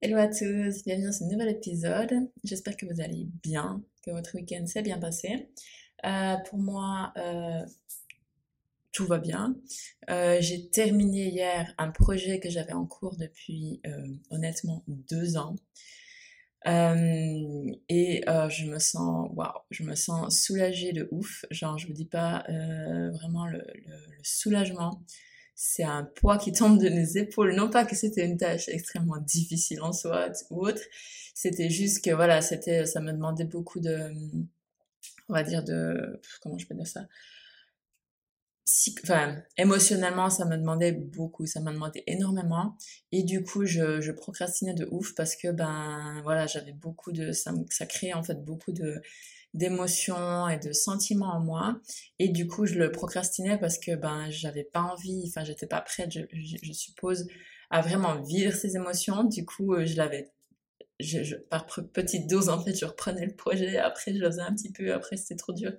Hello 0.00 0.16
à 0.16 0.28
tous, 0.28 0.84
bienvenue 0.84 1.06
dans 1.06 1.12
ce 1.12 1.24
nouvel 1.24 1.48
épisode. 1.48 2.30
J'espère 2.44 2.76
que 2.76 2.86
vous 2.86 3.00
allez 3.00 3.26
bien, 3.42 3.82
que 4.04 4.12
votre 4.12 4.36
week-end 4.36 4.64
s'est 4.64 4.82
bien 4.82 5.00
passé. 5.00 5.48
Euh, 6.06 6.36
pour 6.48 6.60
moi, 6.60 7.12
euh, 7.16 7.66
tout 8.92 9.06
va 9.06 9.18
bien. 9.18 9.56
Euh, 10.08 10.36
j'ai 10.40 10.70
terminé 10.70 11.30
hier 11.30 11.74
un 11.78 11.90
projet 11.90 12.38
que 12.38 12.48
j'avais 12.48 12.74
en 12.74 12.86
cours 12.86 13.16
depuis 13.16 13.82
honnêtement 14.30 14.84
deux 14.86 15.36
ans. 15.36 15.56
et 16.64 18.22
je 18.24 18.70
me 18.70 18.78
sens, 18.78 19.28
waouh, 19.34 19.50
je 19.72 19.82
me 19.82 19.96
sens 19.96 20.32
soulagée 20.44 20.92
de 20.92 21.08
ouf. 21.10 21.44
Genre, 21.50 21.76
je 21.76 21.88
vous 21.88 21.92
dis 21.92 22.06
pas 22.06 22.44
vraiment 22.48 23.48
le 23.48 23.64
soulagement 24.22 25.02
c'est 25.60 25.82
un 25.82 26.04
poids 26.04 26.38
qui 26.38 26.52
tombe 26.52 26.78
de 26.78 26.88
nos 26.88 27.04
épaules. 27.04 27.52
Non 27.56 27.68
pas 27.68 27.84
que 27.84 27.96
c'était 27.96 28.24
une 28.24 28.36
tâche 28.36 28.68
extrêmement 28.68 29.16
difficile 29.16 29.82
en 29.82 29.92
soi 29.92 30.30
ou 30.50 30.64
autre, 30.64 30.80
c'était 31.34 31.68
juste 31.68 32.04
que 32.04 32.12
voilà, 32.12 32.42
c'était, 32.42 32.86
ça 32.86 33.00
me 33.00 33.10
demandait 33.10 33.44
beaucoup 33.44 33.80
de, 33.80 34.12
on 35.28 35.32
va 35.34 35.42
dire 35.42 35.64
de, 35.64 36.20
comment 36.40 36.58
je 36.58 36.66
peux 36.68 36.76
dire 36.76 36.86
ça, 36.86 37.08
enfin, 39.02 39.42
émotionnellement, 39.56 40.30
ça 40.30 40.44
me 40.44 40.56
demandait 40.56 40.92
beaucoup, 40.92 41.44
ça 41.46 41.60
m'a 41.60 41.72
demandé 41.72 42.04
énormément. 42.06 42.76
Et 43.10 43.24
du 43.24 43.42
coup, 43.42 43.66
je, 43.66 44.00
je, 44.00 44.12
procrastinais 44.12 44.74
de 44.74 44.86
ouf 44.92 45.12
parce 45.16 45.34
que, 45.34 45.50
ben, 45.50 46.20
voilà, 46.22 46.46
j'avais 46.46 46.72
beaucoup 46.72 47.10
de, 47.10 47.32
ça, 47.32 47.52
ça 47.70 47.86
créait 47.86 48.14
en 48.14 48.22
fait 48.22 48.44
beaucoup 48.44 48.70
de, 48.70 49.02
d'émotions 49.54 50.48
et 50.48 50.58
de 50.58 50.72
sentiments 50.72 51.34
en 51.34 51.40
moi. 51.40 51.80
Et 52.18 52.28
du 52.28 52.46
coup, 52.46 52.66
je 52.66 52.74
le 52.74 52.92
procrastinais 52.92 53.58
parce 53.58 53.78
que 53.78 53.94
ben 53.94 54.30
j'avais 54.30 54.64
pas 54.64 54.80
envie, 54.80 55.24
enfin 55.28 55.44
j'étais 55.44 55.66
pas 55.66 55.80
prête, 55.80 56.10
je, 56.12 56.72
suppose, 56.72 57.26
à 57.70 57.80
vraiment 57.80 58.20
vivre 58.22 58.54
ces 58.54 58.76
émotions. 58.76 59.24
Du 59.24 59.44
coup, 59.44 59.74
euh, 59.74 59.86
je 59.86 59.96
l'avais, 59.96 60.30
je, 61.00 61.36
par 61.36 61.66
petite 61.66 62.28
dose 62.28 62.48
en 62.48 62.62
fait, 62.62 62.74
je 62.74 62.84
reprenais 62.84 63.26
le 63.26 63.34
projet. 63.34 63.78
Après, 63.78 64.14
je 64.14 64.18
le 64.18 64.26
un 64.40 64.54
petit 64.54 64.72
peu. 64.72 64.92
Après, 64.92 65.16
c'était 65.16 65.36
trop 65.36 65.52
dur. 65.52 65.72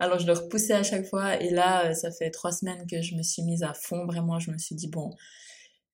Alors, 0.00 0.18
je 0.18 0.26
le 0.26 0.32
repoussais 0.32 0.74
à 0.74 0.82
chaque 0.82 1.06
fois. 1.06 1.40
Et 1.40 1.50
là, 1.50 1.90
euh, 1.90 1.94
ça 1.94 2.10
fait 2.10 2.30
trois 2.30 2.52
semaines 2.52 2.86
que 2.90 3.00
je 3.00 3.14
me 3.14 3.22
suis 3.22 3.42
mise 3.42 3.62
à 3.62 3.74
fond. 3.74 4.06
Vraiment, 4.06 4.40
je 4.40 4.50
me 4.50 4.58
suis 4.58 4.74
dit 4.74 4.88
bon, 4.88 5.10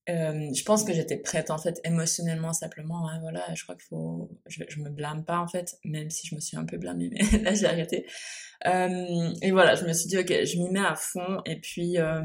euh, 0.08 0.48
je 0.54 0.64
pense 0.64 0.82
que 0.84 0.92
j'étais 0.92 1.18
prête 1.18 1.50
en 1.50 1.58
fait 1.58 1.80
émotionnellement 1.84 2.52
simplement. 2.52 3.08
Hein, 3.08 3.18
voilà, 3.20 3.44
je 3.54 3.62
crois 3.62 3.74
qu'il 3.74 3.84
faut, 3.84 4.30
je, 4.46 4.80
me 4.80 4.90
blâme 4.90 5.24
pas 5.24 5.38
en 5.38 5.46
fait, 5.46 5.76
même 5.84 6.10
si 6.10 6.26
je 6.26 6.34
me 6.34 6.40
suis 6.40 6.56
un 6.56 6.64
peu 6.64 6.78
blâmée, 6.78 7.10
mais 7.12 7.38
là 7.42 7.54
j'ai 7.54 7.66
arrêté. 7.66 8.06
Euh, 8.66 9.32
et 9.42 9.50
voilà, 9.50 9.74
je 9.74 9.84
me 9.84 9.92
suis 9.92 10.08
dit 10.08 10.18
ok, 10.18 10.28
je 10.44 10.58
m'y 10.58 10.70
mets 10.70 10.80
à 10.80 10.96
fond 10.96 11.42
et 11.44 11.60
puis 11.60 11.98
euh, 11.98 12.22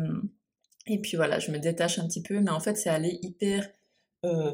et 0.88 1.00
puis 1.00 1.18
voilà, 1.18 1.40
je 1.40 1.52
me 1.52 1.60
détache 1.60 2.00
un 2.00 2.08
petit 2.08 2.22
peu, 2.22 2.40
mais 2.40 2.52
en 2.52 2.60
fait 2.60 2.76
c'est 2.76 2.90
allé 2.90 3.20
hyper 3.22 3.70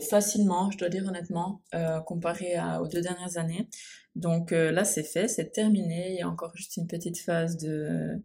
facilement, 0.09 0.69
je 0.69 0.77
dois 0.77 0.89
dire 0.89 1.05
honnêtement, 1.07 1.63
comparé 2.05 2.55
aux 2.81 2.89
deux 2.89 2.99
dernières 2.99 3.37
années. 3.37 3.69
Donc 4.15 4.51
là 4.51 4.83
c'est 4.83 5.03
fait, 5.03 5.29
c'est 5.29 5.51
terminé. 5.51 6.09
Il 6.09 6.15
y 6.17 6.21
a 6.21 6.27
encore 6.27 6.53
juste 6.57 6.75
une 6.75 6.87
petite 6.87 7.17
phase 7.17 7.55
de 7.55 8.21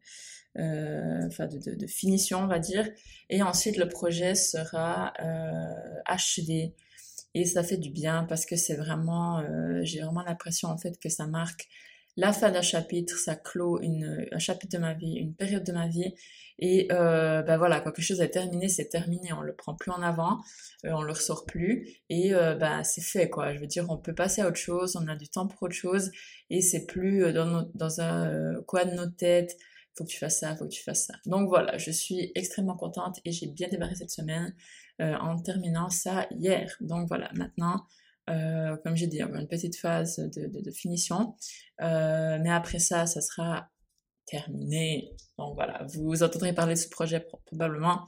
enfin 0.59 1.47
de, 1.47 1.87
finition, 1.87 2.41
on 2.41 2.47
va 2.47 2.59
dire. 2.59 2.89
Et 3.31 3.43
ensuite, 3.43 3.77
le 3.77 3.89
projet 3.89 4.35
sera 4.35 5.13
euh, 5.23 6.01
achevé. 6.07 6.75
Et 7.35 7.45
ça 7.45 7.63
fait 7.63 7.77
du 7.77 7.91
bien 7.91 8.25
parce 8.25 8.47
que 8.47 8.57
c'est 8.57 8.77
vraiment, 8.77 9.41
euh, 9.41 9.81
j'ai 9.83 10.01
vraiment 10.01 10.23
l'impression 10.23 10.69
en 10.69 10.79
fait 10.79 10.99
que 10.99 11.11
ça 11.11 11.27
marque 11.27 11.69
la 12.17 12.33
fin 12.33 12.51
d'un 12.51 12.63
chapitre, 12.63 13.19
ça 13.19 13.37
clôt 13.37 13.79
un 13.83 14.39
chapitre 14.39 14.79
de 14.79 14.81
ma 14.81 14.95
vie, 14.95 15.17
une 15.17 15.35
période 15.35 15.65
de 15.65 15.73
ma 15.73 15.87
vie. 15.87 16.15
Et 16.59 16.89
euh, 16.91 17.43
ben 17.43 17.59
voilà, 17.59 17.81
quelque 17.81 18.01
chose 18.01 18.23
est 18.23 18.31
terminé, 18.31 18.69
c'est 18.69 18.89
terminé, 18.89 19.33
on 19.35 19.43
le 19.43 19.55
prend 19.55 19.75
plus 19.75 19.91
en 19.91 20.01
avant, 20.01 20.41
euh, 20.87 20.93
on 20.93 21.03
le 21.03 21.13
ressort 21.13 21.45
plus, 21.45 22.01
et 22.09 22.33
euh, 22.33 22.55
ben 22.55 22.83
c'est 22.83 23.03
fait 23.03 23.29
quoi. 23.29 23.53
Je 23.53 23.59
veux 23.59 23.67
dire, 23.67 23.85
on 23.91 23.99
peut 23.99 24.15
passer 24.15 24.41
à 24.41 24.49
autre 24.49 24.57
chose, 24.57 24.97
on 24.97 25.07
a 25.07 25.17
du 25.17 25.29
temps 25.29 25.47
pour 25.47 25.65
autre 25.65 25.75
chose, 25.75 26.11
et 26.49 26.63
c'est 26.63 26.87
plus 26.87 27.31
dans, 27.35 27.69
dans 27.75 28.01
un 28.01 28.55
coin 28.67 28.87
de 28.87 28.93
nos 28.95 29.07
têtes, 29.07 29.59
faut 29.97 30.05
que 30.05 30.11
tu 30.11 30.19
fasses 30.19 30.41
ça, 30.41 30.57
faut 30.57 30.65
que 30.65 30.71
tu 30.71 30.83
fasses 30.83 31.07
ça. 31.07 31.15
Donc 31.25 31.49
voilà, 31.49 31.79
je 31.79 31.91
suis 31.91 32.33
extrêmement 32.35 32.77
contente 32.77 33.21
et 33.25 33.33
j'ai 33.33 33.47
bien 33.47 33.69
démarré 33.69 33.95
cette 33.95 34.11
semaine 34.11 34.55
euh, 35.01 35.15
en 35.17 35.41
terminant 35.41 35.91
ça 35.91 36.27
hier. 36.31 36.77
Donc 36.81 37.09
voilà, 37.09 37.31
maintenant, 37.35 37.87
euh, 38.29 38.77
comme 38.85 38.97
j'ai 38.97 39.07
dit, 39.07 39.23
on 39.23 39.29
va 39.29 39.41
une 39.41 39.49
petite 39.49 39.77
phase 39.77 40.17
de, 40.19 40.47
de, 40.47 40.61
de 40.61 40.71
finition. 40.71 41.35
Euh, 41.81 42.39
mais 42.43 42.51
après 42.51 42.79
ça, 42.79 43.07
ça 43.07 43.21
sera 43.21 43.71
terminé. 44.27 45.13
Donc 45.39 45.55
voilà, 45.55 45.87
vous 45.95 46.23
entendrez 46.23 46.53
parler 46.53 46.75
de 46.75 46.79
ce 46.81 46.89
projet 46.89 47.27
probablement 47.47 48.07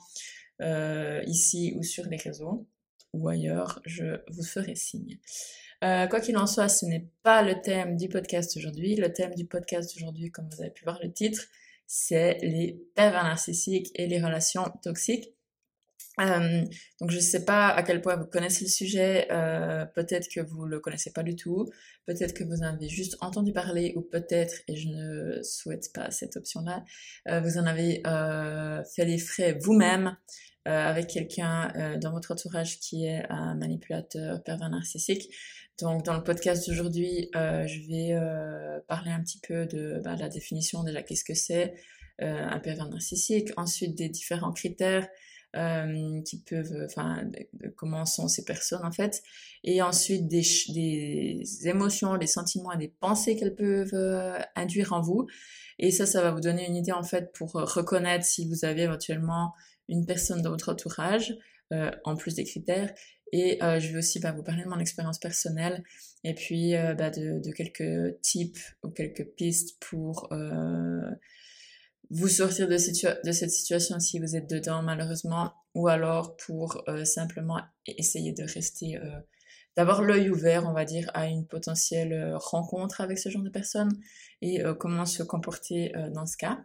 euh, 0.60 1.22
ici 1.27 1.75
ou 1.77 1.82
sur 1.82 2.04
les 2.06 2.16
réseaux 2.16 2.66
ou 3.15 3.28
ailleurs, 3.28 3.81
je 3.87 4.21
vous 4.31 4.43
ferai 4.43 4.75
signe. 4.75 5.19
Euh, 5.84 6.06
quoi 6.09 6.21
qu'il 6.21 6.37
en 6.37 6.47
soit, 6.47 6.69
ce 6.69 6.84
n'est 6.87 7.09
pas 7.22 7.43
le 7.43 7.60
thème 7.60 7.97
du 7.97 8.09
podcast 8.09 8.56
aujourd'hui. 8.56 8.97
Le 8.97 9.12
thème 9.12 9.34
du 9.34 9.47
podcast 9.47 9.97
aujourd'hui, 9.97 10.31
comme 10.31 10.48
vous 10.50 10.60
avez 10.60 10.71
pu 10.71 10.84
voir 10.84 10.98
le 11.03 11.12
titre, 11.12 11.43
c'est 11.88 12.37
les 12.43 12.78
pervers 12.94 13.25
narcissiques 13.25 13.91
et 13.94 14.06
les 14.06 14.22
relations 14.22 14.71
toxiques. 14.82 15.34
Euh, 16.20 16.64
donc 17.00 17.10
je 17.10 17.16
ne 17.16 17.22
sais 17.22 17.44
pas 17.44 17.68
à 17.68 17.82
quel 17.82 18.00
point 18.00 18.16
vous 18.16 18.26
connaissez 18.26 18.64
le 18.64 18.70
sujet, 18.70 19.28
euh, 19.30 19.84
peut-être 19.86 20.28
que 20.28 20.40
vous 20.40 20.64
le 20.64 20.80
connaissez 20.80 21.12
pas 21.12 21.22
du 21.22 21.36
tout, 21.36 21.68
peut-être 22.06 22.34
que 22.34 22.42
vous 22.42 22.62
en 22.62 22.74
avez 22.74 22.88
juste 22.88 23.16
entendu 23.20 23.52
parler 23.52 23.92
ou 23.94 24.02
peut-être, 24.02 24.62
et 24.66 24.76
je 24.76 24.88
ne 24.88 25.42
souhaite 25.42 25.92
pas 25.92 26.10
cette 26.10 26.36
option-là, 26.36 26.84
euh, 27.28 27.40
vous 27.40 27.58
en 27.58 27.66
avez 27.66 28.02
euh, 28.06 28.82
fait 28.96 29.04
les 29.04 29.18
frais 29.18 29.56
vous-même 29.60 30.16
euh, 30.66 30.70
avec 30.70 31.06
quelqu'un 31.06 31.96
dans 32.00 32.12
votre 32.12 32.32
entourage 32.32 32.80
qui 32.80 33.06
est 33.06 33.24
un 33.30 33.54
manipulateur 33.54 34.42
pervers 34.42 34.70
narcissique. 34.70 35.32
Donc 35.80 36.04
dans 36.04 36.14
le 36.16 36.24
podcast 36.24 36.68
d'aujourd'hui, 36.68 37.30
je 37.32 37.88
vais 37.88 38.80
parler 38.88 39.12
un 39.12 39.22
petit 39.22 39.40
peu 39.46 39.66
de 39.66 40.00
bah, 40.02 40.16
la 40.16 40.28
définition 40.28 40.82
déjà 40.82 41.02
qu'est-ce 41.02 41.24
que 41.24 41.34
c'est 41.34 41.74
un 42.18 42.58
pervers 42.58 42.88
narcissique, 42.88 43.50
ensuite 43.56 43.96
des 43.96 44.08
différents 44.08 44.52
critères 44.52 45.08
euh, 45.56 46.20
qui 46.22 46.42
peuvent, 46.42 46.84
enfin, 46.84 47.28
comment 47.76 48.04
sont 48.04 48.28
ces 48.28 48.44
personnes 48.44 48.84
en 48.84 48.92
fait, 48.92 49.22
et 49.64 49.82
ensuite 49.82 50.28
des, 50.28 50.42
des 50.69 51.69
émotions, 51.69 52.16
des 52.16 52.26
sentiments 52.26 52.72
et 52.72 52.78
des 52.78 52.94
pensées 53.00 53.36
qu'elles 53.36 53.54
peuvent 53.54 53.94
euh, 53.94 54.38
induire 54.56 54.92
en 54.92 55.00
vous. 55.00 55.26
Et 55.78 55.91
ça, 55.91 56.06
ça 56.06 56.22
va 56.22 56.32
vous 56.32 56.41
donner 56.41 56.66
une 56.66 56.76
idée 56.76 56.92
en 56.92 57.04
fait 57.04 57.32
pour 57.32 57.53
reconnaître 57.53 58.25
si 58.25 58.48
vous 58.48 58.64
avez 58.64 58.82
éventuellement 58.82 59.53
une 59.88 60.04
personne 60.06 60.42
dans 60.42 60.50
votre 60.50 60.72
entourage, 60.72 61.34
euh, 61.72 61.91
en 62.04 62.16
plus 62.16 62.34
des 62.34 62.44
critères, 62.44 62.92
et 63.32 63.62
euh, 63.62 63.78
je 63.78 63.92
vais 63.92 63.98
aussi 63.98 64.20
bah, 64.20 64.32
vous 64.32 64.42
parler 64.42 64.65
de 64.65 64.69
mon 64.69 64.78
expérience 64.78 65.19
personnelle 65.19 65.82
et 66.25 66.34
puis 66.34 66.75
euh, 66.75 66.94
bah, 66.94 67.10
de, 67.10 67.41
de, 67.41 67.53
quelques 67.53 68.20
tips 68.22 68.76
ou 68.82 68.91
quelques 68.91 69.26
pistes 69.36 69.76
pour 69.80 70.32
euh, 70.32 71.10
vous 72.10 72.28
sortir 72.28 72.69
de, 72.69 72.78
cette 72.78 73.50
situation 73.50 74.00
si 74.00 74.19
vous 74.19 74.34
êtes 74.34 74.48
dedans 74.48 74.82
malheureusement 74.82 75.52
ou 75.74 75.88
alors 75.88 76.36
pour 76.36 76.82
euh, 76.88 77.04
simplement 77.04 77.60
essayer 77.86 78.32
de 78.32 78.44
rester, 78.44 78.96
euh, 78.96 79.20
d'avoir 79.76 80.02
l'œil 80.02 80.30
ouvert 80.30 80.66
on 80.66 80.72
va 80.72 80.84
dire 80.84 81.10
à 81.12 81.26
une 81.26 81.47
potentielle 81.47 82.12
euh, 82.12 82.38
rencontre 82.38 83.02
avec 83.02 83.18
ce 83.18 83.28
genre 83.28 83.42
de 83.42 83.50
personnes 83.50 83.92
et 84.41 84.62
comment 84.78 85.04
se 85.04 85.24
comporter 85.24 85.92
dans 86.14 86.24
ce 86.24 86.36
cas. 86.36 86.64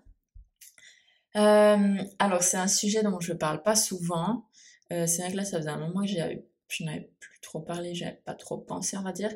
alors 1.33 2.43
c'est 2.43 2.57
un 2.57 2.67
sujet 2.67 3.01
dont 3.01 3.19
je 3.19 3.33
parle 3.33 3.63
pas 3.63 3.75
souvent. 3.75 4.45
c'est 4.91 5.17
vrai 5.17 5.31
que 5.31 5.37
là 5.37 5.43
ça 5.43 5.57
faisait 5.57 5.71
un 5.71 5.79
moment 5.79 6.01
que 6.01 6.07
je 6.07 6.83
n'avais 6.83 7.11
plus 7.19 7.39
trop 7.41 7.61
parlé, 7.61 7.95
j'avais 7.95 8.21
pas 8.25 8.35
trop 8.35 8.59
pensé, 8.59 8.95
on 8.95 9.01
va 9.01 9.11
dire. 9.11 9.31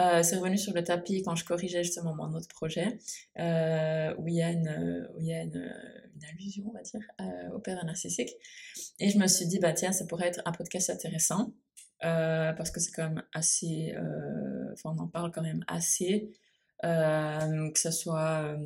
Euh, 0.00 0.24
c'est 0.24 0.36
revenu 0.36 0.58
sur 0.58 0.74
le 0.74 0.82
tapis 0.82 1.22
quand 1.22 1.36
je 1.36 1.44
corrigeais 1.44 1.84
justement 1.84 2.14
mon 2.14 2.34
autre 2.34 2.48
projet, 2.48 2.98
euh, 3.38 4.12
où 4.18 4.26
il 4.26 4.34
y 4.34 4.42
a 4.42 4.50
une, 4.50 4.68
allusion, 6.32 6.64
on 6.68 6.72
va 6.72 6.82
dire, 6.82 7.00
au 7.54 7.58
père 7.60 7.84
narcissique. 7.84 8.30
Et 8.98 9.10
je 9.10 9.18
me 9.18 9.26
suis 9.28 9.46
dit, 9.46 9.60
bah 9.60 9.72
tiens, 9.72 9.92
ça 9.92 10.04
pourrait 10.06 10.28
être 10.28 10.42
un 10.46 10.52
podcast 10.52 10.90
intéressant, 10.90 11.54
euh, 12.04 12.52
parce 12.54 12.70
que 12.70 12.80
c'est 12.80 12.90
quand 12.90 13.08
même 13.08 13.22
assez, 13.32 13.94
euh, 13.96 14.72
enfin 14.72 14.94
on 14.96 15.02
en 15.02 15.08
parle 15.08 15.30
quand 15.30 15.42
même 15.42 15.64
assez, 15.68 16.32
que 16.82 17.78
ce 17.78 17.90
soit 17.90 18.58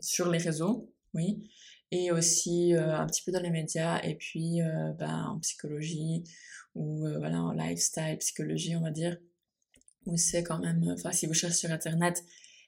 sur 0.00 0.30
les 0.30 0.38
réseaux, 0.38 0.92
oui, 1.14 1.48
et 1.90 2.10
aussi 2.10 2.74
euh, 2.74 2.96
un 2.96 3.06
petit 3.06 3.22
peu 3.24 3.32
dans 3.32 3.40
les 3.40 3.50
médias 3.50 4.00
et 4.02 4.14
puis 4.14 4.60
euh, 4.62 4.92
ben, 4.98 5.24
en 5.30 5.38
psychologie 5.40 6.24
ou 6.74 7.06
euh, 7.06 7.18
voilà 7.18 7.42
en 7.42 7.52
lifestyle 7.52 8.16
psychologie 8.18 8.76
on 8.76 8.82
va 8.82 8.90
dire 8.90 9.16
où 10.06 10.16
c'est 10.16 10.42
quand 10.42 10.58
même 10.58 10.84
enfin 10.92 11.12
si 11.12 11.26
vous 11.26 11.34
cherchez 11.34 11.56
sur 11.56 11.70
internet 11.70 12.22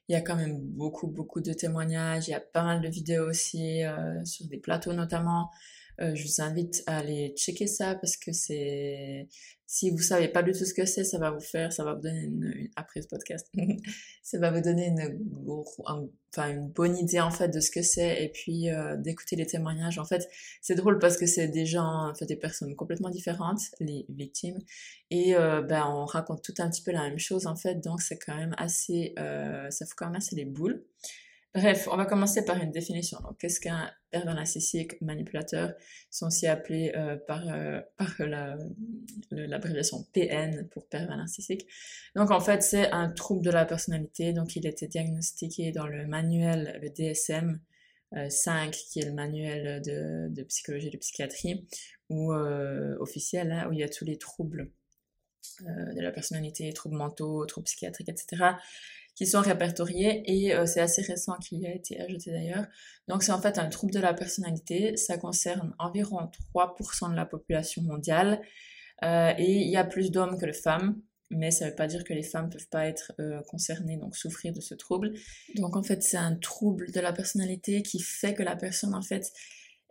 il 0.07 0.13
y 0.13 0.15
a 0.15 0.21
quand 0.21 0.35
même 0.35 0.59
beaucoup 0.59 1.07
beaucoup 1.07 1.41
de 1.41 1.53
témoignages 1.53 2.27
il 2.27 2.31
y 2.31 2.35
a 2.35 2.39
pas 2.39 2.63
mal 2.63 2.81
de 2.81 2.87
vidéos 2.87 3.29
aussi 3.29 3.81
sur 4.25 4.47
des 4.47 4.57
plateaux 4.57 4.93
notamment 4.93 5.49
Euh, 5.99 6.15
je 6.15 6.23
vous 6.23 6.41
invite 6.41 6.83
à 6.87 6.97
aller 6.97 7.33
checker 7.35 7.67
ça 7.67 7.95
parce 7.95 8.17
que 8.17 8.31
c'est 8.31 9.27
si 9.71 9.89
vous 9.89 9.99
savez 9.99 10.27
pas 10.27 10.43
du 10.43 10.51
tout 10.51 10.65
ce 10.65 10.73
que 10.73 10.85
c'est, 10.85 11.05
ça 11.05 11.17
va 11.17 11.31
vous 11.31 11.39
faire, 11.39 11.71
ça 11.71 11.85
va 11.85 11.93
vous 11.93 12.01
donner 12.01 12.23
une, 12.23 12.69
après 12.75 13.01
ce 13.01 13.07
podcast, 13.07 13.49
ça 14.21 14.37
va 14.37 14.51
vous 14.51 14.59
donner 14.59 14.87
une, 14.87 15.17
enfin 15.47 16.49
une 16.49 16.67
bonne 16.67 16.97
idée 16.97 17.21
en 17.21 17.31
fait 17.31 17.47
de 17.47 17.61
ce 17.61 17.71
que 17.71 17.81
c'est 17.81 18.21
et 18.21 18.27
puis 18.27 18.69
euh, 18.69 18.97
d'écouter 18.97 19.37
les 19.37 19.45
témoignages. 19.45 19.97
En 19.97 20.03
fait, 20.03 20.29
c'est 20.61 20.75
drôle 20.75 20.99
parce 20.99 21.15
que 21.15 21.25
c'est 21.25 21.47
des 21.47 21.65
gens, 21.65 22.09
en 22.09 22.13
fait, 22.13 22.25
des 22.25 22.35
personnes 22.35 22.75
complètement 22.75 23.09
différentes, 23.09 23.61
les 23.79 24.05
victimes, 24.09 24.59
et 25.09 25.37
euh, 25.37 25.61
ben 25.61 25.85
on 25.87 26.03
raconte 26.03 26.43
tout 26.43 26.55
un 26.59 26.69
petit 26.69 26.83
peu 26.83 26.91
la 26.91 27.03
même 27.03 27.17
chose 27.19 27.47
en 27.47 27.55
fait, 27.55 27.75
donc 27.75 28.01
c'est 28.01 28.17
quand 28.17 28.35
même 28.35 28.53
assez, 28.57 29.13
euh, 29.19 29.69
ça 29.69 29.85
fout 29.85 29.95
quand 29.95 30.07
même 30.07 30.17
assez 30.17 30.35
les 30.35 30.43
boules. 30.43 30.83
Bref, 31.53 31.89
on 31.91 31.97
va 31.97 32.05
commencer 32.05 32.45
par 32.45 32.61
une 32.61 32.71
définition. 32.71 33.17
Qu'est-ce 33.37 33.59
qu'un 33.59 33.91
pervers 34.09 34.35
narcissique 34.35 35.01
manipulateur 35.01 35.73
sont 36.09 36.27
aussi 36.27 36.47
appelés 36.47 36.93
euh, 36.95 37.17
par, 37.17 37.43
euh, 37.49 37.81
par 37.97 38.15
l'abréviation 39.31 40.05
PN 40.13 40.69
pour 40.69 40.87
pervers 40.87 41.17
narcissique. 41.17 41.67
Donc, 42.15 42.31
en 42.31 42.39
fait, 42.39 42.63
c'est 42.63 42.89
un 42.91 43.09
trouble 43.09 43.43
de 43.43 43.51
la 43.51 43.65
personnalité. 43.65 44.31
Donc, 44.31 44.55
il 44.55 44.65
était 44.65 44.87
diagnostiqué 44.87 45.73
dans 45.73 45.87
le 45.87 46.07
manuel, 46.07 46.79
le 46.81 46.89
DSM 46.89 47.59
5, 48.29 48.67
euh, 48.67 48.71
qui 48.71 48.99
est 49.01 49.05
le 49.05 49.13
manuel 49.13 49.81
de, 49.81 50.33
de 50.33 50.43
psychologie 50.43 50.87
et 50.87 50.91
de 50.91 50.97
psychiatrie, 50.97 51.67
officiel, 52.09 53.51
hein, 53.51 53.67
où 53.69 53.73
il 53.73 53.79
y 53.79 53.83
a 53.83 53.89
tous 53.89 54.05
les 54.05 54.17
troubles 54.17 54.71
de 55.59 56.01
la 56.01 56.11
personnalité, 56.11 56.71
troubles 56.73 56.97
mentaux, 56.97 57.45
troubles 57.45 57.65
psychiatriques, 57.65 58.09
etc 58.09 58.53
qui 59.21 59.27
sont 59.27 59.41
répertoriés 59.41 60.23
et 60.25 60.55
euh, 60.55 60.65
c'est 60.65 60.81
assez 60.81 61.03
récent 61.03 61.35
qu'il 61.35 61.63
a 61.67 61.71
été 61.71 62.01
ajouté 62.01 62.31
d'ailleurs. 62.31 62.65
Donc 63.07 63.21
c'est 63.21 63.31
en 63.31 63.39
fait 63.39 63.59
un 63.59 63.69
trouble 63.69 63.93
de 63.93 63.99
la 63.99 64.15
personnalité, 64.15 64.97
ça 64.97 65.19
concerne 65.19 65.75
environ 65.77 66.31
3% 66.55 67.11
de 67.11 67.15
la 67.15 67.27
population 67.27 67.83
mondiale 67.83 68.41
euh, 69.03 69.31
et 69.37 69.61
il 69.61 69.69
y 69.69 69.77
a 69.77 69.83
plus 69.83 70.09
d'hommes 70.09 70.39
que 70.39 70.47
de 70.47 70.51
femmes, 70.51 70.99
mais 71.29 71.51
ça 71.51 71.65
ne 71.65 71.69
veut 71.69 71.75
pas 71.75 71.85
dire 71.85 72.03
que 72.03 72.13
les 72.13 72.23
femmes 72.23 72.47
ne 72.47 72.51
peuvent 72.51 72.69
pas 72.69 72.87
être 72.87 73.11
euh, 73.19 73.43
concernées, 73.43 73.97
donc 73.97 74.15
souffrir 74.15 74.53
de 74.53 74.59
ce 74.59 74.73
trouble. 74.73 75.13
Donc 75.53 75.75
en 75.75 75.83
fait 75.83 76.01
c'est 76.01 76.17
un 76.17 76.35
trouble 76.35 76.91
de 76.91 76.99
la 76.99 77.13
personnalité 77.13 77.83
qui 77.83 77.99
fait 77.99 78.33
que 78.33 78.41
la 78.41 78.55
personne 78.55 78.95
en 78.95 79.03
fait 79.03 79.31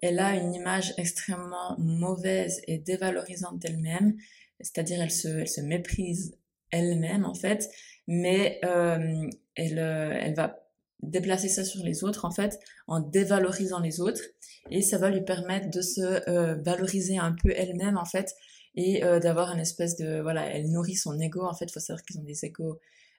elle 0.02 0.18
a 0.18 0.34
une 0.34 0.54
image 0.54 0.92
extrêmement 0.98 1.76
mauvaise 1.78 2.62
et 2.66 2.78
dévalorisante 2.78 3.60
d'elle-même, 3.60 4.16
c'est-à-dire 4.60 5.00
elle 5.00 5.12
se, 5.12 5.28
elle 5.28 5.48
se 5.48 5.60
méprise 5.60 6.36
elle-même 6.70 7.24
en 7.24 7.34
fait, 7.34 7.70
mais 8.06 8.60
euh, 8.64 9.28
elle, 9.56 9.78
euh, 9.78 10.18
elle 10.20 10.34
va 10.34 10.56
déplacer 11.02 11.48
ça 11.48 11.64
sur 11.64 11.82
les 11.84 12.04
autres 12.04 12.24
en 12.24 12.30
fait 12.30 12.58
en 12.86 13.00
dévalorisant 13.00 13.80
les 13.80 14.00
autres 14.00 14.22
et 14.70 14.82
ça 14.82 14.98
va 14.98 15.10
lui 15.10 15.22
permettre 15.22 15.70
de 15.70 15.80
se 15.80 16.00
euh, 16.28 16.54
valoriser 16.56 17.18
un 17.18 17.32
peu 17.32 17.50
elle-même 17.56 17.96
en 17.96 18.04
fait 18.04 18.34
et 18.74 19.02
euh, 19.04 19.18
d'avoir 19.18 19.52
une 19.52 19.60
espèce 19.60 19.96
de 19.96 20.20
voilà 20.20 20.46
elle 20.46 20.70
nourrit 20.70 20.96
son 20.96 21.18
ego 21.18 21.42
en 21.44 21.54
fait. 21.54 21.70
Faut 21.70 21.80
savoir 21.80 22.02
qu'ils 22.04 22.18
ont 22.18 22.24
des 22.24 22.44
égos 22.44 22.78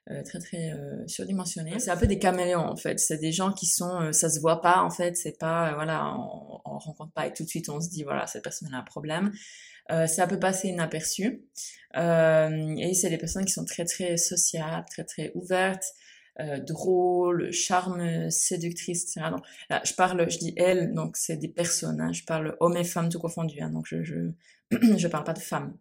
euh, 0.10 0.24
très 0.24 0.40
très 0.40 0.72
surdimensionnés. 1.08 1.80
C'est 1.80 1.92
un 1.92 1.98
peu 1.98 2.08
des 2.08 2.20
caméléons 2.20 2.66
en 2.66 2.76
fait. 2.76 3.00
C'est 3.00 3.18
des 3.18 3.32
gens 3.32 3.52
qui 3.52 3.66
sont 3.66 4.12
ça 4.14 4.30
se 4.30 4.40
voit 4.40 4.62
pas 4.62 4.82
en 4.82 4.90
fait. 4.90 5.18
C'est 5.18 5.38
pas 5.38 5.74
voilà 5.74 6.16
on, 6.18 6.62
on 6.66 6.78
rencontre 6.78 7.12
pas 7.14 7.28
et 7.28 7.34
tout 7.34 7.44
de 7.44 7.50
suite 7.50 7.70
on 7.70 7.82
se 7.82 7.90
dit 7.90 8.04
voilà 8.04 8.28
cette 8.28 8.44
personne 8.44 8.74
a 8.74 8.78
un 8.78 8.84
problème 8.84 9.32
euh, 9.92 10.08
ça 10.08 10.28
peut 10.28 10.40
passer 10.40 10.70
inaperçu. 10.70 11.44
Euh, 11.98 12.76
et 12.78 12.94
c'est 12.94 13.10
des 13.10 13.18
personnes 13.18 13.46
qui 13.46 13.54
sont 13.54 13.66
très 13.66 13.86
très 13.86 14.18
sociables, 14.18 14.86
très 14.90 15.04
très 15.04 15.32
ouvertes, 15.36 15.86
euh, 16.40 16.60
drôles, 16.60 17.52
charme, 17.52 18.30
séductrices, 18.30 19.04
etc. 19.04 19.32
Donc, 19.32 19.46
là, 19.70 19.82
je 19.84 19.94
parle, 19.94 20.30
je 20.30 20.38
dis 20.38 20.54
elles, 20.58 20.94
donc 20.94 21.18
c'est 21.18 21.38
des 21.38 21.50
personnes. 21.50 22.00
Hein, 22.00 22.14
je 22.14 22.24
parle 22.24 22.56
hommes 22.60 22.78
et 22.78 22.84
femmes 22.84 23.10
tout 23.10 23.20
confondu. 23.20 23.60
Hein, 23.62 23.70
donc 23.70 23.86
je 23.88 24.04
je 24.04 24.32
je 24.98 25.08
parle 25.08 25.24
pas 25.24 25.34
de 25.34 25.40
femmes. 25.40 25.78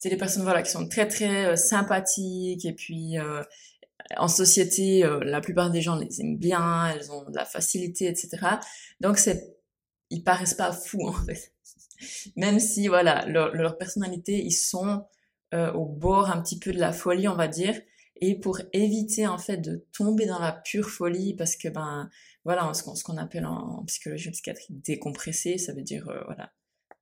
C'est 0.00 0.08
des 0.08 0.16
personnes 0.16 0.42
voilà 0.44 0.62
qui 0.62 0.70
sont 0.70 0.88
très 0.88 1.06
très 1.06 1.46
euh, 1.46 1.56
sympathiques 1.56 2.64
et 2.64 2.72
puis 2.72 3.18
euh, 3.18 3.42
en 4.16 4.28
société, 4.28 5.04
euh, 5.04 5.20
la 5.22 5.40
plupart 5.42 5.70
des 5.70 5.82
gens 5.82 5.96
les 5.96 6.20
aiment 6.20 6.38
bien, 6.38 6.88
elles 6.88 7.12
ont 7.12 7.28
de 7.30 7.36
la 7.36 7.44
facilité, 7.44 8.06
etc. 8.06 8.38
Donc 9.00 9.18
c'est 9.18 9.56
ils 10.08 10.24
paraissent 10.24 10.54
pas 10.54 10.72
fous 10.72 11.06
en 11.06 11.12
fait. 11.12 11.52
Même 12.36 12.58
si, 12.60 12.88
voilà, 12.88 13.26
leur, 13.26 13.54
leur 13.54 13.78
personnalité, 13.78 14.42
ils 14.44 14.52
sont 14.52 15.04
euh, 15.52 15.72
au 15.72 15.84
bord 15.84 16.30
un 16.30 16.40
petit 16.40 16.58
peu 16.58 16.72
de 16.72 16.78
la 16.78 16.92
folie, 16.92 17.28
on 17.28 17.34
va 17.34 17.48
dire. 17.48 17.80
Et 18.20 18.38
pour 18.38 18.60
éviter, 18.72 19.26
en 19.26 19.38
fait, 19.38 19.56
de 19.56 19.84
tomber 19.92 20.26
dans 20.26 20.38
la 20.38 20.52
pure 20.52 20.88
folie, 20.90 21.34
parce 21.34 21.56
que, 21.56 21.68
ben, 21.68 22.10
voilà, 22.44 22.72
ce 22.74 23.02
qu'on 23.02 23.16
appelle 23.16 23.46
en, 23.46 23.84
psychologie 23.86 24.28
ou 24.28 24.32
psychiatrie 24.32 24.66
décompressé, 24.70 25.58
ça 25.58 25.72
veut 25.72 25.82
dire, 25.82 26.08
euh, 26.08 26.20
voilà, 26.26 26.52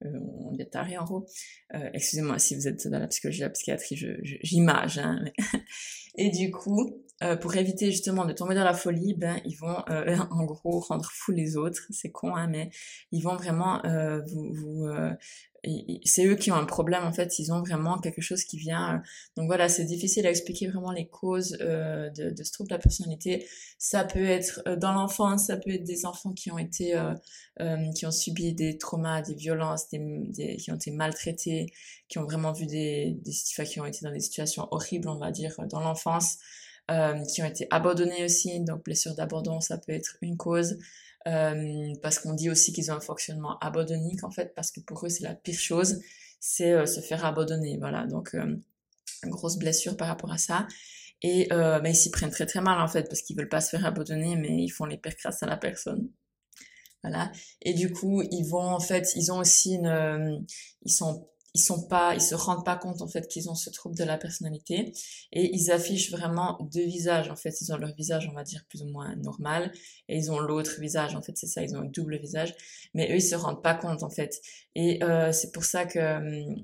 on 0.05 0.57
est 0.59 0.71
taré 0.71 0.97
en 0.99 1.05
gros. 1.05 1.27
Euh, 1.75 1.91
excusez-moi 1.93 2.39
si 2.39 2.55
vous 2.55 2.69
êtes 2.69 2.87
dans 2.89 2.99
la 2.99 3.09
psychologie, 3.09 3.41
la 3.41 3.51
psychiatrie, 3.51 3.97
j'image. 4.43 4.99
Hein, 4.99 5.25
Et 6.17 6.31
du 6.31 6.51
coup, 6.51 7.05
euh, 7.23 7.37
pour 7.37 7.57
éviter 7.57 7.91
justement 7.91 8.25
de 8.25 8.33
tomber 8.33 8.55
dans 8.55 8.65
la 8.65 8.75
folie, 8.75 9.15
ben 9.15 9.41
ils 9.45 9.57
vont 9.57 9.83
euh, 9.91 10.17
en 10.31 10.45
gros 10.45 10.81
rendre 10.81 11.09
fou 11.13 11.33
les 11.33 11.57
autres. 11.57 11.83
C'est 11.91 12.11
con, 12.11 12.35
hein, 12.35 12.49
mais 12.49 12.71
ils 13.13 13.23
vont 13.23 13.37
vraiment 13.37 13.85
euh, 13.85 14.21
vous, 14.27 14.53
vous 14.53 14.89
c'est 16.05 16.27
eux 16.27 16.37
qui 16.37 16.51
ont 16.51 16.57
un 16.57 16.65
problème 16.65 17.05
en 17.05 17.13
fait. 17.13 17.39
Ils 17.39 17.53
ont 17.53 17.61
vraiment 17.61 17.99
quelque 17.99 18.21
chose 18.21 18.45
qui 18.45 18.59
vient. 18.59 19.03
donc 19.37 19.47
voilà, 19.47 19.69
c'est 19.69 19.85
difficile 19.85 20.27
à 20.27 20.31
expliquer 20.31 20.69
vraiment 20.69 20.93
les 20.93 21.07
causes 21.07 21.51
de, 21.53 22.31
de, 22.31 22.43
ce 22.43 22.53
trouble 22.53 22.71
de 22.71 22.75
la 22.75 22.81
personnalité. 22.81 23.47
Ça 23.79 24.05
peut 24.05 24.25
être 24.25 24.63
dans 24.77 24.93
l'enfance, 24.93 25.47
ça 25.47 25.57
peut 25.57 25.71
être 25.71 25.85
des 25.85 26.07
enfants 26.07 26.33
qui 26.33 26.51
ont 26.51 26.59
été 26.59 26.95
qui 27.95 28.07
ont 28.07 28.11
subi 28.11 28.55
des 28.55 28.79
traumas, 28.79 29.23
des 29.23 29.35
violences, 29.35 29.89
des, 29.91 30.57
qui 30.57 30.71
ont 30.71 30.77
été 30.77 30.91
maltraités, 30.91 31.67
qui 32.09 32.19
ont 32.19 32.25
vraiment 32.25 32.53
vu 32.53 32.67
des, 32.67 33.19
des 33.25 33.65
qui 33.65 33.81
ont 33.81 33.87
été 33.87 34.01
dans 34.03 34.13
des 34.13 34.21
situations 34.21 34.69
horribles, 34.71 35.09
on 35.09 35.19
va 35.19 35.31
dire, 35.31 35.55
dans 35.71 35.81
l'enfance 35.81 36.39
euh, 36.91 37.23
qui 37.25 37.43
ont 37.43 37.47
été 37.47 37.67
abandonnés 37.71 38.25
aussi. 38.25 38.61
Donc 38.61 38.85
blessure 38.85 39.15
d'abandon, 39.15 39.61
ça 39.61 39.77
peut 39.77 39.93
être 39.93 40.17
une 40.23 40.39
cause. 40.39 40.79
Euh, 41.29 41.93
parce 42.03 42.19
qu'on 42.19 42.33
dit 42.33 42.49
aussi 42.49 42.73
qu'ils 42.73 42.91
ont 42.91 42.95
un 42.95 43.01
fonctionnement 43.01 43.59
abandonnique 43.59 44.25
en 44.25 44.31
fait, 44.31 44.55
parce 44.55 44.71
que 44.71 44.81
pour 44.81 45.05
eux 45.05 45.09
c'est 45.11 45.25
la 45.25 45.35
pire 45.35 45.59
chose, 45.59 46.01
c'est 46.41 46.73
euh, 46.73 46.87
se 46.87 47.01
faire 47.01 47.25
abandonner. 47.25 47.77
Voilà, 47.79 48.07
donc 48.07 48.35
euh, 48.35 48.57
grosse 49.25 49.59
blessure 49.59 49.97
par 49.97 50.09
rapport 50.09 50.33
à 50.33 50.39
ça. 50.39 50.67
Et 51.21 51.53
euh, 51.53 51.81
ben, 51.81 51.91
ils 51.91 51.97
s'y 51.97 52.11
prennent 52.11 52.31
très 52.31 52.47
très 52.47 52.61
mal 52.61 52.81
en 52.81 52.89
fait, 52.89 53.05
parce 53.09 53.23
qu'ils 53.23 53.37
veulent 53.37 53.49
pas 53.49 53.61
se 53.61 53.71
faire 53.71 53.85
abandonner, 53.85 54.37
mais 54.37 54.63
ils 54.63 54.71
font 54.71 54.87
les 54.87 54.97
pires 54.97 55.17
crasses 55.17 55.43
à 55.43 55.47
la 55.47 55.57
personne. 55.57 56.09
Voilà. 57.03 57.31
Et 57.63 57.75
du 57.75 57.93
coup, 57.93 58.23
ils 58.31 58.45
vont 58.45 58.61
en 58.61 58.81
fait, 58.81 59.13
ils 59.15 59.31
ont 59.31 59.39
aussi 59.39 59.75
une, 59.75 60.47
ils 60.83 60.93
sont 60.93 61.29
ils 61.55 61.61
sont 61.61 61.87
pas, 61.87 62.15
ils 62.15 62.21
se 62.21 62.35
rendent 62.35 62.65
pas 62.65 62.77
compte 62.77 63.01
en 63.03 63.09
fait 63.09 63.27
qu'ils 63.27 63.49
ont 63.49 63.55
ce 63.55 63.71
trouble 63.71 63.97
de 63.97 64.05
la 64.05 64.19
personnalité 64.19 64.93
et 65.33 65.55
ils 65.55 65.71
affichent 65.71 66.11
vraiment 66.11 66.59
deux 66.73 66.85
visages 66.85 67.31
en 67.31 67.37
fait. 67.37 67.61
Ils 67.61 67.73
ont 67.73 67.77
leur 67.77 67.95
visage, 67.95 68.29
on 68.31 68.35
va 68.35 68.45
dire 68.45 68.65
plus 68.69 68.83
ou 68.83 68.87
moins 68.87 69.15
normal 69.17 69.73
et 70.09 70.17
ils 70.17 70.31
ont 70.31 70.39
l'autre 70.39 70.81
visage 70.81 71.15
en 71.15 71.23
fait. 71.23 71.37
C'est 71.37 71.47
ça, 71.47 71.63
ils 71.63 71.75
ont 71.75 71.81
un 71.81 71.87
double 71.87 72.19
visage, 72.19 72.55
mais 72.95 73.11
eux 73.13 73.17
ils 73.17 73.23
se 73.23 73.35
rendent 73.35 73.63
pas 73.63 73.75
compte 73.75 74.03
en 74.03 74.11
fait. 74.11 74.41
Et 74.75 75.03
euh, 75.03 75.33
c'est 75.33 75.53
pour 75.53 75.65
ça 75.65 75.87
que 75.87 75.99
euh, 75.99 76.55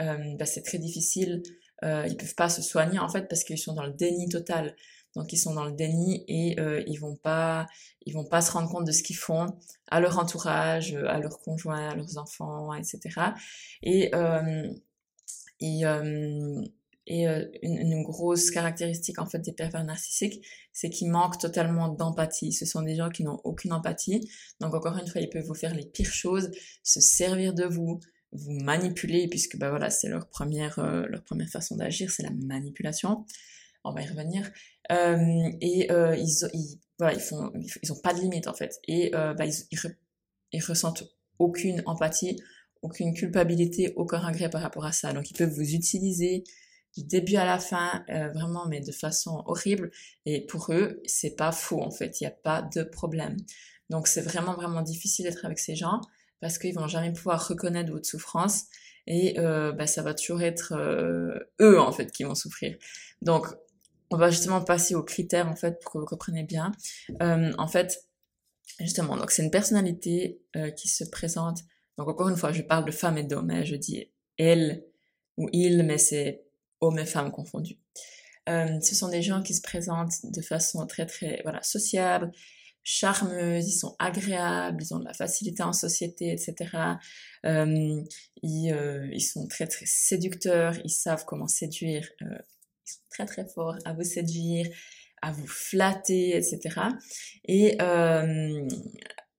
euh 0.00 0.36
bah, 0.36 0.46
c'est 0.46 0.62
très 0.62 0.78
difficile. 0.78 1.42
Euh, 1.84 2.06
ils 2.08 2.16
peuvent 2.16 2.34
pas 2.34 2.48
se 2.48 2.62
soigner 2.62 2.98
en 2.98 3.08
fait 3.08 3.28
parce 3.28 3.44
qu'ils 3.44 3.58
sont 3.58 3.74
dans 3.74 3.86
le 3.86 3.92
déni 3.92 4.28
total. 4.28 4.74
Donc 5.16 5.32
ils 5.32 5.38
sont 5.38 5.54
dans 5.54 5.64
le 5.64 5.72
déni 5.72 6.24
et 6.28 6.58
euh, 6.60 6.82
ils 6.86 6.98
vont 6.98 7.16
pas, 7.16 7.66
ils 8.06 8.14
vont 8.14 8.24
pas 8.24 8.40
se 8.40 8.52
rendre 8.52 8.68
compte 8.68 8.86
de 8.86 8.92
ce 8.92 9.02
qu'ils 9.02 9.16
font 9.16 9.46
à 9.90 10.00
leur 10.00 10.18
entourage, 10.18 10.94
à 10.94 11.18
leurs 11.18 11.40
conjoints, 11.40 11.90
à 11.90 11.94
leurs 11.94 12.18
enfants, 12.18 12.74
etc. 12.74 13.00
Et 13.82 14.14
euh, 14.14 14.68
et, 15.60 15.86
euh, 15.86 16.62
et 17.06 17.28
euh, 17.28 17.46
une, 17.62 17.78
une, 17.78 18.02
grosse 18.02 18.50
caractéristique 18.50 19.18
en 19.18 19.26
fait 19.26 19.38
des 19.38 19.52
pervers 19.52 19.84
narcissiques, 19.84 20.44
c'est 20.72 20.90
qu'ils 20.90 21.10
manquent 21.10 21.38
totalement 21.38 21.88
d'empathie. 21.88 22.52
Ce 22.52 22.66
sont 22.66 22.82
des 22.82 22.96
gens 22.96 23.10
qui 23.10 23.24
n'ont 23.24 23.40
aucune 23.44 23.72
empathie. 23.72 24.28
Donc 24.60 24.74
encore 24.74 24.96
une 24.98 25.06
fois, 25.06 25.20
ils 25.20 25.28
peuvent 25.28 25.46
vous 25.46 25.54
faire 25.54 25.74
les 25.74 25.86
pires 25.86 26.12
choses, 26.12 26.50
se 26.82 27.00
servir 27.00 27.54
de 27.54 27.64
vous, 27.64 28.00
vous 28.32 28.52
manipuler, 28.52 29.28
puisque 29.28 29.56
bah 29.56 29.70
voilà, 29.70 29.90
c'est 29.90 30.08
leur 30.08 30.28
première 30.28 30.78
euh, 30.78 31.06
leur 31.08 31.22
première 31.22 31.48
façon 31.48 31.76
d'agir, 31.76 32.10
c'est 32.10 32.22
la 32.22 32.30
manipulation. 32.30 33.26
On 33.84 33.92
va 33.92 34.02
y 34.02 34.06
revenir. 34.06 34.50
Euh, 34.90 35.50
et 35.60 35.90
euh, 35.92 36.16
ils, 36.16 36.48
ils, 36.54 36.80
voilà, 36.98 37.14
ils 37.14 37.20
font, 37.20 37.52
ils 37.82 37.92
ont 37.92 38.00
pas 38.00 38.14
de 38.14 38.20
limite 38.20 38.48
en 38.48 38.54
fait. 38.54 38.80
Et 38.88 39.14
euh, 39.14 39.34
bah, 39.34 39.46
ils, 39.46 39.54
ils, 40.52 40.64
ressentent 40.64 41.04
aucune 41.38 41.82
empathie, 41.86 42.40
aucune 42.82 43.14
culpabilité, 43.14 43.92
aucun 43.96 44.18
regret 44.18 44.48
par 44.48 44.62
rapport 44.62 44.84
à 44.84 44.92
ça. 44.92 45.12
Donc 45.12 45.30
ils 45.30 45.34
peuvent 45.34 45.52
vous 45.52 45.74
utiliser 45.74 46.44
du 46.96 47.04
début 47.04 47.36
à 47.36 47.44
la 47.44 47.58
fin, 47.58 48.04
euh, 48.08 48.28
vraiment, 48.28 48.66
mais 48.66 48.80
de 48.80 48.92
façon 48.92 49.42
horrible. 49.46 49.90
Et 50.26 50.46
pour 50.46 50.72
eux, 50.72 51.02
c'est 51.04 51.36
pas 51.36 51.52
faux 51.52 51.82
en 51.82 51.90
fait. 51.90 52.20
Il 52.20 52.24
n'y 52.24 52.28
a 52.28 52.36
pas 52.42 52.62
de 52.62 52.84
problème. 52.84 53.36
Donc 53.90 54.06
c'est 54.06 54.22
vraiment 54.22 54.54
vraiment 54.54 54.82
difficile 54.82 55.26
d'être 55.26 55.44
avec 55.44 55.58
ces 55.58 55.74
gens 55.74 56.00
parce 56.40 56.58
qu'ils 56.58 56.74
vont 56.74 56.88
jamais 56.88 57.12
pouvoir 57.12 57.46
reconnaître 57.48 57.90
votre 57.90 58.06
souffrance 58.06 58.64
et 59.06 59.38
euh, 59.38 59.72
bah, 59.72 59.86
ça 59.86 60.02
va 60.02 60.14
toujours 60.14 60.42
être 60.42 60.72
euh, 60.72 61.38
eux 61.60 61.78
en 61.80 61.92
fait 61.92 62.10
qui 62.10 62.24
vont 62.24 62.34
souffrir. 62.34 62.76
Donc 63.22 63.46
on 64.14 64.18
va 64.18 64.30
justement 64.30 64.62
passer 64.62 64.94
aux 64.94 65.02
critères 65.02 65.48
en 65.48 65.56
fait 65.56 65.80
pour 65.80 65.92
que 65.92 65.98
vous 65.98 66.06
compreniez 66.06 66.44
bien. 66.44 66.72
Euh, 67.22 67.52
en 67.58 67.68
fait, 67.68 68.04
Justement, 68.80 69.16
donc 69.16 69.30
c'est 69.30 69.44
une 69.44 69.50
personnalité 69.50 70.40
euh, 70.56 70.70
qui 70.70 70.88
se 70.88 71.04
présente. 71.04 71.60
Donc 71.96 72.08
encore 72.08 72.28
une 72.28 72.36
fois, 72.36 72.52
je 72.52 72.62
parle 72.62 72.84
de 72.84 72.90
femme 72.90 73.18
et 73.18 73.22
d'homme. 73.22 73.50
Hein, 73.50 73.64
je 73.64 73.76
dis 73.76 74.10
elle 74.36 74.84
ou 75.36 75.48
il, 75.52 75.84
mais 75.84 75.98
c'est 75.98 76.44
hommes 76.80 76.98
et 76.98 77.06
femmes 77.06 77.30
confondus. 77.30 77.78
Euh, 78.48 78.80
ce 78.80 78.94
sont 78.94 79.08
des 79.08 79.22
gens 79.22 79.42
qui 79.42 79.54
se 79.54 79.62
présentent 79.62 80.24
de 80.24 80.42
façon 80.42 80.86
très 80.86 81.06
très 81.06 81.40
voilà 81.44 81.62
sociable, 81.62 82.32
charmeuse, 82.82 83.68
ils 83.68 83.78
sont 83.78 83.94
agréables, 83.98 84.82
ils 84.82 84.92
ont 84.92 84.98
de 84.98 85.04
la 85.04 85.14
facilité 85.14 85.62
en 85.62 85.72
société, 85.72 86.32
etc. 86.32 86.96
Ils, 87.44 88.04
ils, 88.42 89.20
sont 89.20 89.46
très 89.46 89.66
très 89.66 89.86
séducteurs, 89.86 90.74
ils 90.84 90.90
savent 90.90 91.24
comment 91.24 91.48
séduire, 91.48 92.10
ils 92.84 92.90
sont 92.90 93.00
très 93.10 93.26
très 93.26 93.46
forts 93.46 93.76
à 93.84 93.92
vous 93.92 94.02
séduire, 94.02 94.68
à 95.22 95.32
vous 95.32 95.46
flatter, 95.46 96.36
etc. 96.36 96.80
Et 97.44 97.80
euh, 97.80 98.68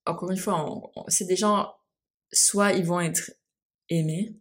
encore 0.06 0.32
une 0.32 0.38
fois, 0.38 0.82
c'est 1.08 1.26
des 1.26 1.36
gens, 1.36 1.74
soit 2.32 2.74
ils 2.74 2.86
vont 2.86 3.02
être 3.02 3.32
aimés 3.90 4.36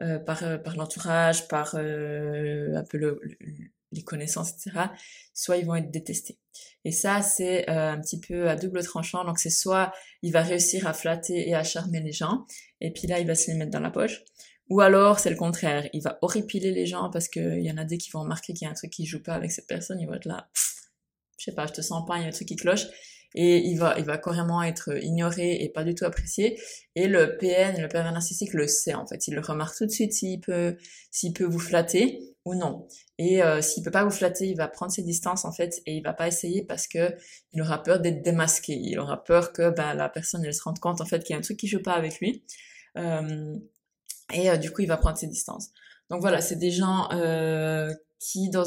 euh, 0.00 0.18
par, 0.18 0.62
par 0.62 0.76
l'entourage, 0.76 1.48
par 1.48 1.74
un 1.74 2.84
peu 2.88 2.98
le, 2.98 3.20
les 3.92 4.02
connaissances, 4.02 4.50
etc., 4.50 4.86
soit 5.34 5.56
ils 5.56 5.66
vont 5.66 5.74
être 5.74 5.90
détestés. 5.90 6.38
Et 6.84 6.92
ça, 6.92 7.22
c'est 7.22 7.68
euh, 7.68 7.92
un 7.92 8.00
petit 8.00 8.20
peu 8.20 8.48
à 8.48 8.56
double 8.56 8.82
tranchant. 8.82 9.24
Donc 9.24 9.38
c'est 9.38 9.50
soit 9.50 9.92
il 10.22 10.32
va 10.32 10.42
réussir 10.42 10.86
à 10.86 10.92
flatter 10.92 11.48
et 11.48 11.54
à 11.54 11.64
charmer 11.64 12.00
les 12.00 12.12
gens, 12.12 12.46
et 12.80 12.92
puis 12.92 13.06
là, 13.06 13.18
il 13.18 13.26
va 13.26 13.34
se 13.34 13.50
les 13.50 13.56
mettre 13.56 13.70
dans 13.70 13.80
la 13.80 13.90
poche. 13.90 14.22
Ou 14.70 14.80
alors, 14.80 15.18
c'est 15.18 15.30
le 15.30 15.36
contraire. 15.36 15.88
Il 15.92 16.02
va 16.02 16.18
horripiler 16.22 16.70
les 16.70 16.86
gens 16.86 17.10
parce 17.10 17.28
qu'il 17.28 17.60
y 17.60 17.70
en 17.70 17.76
a 17.76 17.84
des 17.84 17.98
qui 17.98 18.10
vont 18.10 18.20
remarquer 18.20 18.52
qu'il 18.54 18.66
y 18.66 18.68
a 18.68 18.70
un 18.70 18.74
truc 18.74 18.90
qui 18.90 19.04
joue 19.04 19.22
pas 19.22 19.34
avec 19.34 19.50
cette 19.52 19.66
personne. 19.66 20.00
Ils 20.00 20.06
vont 20.06 20.14
être 20.14 20.26
là, 20.26 20.48
je 21.38 21.44
sais 21.44 21.54
pas, 21.54 21.66
je 21.66 21.72
te 21.72 21.80
sens 21.82 22.06
pas, 22.06 22.18
il 22.18 22.22
y 22.22 22.24
a 22.24 22.28
un 22.28 22.32
truc 22.32 22.48
qui 22.48 22.56
cloche 22.56 22.86
et 23.34 23.58
il 23.58 23.78
va, 23.78 23.94
il 23.98 24.04
va 24.04 24.18
carrément 24.18 24.62
être 24.62 24.96
ignoré 25.02 25.62
et 25.62 25.68
pas 25.68 25.84
du 25.84 25.94
tout 25.94 26.04
apprécié. 26.04 26.58
Et 26.96 27.06
le 27.06 27.36
PN, 27.36 27.80
le 27.80 27.88
pervers 27.88 28.12
narcissique, 28.12 28.52
le 28.54 28.66
sait 28.66 28.94
en 28.94 29.06
fait. 29.06 29.28
Il 29.28 29.34
le 29.34 29.40
remarque 29.40 29.76
tout 29.76 29.86
de 29.86 29.90
suite 29.90 30.12
s'il 30.12 30.40
peut, 30.40 30.76
s'il 31.10 31.32
peut 31.32 31.44
vous 31.44 31.60
flatter 31.60 32.20
ou 32.44 32.54
non. 32.54 32.88
Et 33.18 33.42
euh, 33.42 33.60
s'il 33.62 33.82
peut 33.82 33.90
pas 33.90 34.04
vous 34.04 34.10
flatter, 34.10 34.48
il 34.48 34.56
va 34.56 34.66
prendre 34.66 34.90
ses 34.90 35.02
distances 35.02 35.44
en 35.44 35.52
fait 35.52 35.80
et 35.86 35.96
il 35.96 36.02
va 36.02 36.12
pas 36.12 36.26
essayer 36.26 36.64
parce 36.64 36.88
que 36.88 37.14
il 37.52 37.62
aura 37.62 37.82
peur 37.82 38.00
d'être 38.00 38.22
démasqué. 38.22 38.72
Il 38.74 38.98
aura 38.98 39.22
peur 39.22 39.52
que 39.52 39.70
ben, 39.70 39.94
la 39.94 40.08
personne 40.08 40.44
elle 40.44 40.54
se 40.54 40.62
rende 40.62 40.78
compte 40.80 41.00
en 41.00 41.06
fait 41.06 41.22
qu'il 41.22 41.34
y 41.34 41.36
a 41.36 41.38
un 41.38 41.42
truc 41.42 41.56
qui 41.56 41.68
joue 41.68 41.82
pas 41.82 41.92
avec 41.92 42.18
lui. 42.18 42.44
Euh, 42.98 43.56
et 44.32 44.50
euh, 44.50 44.56
du 44.56 44.70
coup, 44.70 44.82
il 44.82 44.88
va 44.88 44.96
prendre 44.96 45.16
ses 45.18 45.26
distances. 45.26 45.68
Donc 46.10 46.20
voilà, 46.20 46.40
c'est 46.40 46.56
des 46.56 46.70
gens 46.70 47.08
euh, 47.12 47.92
qui, 48.18 48.50
dans, 48.50 48.64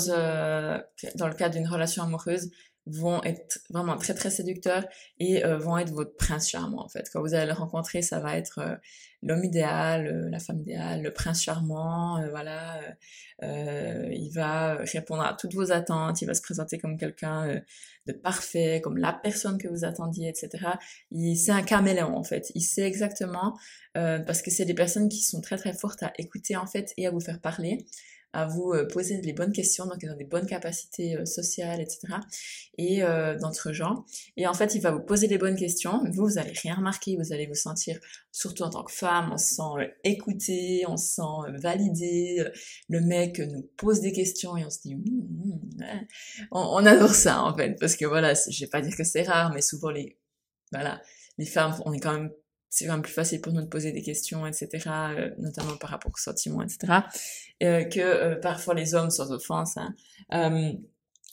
dans 1.16 1.28
le 1.28 1.34
cadre 1.34 1.56
d'une 1.56 1.68
relation 1.68 2.04
amoureuse, 2.04 2.50
vont 2.86 3.24
être 3.24 3.60
vraiment 3.70 3.98
très 3.98 4.14
très 4.14 4.30
séducteurs 4.30 4.86
et 5.20 5.46
euh, 5.46 5.58
vont 5.58 5.78
être 5.78 5.92
votre 5.92 6.16
prince 6.18 6.50
charmant 6.50 6.84
en 6.84 6.90
fait. 6.90 7.10
Quand 7.12 7.22
vous 7.22 7.34
allez 7.34 7.46
le 7.46 7.54
rencontrer, 7.54 8.02
ça 8.02 8.20
va 8.20 8.38
être 8.38 8.60
euh, 8.60 8.76
l'homme 9.22 9.44
idéal, 9.44 10.08
euh, 10.08 10.30
la 10.30 10.40
femme 10.40 10.60
idéale, 10.60 11.02
le 11.02 11.14
prince 11.14 11.42
charmant, 11.42 12.22
voilà. 12.30 12.82
il 13.42 14.30
va 14.34 14.76
répondre 14.76 15.24
à 15.24 15.34
toutes 15.34 15.54
vos 15.54 15.72
attentes, 15.72 16.22
il 16.22 16.26
va 16.26 16.34
se 16.34 16.42
présenter 16.42 16.78
comme 16.78 16.98
quelqu'un 16.98 17.62
de 18.06 18.14
parfait, 18.14 18.82
comme 18.84 18.98
la 18.98 19.14
personne 19.14 19.58
que 19.58 19.70
vous 19.70 19.86
attendiez, 19.86 20.28
etc. 20.30 20.50
C'est 21.36 21.52
un 21.52 21.64
caméléon 21.64 22.18
en 22.18 22.24
fait. 22.24 22.52
Il 22.56 22.62
sait 22.62 22.84
exactement 22.84 23.58
parce 23.94 24.42
que 24.42 24.52
c'est 24.52 24.66
des 24.66 24.74
personnes 24.74 25.08
qui 25.08 25.22
sont 25.22 25.42
très 25.42 25.58
très 25.58 25.74
fortes 25.74 26.04
à 26.04 26.12
écouter 26.18 26.58
en 26.58 26.68
fait 26.68 26.94
et 26.98 27.08
à 27.08 27.12
vous 27.12 27.22
faire 27.22 27.40
parler 27.40 27.86
à 28.34 28.48
vous 28.48 28.74
euh, 28.74 28.88
poser 28.88 29.22
les 29.22 29.32
bonnes 29.32 29.52
questions, 29.52 29.86
donc 29.86 29.98
ils 30.02 30.10
ont 30.10 30.18
des 30.18 30.26
bonnes 30.26 30.48
capacités 30.48 31.16
euh, 31.16 31.26
sociales, 31.26 31.80
etc. 31.80 32.16
Et 32.80 33.04
euh, 33.04 33.38
d'entre 33.38 33.72
gens. 33.72 34.06
Et 34.38 34.48
en 34.48 34.54
fait, 34.56 34.74
il 34.74 34.82
va 34.82 34.92
vous 34.92 35.02
poser 35.02 35.28
les 35.28 35.38
bonnes 35.38 35.56
questions. 35.56 36.04
Vous, 36.12 36.26
vous 36.26 36.38
allez 36.40 36.52
rien 36.52 36.76
remarquer, 36.76 37.16
vous 37.16 37.32
allez 37.32 37.46
vous 37.46 37.56
sentir, 37.56 38.00
surtout 38.32 38.64
en 38.64 38.72
tant 38.72 38.84
que 38.84 38.92
femme, 38.92 39.30
on 39.32 39.38
se 39.38 39.56
sent 39.56 39.94
écouté, 40.04 40.84
on 40.88 40.98
se 40.98 41.16
sent 41.16 41.52
validé. 41.60 42.44
Le 42.90 43.02
mec 43.02 43.40
nous 43.40 43.70
pose 43.78 44.02
des 44.02 44.12
questions 44.12 44.58
et 44.58 44.66
on 44.66 44.70
se 44.72 44.80
dit, 44.82 44.96
hum, 44.96 45.04
hum, 45.06 45.60
on, 46.52 46.60
on, 46.60 46.86
adore 46.86 47.14
ça 47.14 47.44
en 47.44 47.56
fait, 47.56 47.76
parce 47.80 47.96
que 47.96 48.06
voilà, 48.06 48.34
je 48.34 48.60
vais 48.60 48.70
pas 48.70 48.82
dire 48.82 48.96
que 48.98 49.04
c'est 49.04 49.24
rare, 49.24 49.54
mais 49.54 49.62
souvent 49.62 49.92
les, 49.92 50.18
voilà, 50.72 51.02
les 51.38 51.46
femmes, 51.46 51.76
on 51.86 51.94
est 51.94 52.00
quand 52.00 52.14
même 52.14 52.32
c'est 52.74 52.88
quand 52.88 52.94
même 52.94 53.04
plus 53.04 53.14
facile 53.14 53.40
pour 53.40 53.54
nous 53.54 53.62
de 53.62 53.68
poser 53.68 53.92
des 53.92 54.02
questions, 54.02 54.48
etc., 54.48 54.90
euh, 54.90 55.30
notamment 55.38 55.78
par 55.78 55.92
rapport 55.92 56.12
aux 56.12 56.18
sentiments, 56.18 56.64
etc., 56.64 57.02
euh, 57.62 57.84
que 57.84 58.00
euh, 58.00 58.36
parfois 58.36 58.74
les 58.74 58.96
hommes, 58.96 59.12
sans 59.12 59.32
offense. 59.32 59.78
Hein. 59.78 59.94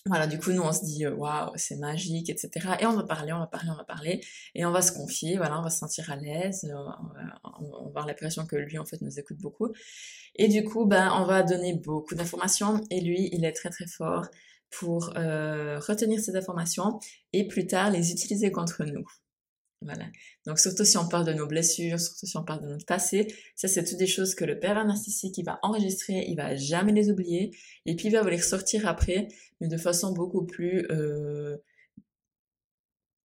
voilà, 0.04 0.26
du 0.26 0.38
coup, 0.38 0.52
nous, 0.52 0.61
on 0.61 0.73
se 0.73 0.85
dit, 0.85 1.06
waouh, 1.06 1.50
c'est 1.56 1.76
magique, 1.76 2.28
etc. 2.28 2.76
Et 2.80 2.85
on 2.85 2.92
va 2.92 3.04
parler, 3.04 3.32
on 3.32 3.38
va 3.38 3.47
parler, 3.47 3.70
on 3.73 3.76
va 3.76 3.85
parler, 3.85 4.20
et 4.54 4.66
on 4.66 4.70
va 4.70 4.82
se 4.82 4.92
confier, 4.92 5.38
voilà, 5.38 5.59
on 5.59 5.62
va 5.62 5.70
se 5.70 5.78
sentir 5.78 6.11
à 6.11 6.16
l'aise, 6.16 6.70
on, 6.70 6.85
va, 6.85 6.99
on 7.59 7.70
va 7.70 7.88
avoir 7.88 8.06
l'impression 8.06 8.44
que 8.44 8.56
lui, 8.56 8.78
en 8.78 8.85
fait, 8.85 9.00
nous 9.00 9.18
écoute 9.18 9.38
beaucoup. 9.38 9.73
Et 10.37 10.49
du 10.49 10.62
coup, 10.62 10.85
ben, 10.85 11.11
on 11.16 11.25
va 11.25 11.42
donner 11.42 11.73
beaucoup 11.73 12.14
d'informations, 12.14 12.82
et 12.90 13.00
lui, 13.00 13.30
il 13.32 13.47
est 13.47 13.52
très, 13.52 13.70
très 13.70 13.87
fort 13.87 14.26
pour 14.70 15.06
retenir 15.06 16.20
ces 16.20 16.37
informations 16.37 17.00
et 17.32 17.49
plus 17.49 17.66
tard 17.66 17.90
les 17.90 18.12
utiliser 18.12 18.52
contre 18.52 18.85
nous. 18.85 19.06
Voilà. 19.82 20.04
Donc 20.46 20.58
surtout 20.58 20.84
si 20.84 20.99
on 20.99 21.08
parle 21.08 21.25
de 21.25 21.32
nos 21.32 21.46
blessures, 21.46 21.99
surtout 21.99 22.26
si 22.26 22.37
on 22.37 22.44
parle 22.44 22.62
de 22.62 22.68
notre 22.68 22.84
passé, 22.84 23.34
ça 23.56 23.66
c'est 23.66 23.82
toutes 23.82 23.96
des 23.96 24.06
choses 24.06 24.34
que 24.34 24.44
le 24.44 24.58
père 24.58 24.84
narcissique 24.84 25.38
il 25.38 25.44
va 25.44 25.58
enregistrer, 25.62 26.26
il 26.28 26.37
va 26.37 26.54
jamais 26.54 26.92
les 26.92 27.10
oublier, 27.10 27.56
et 27.87 27.96
puis 27.96 28.08
il 28.08 28.12
va 28.12 28.20
vous 28.20 28.28
les 28.28 28.37
ressortir 28.37 28.87
après, 28.87 29.28
mais 29.60 29.68
de 29.68 29.78
façon 29.78 30.12
beaucoup 30.12 30.44
plus 30.44 30.87
euh, 30.90 31.56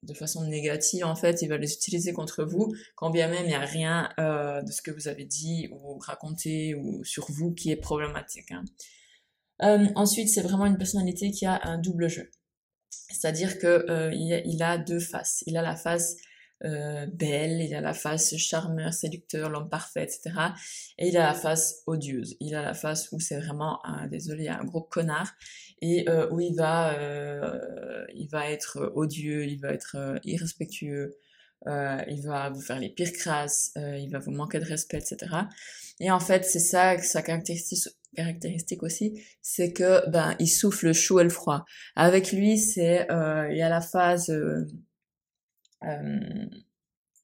de 0.03 0.13
façon 0.13 0.47
négative 0.47 1.03
en 1.03 1.15
fait, 1.15 1.41
il 1.41 1.50
va 1.50 1.57
les 1.57 1.74
utiliser 1.74 2.13
contre 2.13 2.45
vous, 2.45 2.74
quand 2.95 3.09
bien 3.09 3.27
même 3.27 3.43
il 3.43 3.50
n'y 3.50 3.53
a 3.53 3.59
rien 3.59 4.09
euh, 4.19 4.62
de 4.62 4.71
ce 4.71 4.81
que 4.81 4.91
vous 4.91 5.09
avez 5.09 5.25
dit 5.25 5.67
ou 5.74 5.97
raconté 5.97 6.74
ou 6.74 7.03
sur 7.03 7.29
vous 7.29 7.53
qui 7.53 7.69
est 7.71 7.75
problématique. 7.75 8.51
Hein. 8.51 8.63
Euh, 9.62 9.88
ensuite, 9.95 10.29
c'est 10.29 10.41
vraiment 10.41 10.65
une 10.65 10.77
personnalité 10.77 11.31
qui 11.31 11.45
a 11.45 11.59
un 11.63 11.77
double 11.77 12.09
jeu. 12.09 12.29
C'est-à-dire 12.89 13.59
que 13.59 13.89
euh, 13.89 14.13
il, 14.13 14.63
a 14.63 14.77
deux 14.77 15.00
faces. 15.00 15.43
Il 15.47 15.57
a 15.57 15.62
la 15.62 15.75
face 15.75 16.15
euh, 16.63 17.05
belle, 17.07 17.62
il 17.62 17.74
a 17.75 17.81
la 17.81 17.93
face 17.93 18.35
charmeur, 18.38 18.93
séducteur, 18.93 19.50
l'homme 19.50 19.69
parfait, 19.69 20.03
etc. 20.03 20.31
Et 20.97 21.09
il 21.09 21.17
a 21.17 21.27
la 21.27 21.33
face 21.33 21.83
odieuse. 21.85 22.38
Il 22.39 22.55
a 22.55 22.62
la 22.62 22.74
face 22.74 23.12
où 23.12 23.19
c'est 23.19 23.39
vraiment, 23.39 23.85
un, 23.85 24.07
désolé, 24.07 24.47
un 24.47 24.63
gros 24.63 24.81
connard 24.81 25.33
et 25.81 26.09
euh, 26.09 26.29
où 26.31 26.39
il 26.39 26.55
va, 26.55 26.97
euh, 26.97 28.05
il 28.13 28.27
va 28.29 28.50
être 28.50 28.91
odieux, 28.95 29.45
il 29.45 29.59
va 29.59 29.71
être 29.71 29.95
euh, 29.97 30.17
irrespectueux, 30.24 31.17
euh, 31.67 32.01
il 32.07 32.21
va 32.21 32.50
vous 32.50 32.62
faire 32.62 32.79
les 32.79 32.89
pires 32.89 33.13
crasses, 33.13 33.74
il 33.75 34.09
va 34.12 34.19
vous 34.19 34.31
manquer 34.31 34.59
de 34.59 34.65
respect, 34.65 34.97
etc. 34.97 35.35
Et 36.00 36.12
en 36.12 36.19
fait, 36.19 36.45
c'est 36.45 36.59
ça 36.59 36.97
sa 37.00 37.21
caractéristique 37.21 38.83
aussi, 38.83 39.24
c'est 39.41 39.74
que 39.74 40.07
ben 40.09 40.35
il 40.39 40.47
souffle 40.47 40.88
le 40.88 40.93
chaud 40.93 41.19
et 41.19 41.24
le 41.24 41.29
froid. 41.29 41.65
Avec 41.95 42.31
lui, 42.31 42.57
c'est 42.57 43.07
il 43.09 43.57
y 43.57 43.62
a 43.62 43.69
la 43.69 43.81
phase 43.81 44.29
euh, 44.29 44.67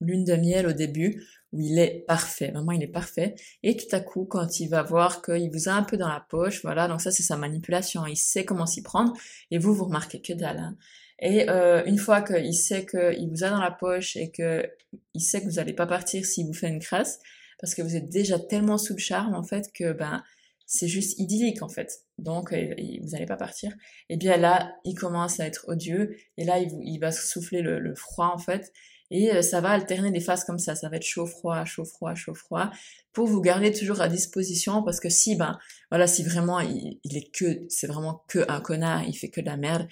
lune 0.02 0.26
de 0.26 0.36
miel 0.36 0.68
au 0.68 0.74
début 0.74 1.24
où 1.54 1.60
il 1.60 1.80
est 1.80 2.06
parfait, 2.08 2.52
vraiment 2.52 2.72
il 2.72 2.82
est 2.82 2.88
parfait. 2.88 3.36
Et 3.64 3.76
tout 3.76 3.94
à 3.94 4.00
coup, 4.00 4.26
quand 4.26 4.60
il 4.60 4.68
va 4.68 4.84
voir 4.84 5.22
qu'il 5.22 5.52
vous 5.52 5.70
a 5.70 5.74
un 5.74 5.84
peu 5.84 5.98
dans 5.98 6.08
la 6.08 6.26
poche, 6.30 6.62
voilà, 6.64 6.88
donc 6.88 7.02
ça 7.02 7.12
c'est 7.12 7.24
sa 7.24 7.38
manipulation, 7.38 8.06
il 8.06 8.16
sait 8.16 8.46
comment 8.46 8.66
s'y 8.66 8.82
prendre, 8.82 9.14
et 9.52 9.58
vous, 9.58 9.74
vous 9.74 9.86
remarquez 9.86 10.22
que 10.22 10.34
dalle. 10.34 10.58
Hein. 10.58 10.78
Et 11.20 11.50
euh, 11.50 11.84
une 11.86 11.98
fois 11.98 12.22
qu'il 12.22 12.54
sait 12.56 12.86
qu'il 12.86 13.30
vous 13.30 13.44
a 13.44 13.50
dans 13.50 13.62
la 13.62 13.72
poche 13.72 14.16
et 14.16 14.32
que 14.32 14.68
il 15.14 15.22
sait 15.22 15.42
que 15.42 15.46
vous 15.46 15.56
n'allez 15.56 15.74
pas 15.74 15.86
partir 15.86 16.26
s'il 16.26 16.48
vous 16.48 16.54
fait 16.54 16.70
une 16.70 16.80
crasse, 16.80 17.20
parce 17.60 17.76
que 17.76 17.82
vous 17.82 17.96
êtes 17.96 18.10
déjà 18.10 18.40
tellement 18.40 18.78
sous 18.78 18.94
le 18.94 19.00
charme 19.00 19.36
en 19.36 19.44
fait 19.44 19.72
que 19.74 19.94
ben 19.94 20.24
c'est 20.72 20.88
juste 20.88 21.20
idyllique 21.20 21.62
en 21.62 21.68
fait. 21.68 22.06
Donc 22.18 22.54
euh, 22.54 22.74
vous 23.02 23.10
n'allez 23.10 23.26
pas 23.26 23.36
partir. 23.36 23.74
Et 24.08 24.16
bien 24.16 24.38
là, 24.38 24.74
il 24.86 24.96
commence 24.96 25.42
à 25.42 25.46
être 25.46 25.66
odieux 25.68 26.16
et 26.38 26.46
là 26.46 26.60
il, 26.60 26.98
va 27.00 27.12
souffler 27.12 27.62
le, 27.62 27.94
froid 27.94 28.32
en 28.34 28.38
fait. 28.38 28.72
Et 29.10 29.34
euh, 29.34 29.42
ça 29.42 29.60
va 29.60 29.72
alterner 29.72 30.12
des 30.12 30.22
phases 30.22 30.46
comme 30.46 30.60
ça. 30.60 30.76
Ça 30.76 30.88
va 30.88 30.96
être 30.96 31.04
chaud 31.04 31.26
froid, 31.26 31.66
chaud 31.66 31.84
froid, 31.84 32.16
chaud 32.16 32.34
froid 32.34 32.72
pour 33.12 33.28
vous 33.28 33.42
garder 33.42 33.74
toujours 33.74 34.00
à 34.00 34.08
disposition 34.08 34.82
parce 34.82 35.02
que 35.02 35.10
si 35.10 35.36
ben 35.36 35.60
voilà 35.90 36.08
si 36.08 36.24
vraiment 36.24 36.62
il, 36.62 37.00
est 37.04 37.36
que 37.36 37.66
c'est 37.68 37.88
vraiment 37.88 38.24
que 38.30 38.40
un 38.50 38.62
connard, 38.62 39.04
il 39.04 39.14
fait 39.14 39.30
que 39.30 39.42
de 39.42 39.48
la 39.48 39.58
merde. 39.58 39.90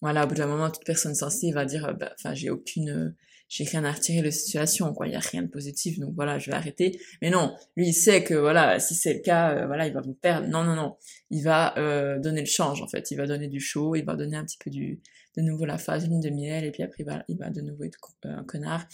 Voilà, 0.00 0.24
au 0.24 0.26
bout 0.26 0.34
d'un 0.34 0.46
moment, 0.46 0.70
toute 0.70 0.84
personne 0.84 1.14
sensée 1.14 1.52
va 1.52 1.64
dire, 1.64 1.94
bah, 1.94 2.12
enfin, 2.18 2.34
j'ai 2.34 2.50
aucune, 2.50 3.14
j'ai 3.52 3.64
rien 3.64 3.84
à 3.84 3.92
retirer 3.92 4.20
de 4.20 4.24
la 4.24 4.30
situation, 4.30 4.94
quoi. 4.94 5.06
Il 5.06 5.12
y 5.12 5.14
a 5.14 5.20
rien 5.20 5.42
de 5.42 5.46
positif, 5.46 5.98
donc 5.98 6.14
voilà, 6.14 6.38
je 6.38 6.50
vais 6.50 6.56
arrêter. 6.56 6.98
Mais 7.20 7.28
non, 7.28 7.54
lui, 7.76 7.88
il 7.88 7.92
sait 7.92 8.24
que 8.24 8.32
voilà, 8.32 8.80
si 8.80 8.94
c'est 8.94 9.12
le 9.12 9.20
cas, 9.20 9.54
euh, 9.54 9.66
voilà, 9.66 9.86
il 9.86 9.92
va 9.92 10.00
vous 10.00 10.14
perdre. 10.14 10.48
Non, 10.48 10.64
non, 10.64 10.74
non. 10.74 10.96
Il 11.28 11.42
va 11.42 11.76
euh, 11.76 12.18
donner 12.18 12.40
le 12.40 12.46
change, 12.46 12.80
en 12.80 12.88
fait. 12.88 13.10
Il 13.10 13.18
va 13.18 13.26
donner 13.26 13.48
du 13.48 13.60
chaud, 13.60 13.94
il 13.94 14.06
va 14.06 14.16
donner 14.16 14.38
un 14.38 14.44
petit 14.46 14.56
peu 14.56 14.70
du, 14.70 15.02
de 15.36 15.42
nouveau 15.42 15.66
la 15.66 15.76
phase 15.76 16.08
lune 16.08 16.20
de 16.20 16.30
miel, 16.30 16.64
et 16.64 16.70
puis 16.70 16.82
après, 16.82 17.02
il 17.02 17.04
va, 17.04 17.24
il 17.28 17.36
va 17.36 17.50
de 17.50 17.60
nouveau 17.60 17.84
être 17.84 17.98
euh, 18.24 18.38
un 18.38 18.44
connard, 18.44 18.86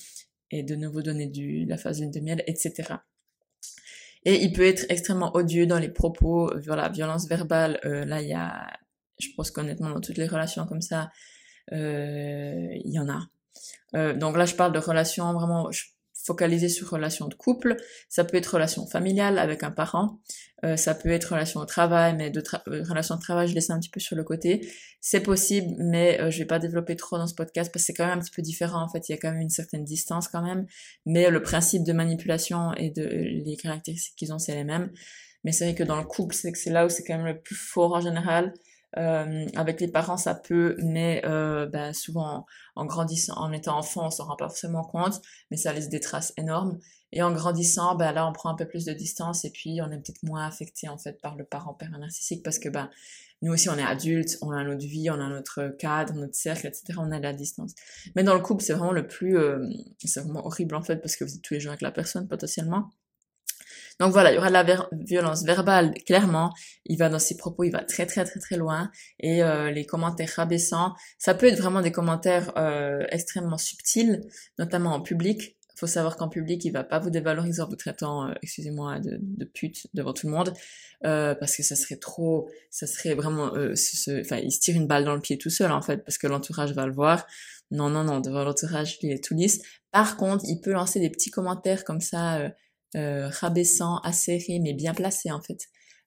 et 0.51 0.65
de 0.65 0.75
nouveau 0.75 1.03
donner 1.03 1.29
du, 1.29 1.65
la 1.65 1.77
phase 1.77 2.01
lune 2.01 2.11
de 2.11 2.19
miel, 2.19 2.43
etc. 2.49 2.95
Et 4.25 4.43
il 4.43 4.53
peut 4.53 4.67
être 4.67 4.87
extrêmement 4.89 5.37
odieux 5.37 5.69
dans 5.69 5.79
les 5.79 5.89
propos, 5.89 6.51
voilà, 6.67 6.89
violence 6.89 7.29
verbale. 7.29 7.79
là, 7.85 8.21
il 8.21 8.27
y 8.27 8.35
a, 8.35 8.67
je 9.21 9.29
pense 9.37 9.53
qu'honnêtement, 9.53 9.91
dans 9.91 10.01
toutes 10.01 10.17
les 10.17 10.27
relations 10.27 10.67
comme 10.67 10.83
ça, 10.83 11.11
il 11.71 12.83
y 12.91 12.99
en 12.99 13.09
a 13.09 13.29
donc 13.93 14.37
là, 14.37 14.45
je 14.45 14.55
parle 14.55 14.73
de 14.73 14.79
relations 14.79 15.33
vraiment 15.33 15.71
focalisées 16.29 16.69
sur 16.69 16.91
relations 16.91 17.27
de 17.27 17.35
couple. 17.35 17.77
Ça 18.09 18.23
peut 18.25 18.37
être 18.37 18.55
relation 18.55 18.87
familiale 18.87 19.39
avec 19.39 19.63
un 19.63 19.71
parent. 19.71 20.21
Euh, 20.65 20.77
ça 20.77 20.95
peut 20.95 21.11
être 21.11 21.33
relation 21.33 21.61
au 21.61 21.65
travail, 21.65 22.15
mais 22.17 22.31
de 22.31 22.43
euh, 22.69 22.83
relation 22.83 23.15
de 23.17 23.21
travail, 23.21 23.49
je 23.49 23.55
laisse 23.55 23.71
un 23.71 23.79
petit 23.79 23.89
peu 23.89 24.01
sur 24.01 24.15
le 24.15 24.25
côté. 24.25 24.69
C'est 25.01 25.23
possible, 25.23 25.75
mais 25.79 26.21
euh, 26.21 26.31
je 26.31 26.39
vais 26.39 26.45
pas 26.45 26.59
développer 26.59 26.97
trop 26.97 27.17
dans 27.17 27.27
ce 27.27 27.35
podcast 27.35 27.73
parce 27.73 27.83
que 27.83 27.87
c'est 27.87 27.95
quand 27.95 28.07
même 28.07 28.19
un 28.19 28.21
petit 28.21 28.35
peu 28.35 28.43
différent. 28.43 28.83
En 28.83 28.89
fait, 28.89 29.09
il 29.09 29.13
y 29.13 29.15
a 29.15 29.19
quand 29.19 29.31
même 29.31 29.41
une 29.41 29.51
certaine 29.51 29.85
distance 29.85 30.29
quand 30.29 30.43
même, 30.43 30.67
mais 31.07 31.31
le 31.31 31.41
principe 31.41 31.85
de 31.85 31.93
manipulation 31.93 32.75
et 32.75 32.91
de 32.91 33.05
les 33.05 33.57
caractéristiques 33.57 34.17
qu'ils 34.17 34.33
ont, 34.33 34.39
c'est 34.39 34.55
les 34.55 34.65
mêmes. 34.65 34.91
Mais 35.45 35.53
c'est 35.53 35.65
vrai 35.65 35.75
que 35.75 35.85
dans 35.85 35.97
le 35.97 36.05
couple, 36.05 36.35
c'est 36.35 36.53
que 36.53 36.59
c'est 36.59 36.71
là 36.71 36.85
où 36.85 36.89
c'est 36.89 37.05
quand 37.05 37.17
même 37.17 37.27
le 37.27 37.41
plus 37.41 37.57
fort 37.57 37.93
en 37.95 38.01
général. 38.01 38.53
Euh, 38.97 39.47
avec 39.55 39.81
les 39.81 39.89
parents, 39.89 40.17
ça 40.17 40.35
peut, 40.35 40.77
mais 40.83 41.21
euh, 41.27 41.67
ben, 41.67 41.93
souvent 41.93 42.47
en, 42.75 42.87
grandissant, 42.87 43.35
en 43.37 43.53
étant 43.53 43.77
enfant, 43.77 44.07
on 44.07 44.11
s'en 44.11 44.25
rend 44.25 44.37
pas 44.37 44.49
forcément 44.49 44.83
compte, 44.83 45.21
mais 45.51 45.59
ça 45.59 45.73
laisse 45.73 45.91
des 45.91 46.01
traces 46.01 46.33
énormes. 46.39 46.79
Et 47.13 47.23
en 47.23 47.33
grandissant, 47.33 47.97
ben 47.97 48.13
là, 48.13 48.27
on 48.27 48.33
prend 48.33 48.51
un 48.51 48.55
peu 48.55 48.67
plus 48.67 48.85
de 48.85 48.93
distance 48.93 49.45
et 49.45 49.51
puis 49.51 49.81
on 49.83 49.91
est 49.91 49.97
peut-être 49.97 50.23
moins 50.23 50.47
affecté 50.47 50.89
en 50.89 50.99
fait 50.99 51.21
par 51.21 51.37
le 51.37 51.45
parent 51.45 51.75
père 51.75 51.91
narcissique 51.91 52.43
parce 52.43 52.59
que 52.59 52.69
ben 52.69 52.91
nous 53.41 53.53
aussi 53.53 53.69
on 53.71 53.79
est 53.79 53.83
adultes, 53.83 54.37
on 54.43 54.51
a 54.51 54.63
notre 54.65 54.87
vie, 54.87 55.09
on 55.11 55.15
a 55.15 55.29
notre 55.29 55.69
cadre, 55.79 56.15
notre 56.15 56.35
cercle, 56.35 56.67
etc. 56.67 56.99
On 56.99 57.11
a 57.11 57.19
la 57.19 57.33
distance. 57.33 57.75
Mais 58.15 58.25
dans 58.25 58.35
le 58.35 58.41
couple, 58.41 58.63
c'est 58.63 58.75
vraiment 58.75 58.93
le 58.93 59.07
plus, 59.07 59.39
euh, 59.39 59.67
c'est 60.05 60.21
vraiment 60.21 60.47
horrible 60.47 60.75
en 60.75 60.83
fait 60.83 60.97
parce 60.97 61.17
que 61.17 61.25
vous 61.25 61.35
êtes 61.35 61.43
tous 61.43 61.55
les 61.55 61.61
jours 61.61 61.71
avec 61.71 61.83
la 61.83 61.93
personne 61.93 62.29
potentiellement. 62.29 62.91
Donc 64.01 64.13
voilà, 64.13 64.31
il 64.31 64.37
y 64.37 64.39
aura 64.39 64.49
de 64.49 64.53
la 64.53 64.89
violence 64.93 65.43
verbale, 65.45 65.93
clairement. 66.07 66.53
Il 66.87 66.99
va 66.99 67.09
dans 67.09 67.19
ses 67.19 67.37
propos, 67.37 67.65
il 67.65 67.71
va 67.71 67.83
très 67.83 68.07
très 68.07 68.25
très 68.25 68.39
très 68.39 68.57
loin. 68.57 68.91
Et 69.19 69.43
euh, 69.43 69.71
les 69.71 69.85
commentaires 69.87 70.33
rabaissants, 70.37 70.95
ça 71.19 71.35
peut 71.35 71.47
être 71.47 71.59
vraiment 71.59 71.81
des 71.81 71.91
commentaires 71.91 72.53
euh, 72.57 73.05
extrêmement 73.11 73.59
subtils, 73.59 74.23
notamment 74.59 74.95
en 74.95 75.01
public. 75.01 75.57
Faut 75.77 75.87
savoir 75.87 76.17
qu'en 76.17 76.29
public, 76.29 76.65
il 76.65 76.73
va 76.73 76.83
pas 76.83 76.99
vous 76.99 77.11
dévaloriser 77.11 77.63
en 77.63 77.69
vous 77.69 77.77
traitant, 77.77 78.29
euh, 78.29 78.35
excusez-moi, 78.43 78.99
de, 78.99 79.45
pute 79.45 79.87
devant 79.95 80.13
tout 80.13 80.27
le 80.27 80.33
monde, 80.33 80.53
parce 81.03 81.57
que 81.57 81.63
ça 81.63 81.77
serait 81.77 81.99
trop, 81.99 82.49
ça 82.71 82.87
serait 82.87 83.15
vraiment, 83.15 83.53
enfin, 83.53 84.39
il 84.39 84.51
se 84.51 84.61
tire 84.61 84.77
une 84.77 84.89
balle 84.89 85.05
dans 85.05 85.15
le 85.15 85.21
pied 85.21 85.39
tout 85.39 85.51
seul 85.51 85.71
en 85.71 85.83
fait, 85.83 85.99
parce 86.05 86.19
que 86.19 86.27
l'entourage 86.27 86.73
va 86.73 86.87
le 86.87 86.93
voir. 86.93 87.27
Non, 87.71 87.91
non, 87.91 88.03
non, 88.03 88.19
devant 88.21 88.43
l'entourage, 88.43 88.99
il 89.03 89.13
est 89.13 89.23
tout 89.23 89.35
lisse. 89.35 89.61
Par 89.93 90.17
contre, 90.17 90.45
il 90.49 90.61
peut 90.61 90.73
lancer 90.73 90.99
des 90.99 91.11
petits 91.11 91.31
commentaires 91.31 91.85
comme 91.85 92.01
ça 92.01 92.51
euh, 92.97 93.29
rabaissant, 93.29 93.99
acéré, 93.99 94.61
mais 94.63 94.73
bien 94.73 94.95
placé 94.95 95.31
en 95.31 95.41
fait. 95.41 95.59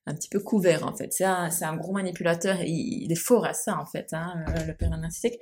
Un 0.06 0.14
petit 0.14 0.28
peu 0.28 0.40
couvert 0.40 0.86
en 0.86 0.94
fait. 0.94 1.12
C'est 1.12 1.24
un, 1.24 1.48
un 1.60 1.76
gros 1.76 1.92
manipulateur 1.92 2.60
et 2.60 2.68
il, 2.68 3.12
est 3.12 3.16
fort 3.16 3.46
à 3.46 3.54
ça 3.54 3.78
en 3.78 3.86
fait, 3.86 4.08
hein, 4.12 4.34
euh, 4.48 4.64
le 4.64 4.74
père 4.74 4.90
narcissique. 4.90 5.38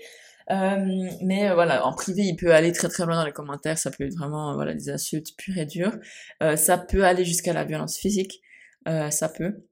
Euh, 0.51 1.09
mais 1.23 1.49
euh, 1.49 1.55
voilà, 1.55 1.87
en 1.87 1.93
privé, 1.93 2.23
il 2.23 2.37
peut 2.37 2.53
aller 2.53 2.73
très 2.73 2.89
très 2.89 3.07
loin 3.07 3.17
dans 3.17 3.25
les 3.25 3.33
commentaires. 3.33 3.79
Ça 3.79 3.91
peut 3.91 4.05
être 4.05 4.17
vraiment 4.17 4.55
voilà 4.55 4.75
des 4.75 4.91
insultes 4.91 5.37
pures 5.37 5.59
et 5.59 5.67
dures. 5.67 5.97
Euh, 6.43 6.57
ça 6.57 6.79
peut 6.79 7.05
aller 7.05 7.25
jusqu'à 7.25 7.53
la 7.53 7.65
violence 7.65 7.99
physique. 7.99 8.41
ça 8.87 9.29
peut. 9.29 9.65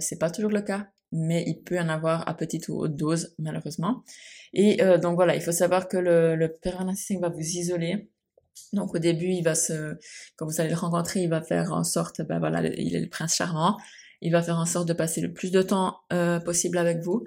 c'est 0.00 0.18
pas 0.18 0.30
toujours 0.30 0.50
le 0.50 0.62
cas, 0.62 0.88
mais 1.12 1.44
il 1.46 1.62
peut 1.62 1.78
en 1.78 1.88
avoir 1.88 2.28
à 2.28 2.34
petite 2.34 2.68
ou 2.68 2.78
haute 2.78 2.96
dose 2.96 3.34
malheureusement. 3.38 4.04
Et 4.54 4.76
donc 5.00 5.16
voilà, 5.16 5.34
il 5.34 5.42
faut 5.42 5.52
savoir 5.52 5.88
que 5.88 5.96
le, 5.96 6.36
le 6.36 6.48
père 6.52 6.84
narcissique 6.84 7.20
va 7.20 7.30
vous 7.30 7.40
isoler 7.40 8.10
donc 8.72 8.94
au 8.94 8.98
début, 8.98 9.28
il 9.28 9.42
va 9.42 9.54
se, 9.54 9.96
quand 10.36 10.46
vous 10.46 10.60
allez 10.60 10.70
le 10.70 10.76
rencontrer, 10.76 11.20
il 11.22 11.28
va 11.28 11.42
faire 11.42 11.72
en 11.72 11.84
sorte, 11.84 12.22
ben 12.22 12.38
voilà, 12.38 12.66
il 12.66 12.94
est 12.96 13.00
le 13.00 13.08
prince 13.08 13.34
charmant. 13.34 13.78
Il 14.24 14.30
va 14.30 14.40
faire 14.40 14.56
en 14.56 14.66
sorte 14.66 14.86
de 14.86 14.92
passer 14.92 15.20
le 15.20 15.32
plus 15.32 15.50
de 15.50 15.62
temps 15.62 15.96
euh, 16.12 16.38
possible 16.38 16.78
avec 16.78 17.00
vous 17.00 17.24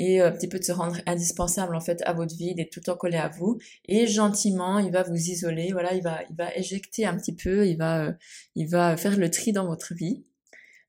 et 0.00 0.20
euh, 0.20 0.28
un 0.28 0.32
petit 0.32 0.48
peu 0.48 0.58
de 0.58 0.64
se 0.64 0.72
rendre 0.72 0.96
indispensable 1.06 1.76
en 1.76 1.80
fait 1.80 2.02
à 2.06 2.12
votre 2.12 2.34
vie, 2.34 2.56
d'être 2.56 2.70
tout 2.70 2.80
le 2.80 2.86
temps 2.86 2.96
collé 2.96 3.16
à 3.16 3.28
vous. 3.28 3.58
Et 3.86 4.08
gentiment, 4.08 4.80
il 4.80 4.90
va 4.90 5.04
vous 5.04 5.14
isoler. 5.14 5.70
Voilà, 5.70 5.94
il 5.94 6.02
va, 6.02 6.22
il 6.28 6.34
va 6.34 6.52
éjecter 6.56 7.06
un 7.06 7.16
petit 7.16 7.36
peu. 7.36 7.68
Il 7.68 7.76
va, 7.76 8.06
euh, 8.06 8.12
il 8.56 8.68
va 8.68 8.96
faire 8.96 9.16
le 9.16 9.30
tri 9.30 9.52
dans 9.52 9.66
votre 9.66 9.94
vie. 9.94 10.24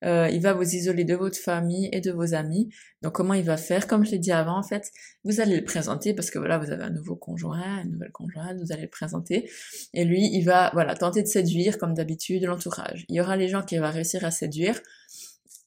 Euh, 0.06 0.30
il 0.30 0.42
va 0.42 0.54
vous 0.54 0.76
isoler 0.76 1.04
de 1.04 1.16
votre 1.16 1.38
famille 1.38 1.90
et 1.92 2.02
de 2.02 2.12
vos 2.12 2.34
amis. 2.34 2.70
Donc 3.02 3.14
comment 3.14 3.34
il 3.34 3.44
va 3.44 3.58
faire? 3.58 3.88
Comme 3.88 4.06
je 4.06 4.12
l'ai 4.12 4.20
dit 4.20 4.32
avant, 4.32 4.58
en 4.58 4.64
fait, 4.64 4.92
vous 5.24 5.42
allez 5.42 5.58
le 5.58 5.64
présenter 5.64 6.14
parce 6.14 6.30
que 6.30 6.38
voilà, 6.38 6.58
vous 6.58 6.72
avez 6.72 6.84
un 6.84 6.92
nouveau 6.92 7.16
conjoint, 7.16 7.84
une 7.84 7.92
nouvelle 7.92 8.12
conjointe, 8.12 8.58
vous 8.60 8.72
allez 8.72 8.84
le 8.84 8.90
présenter. 8.90 9.50
Et 9.94 10.06
lui, 10.06 10.30
il 10.34 10.44
va 10.44 10.70
voilà 10.74 10.96
tenter 10.96 11.24
de 11.24 11.28
séduire 11.28 11.78
comme 11.78 11.94
d'habitude 11.94 12.44
l'entourage. 12.44 13.06
Il 13.10 13.16
y 13.16 13.22
aura 13.22 13.36
les 13.36 13.48
gens 13.48 13.64
qui 13.64 13.78
vont 13.78 13.92
réussir 13.92 14.24
à 14.26 14.32
séduire. 14.32 14.80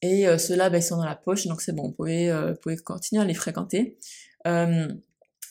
Et 0.01 0.27
euh, 0.27 0.37
ceux-là, 0.37 0.69
ben, 0.69 0.77
ils 0.77 0.83
sont 0.83 0.95
dans 0.95 1.05
la 1.05 1.15
poche, 1.15 1.45
donc 1.47 1.61
c'est 1.61 1.73
bon, 1.73 1.89
vous 1.89 1.91
pouvez, 1.93 2.29
euh, 2.29 2.53
continuer 2.85 3.21
à 3.21 3.25
les 3.25 3.33
fréquenter. 3.33 3.97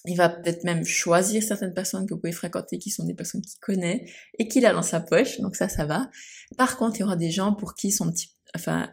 Il 0.04 0.16
va 0.16 0.30
peut-être 0.30 0.64
même 0.64 0.84
choisir 0.84 1.42
certaines 1.42 1.74
personnes 1.74 2.06
que 2.06 2.14
vous 2.14 2.20
pouvez 2.20 2.32
fréquenter 2.32 2.78
qui 2.78 2.88
sont 2.88 3.04
des 3.04 3.14
personnes 3.14 3.42
qu'il 3.42 3.58
connaît 3.60 4.06
et 4.38 4.48
qu'il 4.48 4.64
a 4.64 4.72
dans 4.72 4.82
sa 4.82 5.00
poche, 5.00 5.40
donc 5.40 5.54
ça, 5.54 5.68
ça 5.68 5.84
va. 5.84 6.08
Par 6.56 6.78
contre, 6.78 6.96
il 6.96 7.00
y 7.00 7.02
aura 7.02 7.16
des 7.16 7.30
gens 7.30 7.52
pour 7.52 7.74
qui 7.74 7.90
son 7.90 8.10
petit 8.10 8.30
enfin, 8.54 8.90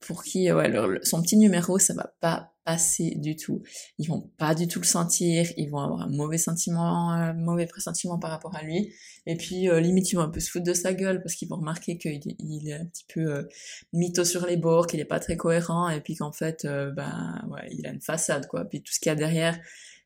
pour 0.00 0.22
qui 0.22 0.50
ouais, 0.52 0.72
son 1.02 1.22
petit 1.22 1.36
numéro, 1.36 1.78
ça 1.78 1.94
va 1.94 2.12
pas 2.20 2.52
passer 2.68 3.14
du 3.16 3.34
tout. 3.34 3.62
Ils 3.98 4.08
vont 4.08 4.30
pas 4.36 4.54
du 4.54 4.68
tout 4.68 4.78
le 4.78 4.84
sentir, 4.84 5.46
ils 5.56 5.70
vont 5.70 5.78
avoir 5.78 6.02
un 6.02 6.10
mauvais 6.10 6.36
sentiment, 6.36 7.10
un 7.10 7.32
mauvais 7.32 7.64
pressentiment 7.64 8.18
par 8.18 8.30
rapport 8.30 8.54
à 8.54 8.62
lui. 8.62 8.92
Et 9.24 9.36
puis 9.36 9.70
euh, 9.70 9.80
limite 9.80 10.12
ils 10.12 10.16
vont 10.16 10.22
un 10.22 10.28
peu 10.28 10.38
se 10.38 10.50
foutre 10.50 10.66
de 10.66 10.74
sa 10.74 10.92
gueule 10.92 11.22
parce 11.22 11.34
qu'ils 11.34 11.48
vont 11.48 11.56
remarquer 11.56 11.96
qu'il 11.96 12.20
il 12.38 12.68
est 12.68 12.74
un 12.74 12.84
petit 12.84 13.06
peu 13.08 13.20
euh, 13.20 13.48
mytho 13.94 14.22
sur 14.22 14.44
les 14.44 14.58
bords, 14.58 14.86
qu'il 14.86 15.00
est 15.00 15.06
pas 15.06 15.18
très 15.18 15.38
cohérent 15.38 15.88
et 15.88 16.02
puis 16.02 16.14
qu'en 16.14 16.30
fait 16.30 16.66
euh, 16.66 16.90
ben 16.90 17.42
ouais, 17.48 17.70
il 17.72 17.86
a 17.86 17.90
une 17.90 18.02
façade 18.02 18.46
quoi. 18.48 18.66
Puis 18.66 18.82
tout 18.82 18.92
ce 18.92 19.00
qu'il 19.00 19.08
y 19.08 19.12
a 19.12 19.16
derrière, 19.16 19.58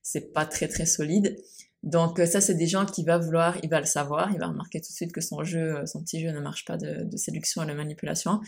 c'est 0.02 0.32
pas 0.32 0.46
très 0.46 0.68
très 0.68 0.86
solide. 0.86 1.36
Donc 1.82 2.20
euh, 2.20 2.26
ça, 2.26 2.40
c'est 2.40 2.54
des 2.54 2.68
gens 2.68 2.86
qui 2.86 3.02
va 3.02 3.18
vouloir, 3.18 3.56
il 3.62 3.68
va 3.68 3.80
le 3.80 3.86
savoir, 3.86 4.30
il 4.32 4.38
va 4.38 4.46
remarquer 4.46 4.80
tout 4.80 4.92
de 4.92 4.94
suite 4.94 5.12
que 5.12 5.20
son 5.20 5.42
jeu, 5.42 5.78
euh, 5.78 5.86
son 5.86 6.02
petit 6.02 6.20
jeu 6.20 6.30
ne 6.30 6.40
marche 6.40 6.64
pas 6.64 6.76
de, 6.76 7.08
séduction 7.16 7.62
et 7.62 7.66
de 7.66 7.72
manipulation. 7.72 8.40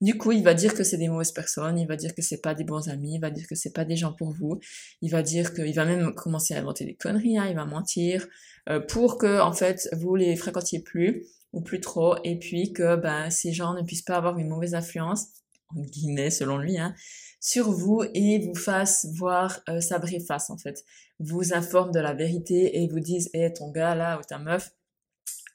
Du 0.00 0.16
coup, 0.16 0.32
il 0.32 0.42
va 0.42 0.54
dire 0.54 0.74
que 0.74 0.84
c'est 0.84 0.96
des 0.96 1.08
mauvaises 1.08 1.32
personnes, 1.32 1.78
il 1.78 1.86
va 1.86 1.96
dire 1.96 2.14
que 2.14 2.22
c'est 2.22 2.40
pas 2.40 2.54
des 2.54 2.64
bons 2.64 2.88
amis, 2.88 3.16
il 3.16 3.20
va 3.20 3.30
dire 3.30 3.46
que 3.46 3.54
c'est 3.54 3.72
pas 3.72 3.84
des 3.84 3.96
gens 3.96 4.12
pour 4.12 4.32
vous, 4.32 4.58
il 5.02 5.10
va 5.10 5.22
dire 5.22 5.52
qu'il 5.52 5.74
va 5.74 5.84
même 5.84 6.14
commencer 6.14 6.54
à 6.54 6.60
inventer 6.60 6.86
des 6.86 6.94
conneries, 6.94 7.36
hein, 7.36 7.46
il 7.48 7.56
va 7.56 7.66
mentir 7.66 8.26
euh, 8.70 8.80
pour 8.80 9.18
que 9.18 9.40
en 9.40 9.52
fait 9.52 9.88
vous 9.92 10.14
les 10.16 10.34
fréquentiez 10.36 10.80
plus 10.80 11.26
ou 11.52 11.60
plus 11.60 11.80
trop, 11.80 12.16
et 12.24 12.38
puis 12.38 12.72
que 12.72 12.96
ben 12.96 13.30
ces 13.30 13.52
gens 13.52 13.74
ne 13.74 13.82
puissent 13.82 14.02
pas 14.02 14.16
avoir 14.16 14.38
une 14.38 14.48
mauvaise 14.48 14.74
influence 14.74 15.28
en 15.76 15.82
guillemets 15.82 16.30
selon 16.30 16.56
lui, 16.56 16.78
hein, 16.78 16.94
sur 17.40 17.70
vous 17.70 18.02
et 18.14 18.38
vous 18.40 18.54
fasse 18.54 19.06
voir 19.14 19.60
euh, 19.68 19.80
sa 19.80 19.98
vraie 19.98 20.20
face 20.20 20.50
en 20.50 20.56
fait. 20.56 20.84
Vous 21.20 21.54
informe 21.54 21.92
de 21.92 22.00
la 22.00 22.14
vérité 22.14 22.82
et 22.82 22.88
vous 22.88 23.00
disent 23.00 23.30
hé 23.34 23.52
ton 23.52 23.70
gars 23.70 23.94
là 23.94 24.18
ou 24.18 24.22
ta 24.22 24.38
meuf, 24.38 24.72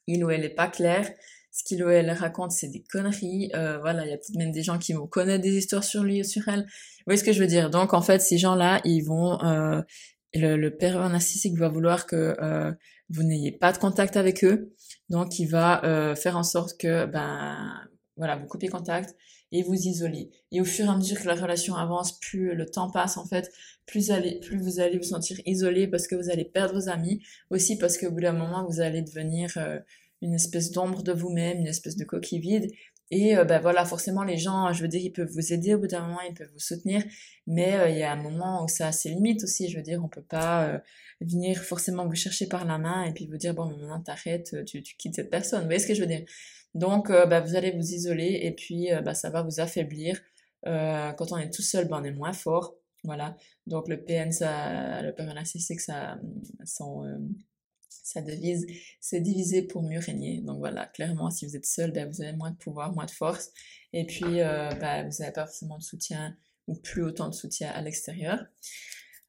il 0.08 0.24
ou 0.24 0.30
elle 0.30 0.44
est 0.44 0.50
pas 0.50 0.68
clair, 0.68 1.10
ce 1.52 1.64
qu'il 1.64 1.84
ou 1.84 1.90
elle 1.90 2.10
raconte 2.12 2.52
c'est 2.52 2.68
des 2.68 2.84
conneries, 2.84 3.52
euh, 3.56 3.78
voilà, 3.80 4.06
il 4.06 4.10
y 4.10 4.14
a 4.14 4.18
peut-être 4.18 4.38
même 4.38 4.52
des 4.52 4.64
gens 4.64 4.78
qui 4.80 4.94
vont 4.94 5.08
connaître 5.08 5.44
des 5.44 5.56
histoires 5.56 5.84
sur 5.84 6.04
lui 6.04 6.22
ou 6.22 6.24
sur 6.24 6.48
elle. 6.48 6.62
Vous 6.62 7.04
voyez 7.06 7.20
ce 7.20 7.24
que 7.24 7.34
je 7.34 7.40
veux 7.40 7.48
dire? 7.48 7.70
Donc 7.70 7.94
en 7.94 8.02
fait 8.02 8.20
ces 8.20 8.38
gens-là, 8.38 8.82
ils 8.86 9.02
vont 9.02 9.42
euh, 9.44 9.82
le, 10.34 10.56
le 10.58 10.76
pervers 10.76 11.10
narcissique 11.10 11.58
va 11.58 11.70
vouloir 11.70 12.08
que 12.08 12.36
euh, 12.42 12.72
vous 13.10 13.24
n'ayez 13.24 13.52
pas 13.52 13.72
de 13.72 13.78
contact 13.78 14.18
avec 14.18 14.44
eux, 14.44 14.74
donc 15.10 15.38
il 15.40 15.46
va 15.46 15.84
euh, 15.86 16.16
faire 16.16 16.38
en 16.38 16.44
sorte 16.44 16.80
que 16.80 17.06
ben 17.06 17.80
voilà, 18.18 18.36
vous 18.36 18.48
coupez 18.48 18.68
contact 18.68 19.16
et 19.54 19.62
vous 19.62 19.76
isolez. 19.76 20.32
Et 20.52 20.60
au 20.60 20.66
fur 20.66 20.86
et 20.86 20.90
à 20.90 20.98
mesure 20.98 21.22
que 21.22 21.28
la 21.28 21.36
relation 21.36 21.76
avance, 21.76 22.20
plus 22.20 22.56
le 22.56 22.66
temps 22.66 22.90
passe 22.90 23.18
en 23.18 23.26
fait, 23.26 23.50
plus, 23.86 24.12
allez, 24.12 24.40
plus 24.40 24.58
vous 24.58 24.80
allez 24.80 24.98
vous 24.98 25.04
sentir 25.04 25.40
isolé 25.46 25.88
parce 25.88 26.08
que 26.08 26.16
vous 26.16 26.30
allez 26.30 26.44
perdre 26.44 26.74
vos 26.74 26.90
amis, 26.90 27.24
aussi 27.52 27.78
parce 27.78 27.98
qu'au 27.98 28.12
bout 28.12 28.22
d'un 28.22 28.34
moment 28.34 28.66
vous 28.68 28.82
allez 28.82 29.04
devenir 29.04 29.54
euh, 29.58 29.80
une 30.22 30.34
espèce 30.34 30.72
d'ombre 30.72 31.04
de 31.04 31.14
vous-même, 31.14 31.60
une 31.60 31.68
espèce 31.68 31.96
de 31.96 32.04
coquille 32.04 32.40
vide. 32.40 32.72
Et 33.12 33.36
ben 33.48 33.60
voilà, 33.60 33.86
forcément 33.86 34.24
les 34.24 34.38
gens, 34.38 34.74
je 34.74 34.82
veux 34.82 34.88
dire, 34.88 35.02
ils 35.02 35.12
peuvent 35.14 35.30
vous 35.30 35.54
aider 35.54 35.76
au 35.76 35.80
bout 35.80 35.88
d'un 35.88 36.08
moment, 36.08 36.22
ils 36.28 36.34
peuvent 36.34 36.50
vous 36.52 36.60
soutenir, 36.60 37.04
mais 37.46 37.76
euh, 37.76 37.90
il 37.90 37.98
y 38.00 38.02
a 38.02 38.12
un 38.12 38.16
moment 38.16 38.64
où 38.64 38.68
ça 38.68 38.88
a 38.88 38.92
ses 38.92 39.10
limites 39.10 39.44
aussi. 39.44 39.70
Je 39.70 39.78
veux 39.78 39.84
dire, 39.84 40.02
on 40.04 40.08
peut 40.08 40.24
pas 40.24 40.82
venir 41.22 41.62
forcément 41.62 42.08
vous 42.08 42.16
chercher 42.16 42.48
par 42.48 42.66
la 42.66 42.80
main 42.80 43.04
et 43.04 43.14
puis 43.14 43.28
vous 43.28 43.38
dire 43.38 43.54
bon 43.54 43.66
maintenant 43.66 44.02
t'arrêtes, 44.02 44.66
tu, 44.66 44.82
tu 44.82 44.96
quittes 44.96 45.16
cette 45.16 45.30
personne. 45.30 45.60
Vous 45.60 45.66
voyez 45.66 45.80
ce 45.80 45.88
que 45.88 45.94
je 45.94 46.02
veux 46.02 46.08
dire? 46.08 46.26
Donc, 46.76 47.10
euh, 47.10 47.26
bah, 47.26 47.40
vous 47.42 47.56
allez 47.56 47.72
vous 47.72 47.94
isoler 47.94 48.40
et 48.44 48.52
puis 48.52 48.92
euh, 48.92 49.02
bah, 49.02 49.14
ça 49.14 49.30
va 49.30 49.44
vous 49.44 49.60
affaiblir. 49.60 50.20
Euh, 50.66 51.12
quand 51.14 51.32
on 51.32 51.38
est 51.38 51.52
tout 51.52 51.62
seul, 51.62 51.88
bah, 51.88 52.00
on 52.02 52.04
est 52.04 52.12
moins 52.12 52.34
fort. 52.34 52.76
Voilà. 53.04 53.38
Donc, 53.68 53.88
le 53.90 54.02
PN, 54.04 54.32
ça, 54.32 55.02
le 55.02 55.14
père 55.14 55.32
narcissique, 55.34 55.82
ça, 55.82 56.18
son, 56.66 57.04
sa 57.90 58.22
devise, 58.22 58.66
c'est 59.00 59.20
diviser 59.20 59.64
pour 59.64 59.84
mieux 59.84 60.00
régner. 60.00 60.42
Donc 60.42 60.60
voilà, 60.60 60.86
clairement, 60.88 61.30
si 61.30 61.46
vous 61.46 61.56
êtes 61.56 61.66
seul, 61.66 61.92
bah, 61.92 62.06
vous 62.06 62.22
avez 62.22 62.34
moins 62.34 62.52
de 62.52 62.58
pouvoir, 62.58 62.94
moins 62.94 63.06
de 63.06 63.12
force. 63.12 63.52
Et 63.92 64.06
puis, 64.06 64.40
bah, 64.40 65.04
vous 65.04 65.18
n'avez 65.20 65.34
pas 65.34 65.46
forcément 65.46 65.78
de 65.78 65.84
soutien 65.84 66.36
ou 66.68 66.76
plus 66.76 67.04
autant 67.04 67.28
de 67.28 67.34
soutien 67.34 67.70
à 67.72 67.82
l'extérieur. 67.82 68.46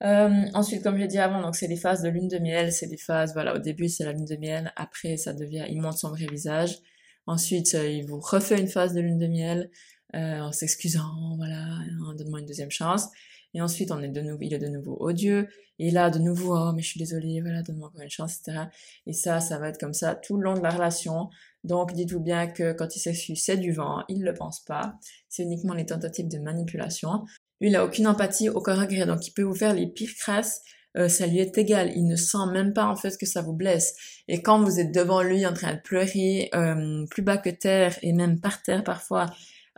Ensuite, 0.00 0.82
comme 0.82 0.96
j'ai 0.98 1.08
dit 1.08 1.18
avant, 1.18 1.42
donc 1.42 1.56
c'est 1.56 1.68
des 1.68 1.76
phases 1.76 2.02
de 2.02 2.08
lune 2.08 2.28
de 2.28 2.38
miel, 2.38 2.72
c'est 2.72 2.86
des 2.86 2.96
phases, 2.96 3.32
voilà, 3.32 3.56
au 3.56 3.58
début 3.58 3.88
c'est 3.88 4.04
la 4.04 4.12
lune 4.12 4.26
de 4.26 4.36
miel, 4.36 4.72
après 4.76 5.16
ça 5.16 5.32
devient, 5.32 5.64
il 5.68 5.80
monte 5.80 5.98
son 5.98 6.10
vrai 6.10 6.26
visage, 6.26 6.78
Ensuite, 7.26 7.74
euh, 7.74 7.88
il 7.88 8.06
vous 8.06 8.20
refait 8.20 8.60
une 8.60 8.68
phase 8.68 8.92
de 8.92 9.00
lune 9.00 9.18
de 9.18 9.26
miel 9.26 9.70
euh, 10.14 10.40
en 10.40 10.52
s'excusant, 10.52 11.36
voilà, 11.36 11.64
en 12.06 12.14
donnant 12.14 12.38
une 12.38 12.46
deuxième 12.46 12.70
chance. 12.70 13.08
Et 13.54 13.60
ensuite, 13.62 13.92
on 13.92 14.02
est 14.02 14.08
de 14.08 14.20
nouveau, 14.20 14.38
il 14.40 14.52
est 14.52 14.58
de 14.58 14.68
nouveau 14.68 14.96
odieux. 14.98 15.48
Et 15.78 15.90
là, 15.90 16.10
de 16.10 16.18
nouveau, 16.18 16.56
oh, 16.56 16.72
mais 16.74 16.82
je 16.82 16.88
suis 16.88 16.98
désolée, 16.98 17.40
voilà, 17.40 17.62
donne-moi 17.62 17.88
encore 17.88 18.02
une 18.02 18.10
chance, 18.10 18.38
etc. 18.38 18.66
Et 19.06 19.12
ça, 19.12 19.40
ça 19.40 19.58
va 19.58 19.68
être 19.68 19.78
comme 19.78 19.94
ça 19.94 20.14
tout 20.14 20.36
le 20.36 20.44
long 20.44 20.54
de 20.54 20.60
la 20.60 20.70
relation. 20.70 21.30
Donc, 21.62 21.92
dites-vous 21.92 22.20
bien 22.20 22.48
que 22.48 22.72
quand 22.72 22.94
il 22.96 23.00
s'excuse, 23.00 23.42
c'est 23.42 23.56
du 23.56 23.72
vent, 23.72 24.02
il 24.08 24.20
ne 24.20 24.24
le 24.24 24.34
pense 24.34 24.60
pas. 24.60 24.96
C'est 25.28 25.44
uniquement 25.44 25.74
les 25.74 25.86
tentatives 25.86 26.28
de 26.28 26.38
manipulation. 26.38 27.24
Lui, 27.60 27.70
il 27.70 27.76
a 27.76 27.84
aucune 27.84 28.06
empathie, 28.06 28.48
aucun 28.48 28.74
regret, 28.74 29.06
donc 29.06 29.26
il 29.26 29.32
peut 29.32 29.42
vous 29.42 29.54
faire 29.54 29.72
les 29.72 29.86
pires 29.86 30.14
crasses. 30.18 30.60
Euh, 30.96 31.08
ça 31.08 31.26
lui 31.26 31.38
est 31.38 31.56
égal. 31.58 31.92
Il 31.96 32.06
ne 32.06 32.16
sent 32.16 32.46
même 32.52 32.72
pas 32.72 32.86
en 32.86 32.96
fait 32.96 33.16
que 33.18 33.26
ça 33.26 33.42
vous 33.42 33.52
blesse. 33.52 33.94
Et 34.28 34.42
quand 34.42 34.62
vous 34.62 34.78
êtes 34.78 34.92
devant 34.92 35.22
lui 35.22 35.44
en 35.46 35.52
train 35.52 35.74
de 35.74 35.80
pleurer 35.80 36.50
euh, 36.54 37.04
plus 37.10 37.22
bas 37.22 37.38
que 37.38 37.50
terre 37.50 37.98
et 38.02 38.12
même 38.12 38.40
par 38.40 38.62
terre 38.62 38.84
parfois 38.84 39.26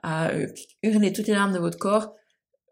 à 0.03 0.31
euh, 0.31 0.47
hurler 0.83 1.13
toutes 1.13 1.27
les 1.27 1.35
larmes 1.35 1.55
de 1.55 1.59
votre 1.59 1.79
corps, 1.79 2.15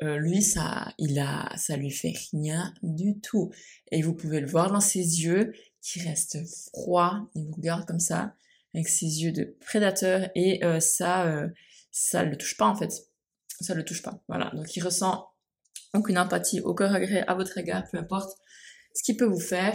euh, 0.02 0.18
lui, 0.18 0.42
ça, 0.42 0.92
il 0.98 1.18
a, 1.18 1.56
ça 1.56 1.76
lui 1.76 1.90
fait 1.90 2.14
rien 2.32 2.74
du 2.82 3.20
tout. 3.20 3.50
Et 3.90 4.02
vous 4.02 4.14
pouvez 4.14 4.40
le 4.40 4.46
voir 4.46 4.70
dans 4.70 4.80
ses 4.80 5.22
yeux, 5.22 5.52
qui 5.80 6.00
restent 6.00 6.38
froids. 6.70 7.28
Il 7.34 7.44
vous 7.46 7.54
regarde 7.54 7.86
comme 7.86 8.00
ça, 8.00 8.34
avec 8.74 8.88
ses 8.88 9.22
yeux 9.22 9.32
de 9.32 9.56
prédateur, 9.60 10.30
et 10.34 10.64
euh, 10.64 10.80
ça, 10.80 11.26
euh, 11.26 11.48
ça 11.90 12.24
le 12.24 12.36
touche 12.36 12.56
pas 12.56 12.66
en 12.66 12.74
fait. 12.74 12.90
Ça 13.60 13.74
le 13.74 13.84
touche 13.84 14.02
pas. 14.02 14.22
Voilà. 14.28 14.50
Donc 14.54 14.74
il 14.76 14.82
ressent 14.82 15.28
aucune 15.94 16.18
empathie, 16.18 16.60
aucun 16.60 16.92
regret 16.92 17.24
à 17.26 17.34
votre 17.34 17.56
égard, 17.58 17.84
peu 17.90 17.98
importe 17.98 18.36
ce 18.94 19.02
qu'il 19.02 19.16
peut 19.16 19.24
vous 19.24 19.40
faire. 19.40 19.74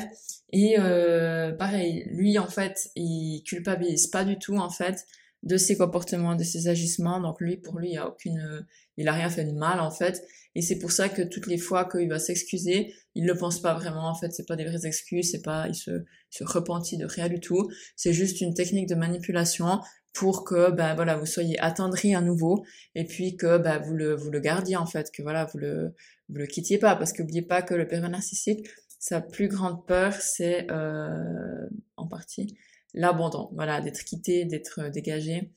Et 0.52 0.80
euh, 0.80 1.52
pareil, 1.54 2.06
lui 2.12 2.40
en 2.40 2.48
fait, 2.48 2.90
il 2.96 3.44
culpabilise 3.46 4.08
pas 4.08 4.24
du 4.24 4.38
tout 4.40 4.58
en 4.58 4.70
fait 4.70 5.06
de 5.44 5.58
ses 5.58 5.78
comportements, 5.78 6.36
de 6.36 6.44
ses 6.44 6.68
agissements. 6.68 7.22
Donc 7.22 7.40
lui, 7.40 7.58
pour 7.58 7.80
lui, 7.80 7.92
il 7.92 7.98
a 7.98 8.08
aucune, 8.08 8.66
il 8.98 9.08
a 9.08 9.14
rien 9.14 9.30
fait 9.30 9.46
de 9.46 9.52
mal 9.52 9.80
en 9.80 9.92
fait. 9.92 10.24
Et 10.56 10.62
c'est 10.62 10.80
pour 10.80 10.92
ça 10.92 11.10
que 11.10 11.22
toutes 11.22 11.48
les 11.48 11.58
fois 11.58 11.86
qu'il 11.86 12.10
va 12.10 12.20
s'excuser, 12.20 12.94
il 13.16 13.26
le 13.26 13.36
pense 13.36 13.62
pas 13.62 13.74
vraiment. 13.76 14.10
En 14.10 14.16
fait, 14.16 14.32
c'est 14.32 14.48
pas 14.48 14.56
des 14.56 14.66
vraies 14.66 14.86
excuses, 14.86 15.32
c'est 15.32 15.44
pas, 15.44 15.68
il 15.68 15.76
se, 15.76 16.04
se 16.30 16.44
repentit 16.44 16.98
de 16.98 17.06
rien 17.06 17.30
du 17.30 17.40
tout. 17.40 17.70
C'est 17.96 18.14
juste 18.14 18.42
une 18.42 18.54
technique 18.54 18.88
de 18.88 18.96
manipulation 18.96 19.80
pour 20.14 20.44
que 20.44 20.72
ben 20.72 20.96
voilà 20.96 21.18
vous 21.18 21.26
soyez 21.26 21.60
attendri 21.60 22.16
à 22.16 22.22
nouveau 22.22 22.66
et 22.96 23.06
puis 23.06 23.38
que 23.38 23.58
ben 23.58 23.80
vous 23.80 23.94
le 23.94 24.16
vous 24.16 24.32
le 24.32 24.40
gardiez 24.40 24.76
en 24.76 24.86
fait 24.86 25.12
que 25.12 25.22
voilà 25.22 25.46
vous 25.46 25.60
le 25.60 25.94
vous 26.30 26.36
le 26.36 26.48
quittiez 26.48 26.78
pas 26.78 26.96
parce 26.96 27.14
qu'oubliez 27.14 27.44
pas 27.44 27.62
que 27.62 27.74
le 27.74 27.88
pervers 27.88 28.10
narcissique 28.10 28.68
sa 29.00 29.22
plus 29.22 29.48
grande 29.48 29.86
peur 29.86 30.14
c'est 30.14 30.70
euh, 30.72 31.68
en 31.96 32.08
partie 32.08 32.58
l'abandon, 32.94 33.50
voilà, 33.54 33.82
d'être 33.82 34.04
quitté, 34.04 34.46
d'être 34.46 34.82
euh, 34.82 34.90
dégagé. 34.90 35.52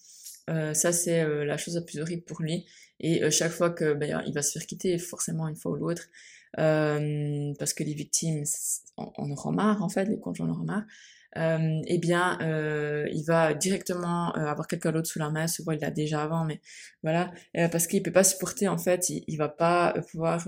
Euh, 0.50 0.74
ça, 0.74 0.92
c'est 0.92 1.20
euh, 1.20 1.44
la 1.44 1.56
chose 1.56 1.74
la 1.74 1.82
plus 1.82 2.00
horrible 2.00 2.22
pour 2.22 2.42
lui. 2.42 2.66
Et 3.00 3.28
chaque 3.32 3.50
fois 3.50 3.70
que 3.70 3.94
ben, 3.94 4.22
il 4.26 4.32
va 4.32 4.42
se 4.42 4.52
faire 4.52 4.64
quitter, 4.64 4.96
forcément 4.96 5.48
une 5.48 5.56
fois 5.56 5.72
ou 5.72 5.74
l'autre, 5.74 6.04
parce 6.56 7.74
que 7.74 7.82
les 7.84 7.94
victimes 7.94 8.44
en, 8.96 9.12
en 9.16 9.30
auront 9.30 9.52
marre, 9.52 9.82
en 9.82 9.88
fait, 9.88 10.04
les 10.06 10.18
conjoints 10.18 10.48
en 10.48 10.50
auront 10.50 10.64
marre, 10.64 10.84
eh 11.36 11.98
bien, 11.98 12.38
il 13.10 13.24
va 13.26 13.54
directement 13.54 14.32
avoir 14.32 14.66
quelqu'un 14.66 14.92
d'autre 14.92 15.08
sous 15.08 15.18
la 15.18 15.30
main. 15.30 15.46
Souvent, 15.46 15.72
il 15.72 15.80
l'a 15.80 15.90
déjà 15.90 16.22
avant, 16.22 16.44
mais 16.44 16.60
voilà, 17.02 17.32
parce 17.70 17.86
qu'il 17.86 18.02
peut 18.02 18.12
pas 18.12 18.24
supporter. 18.24 18.68
En 18.68 18.78
fait, 18.78 19.08
il, 19.08 19.24
il 19.26 19.36
va 19.36 19.48
pas 19.48 19.94
pouvoir 20.10 20.46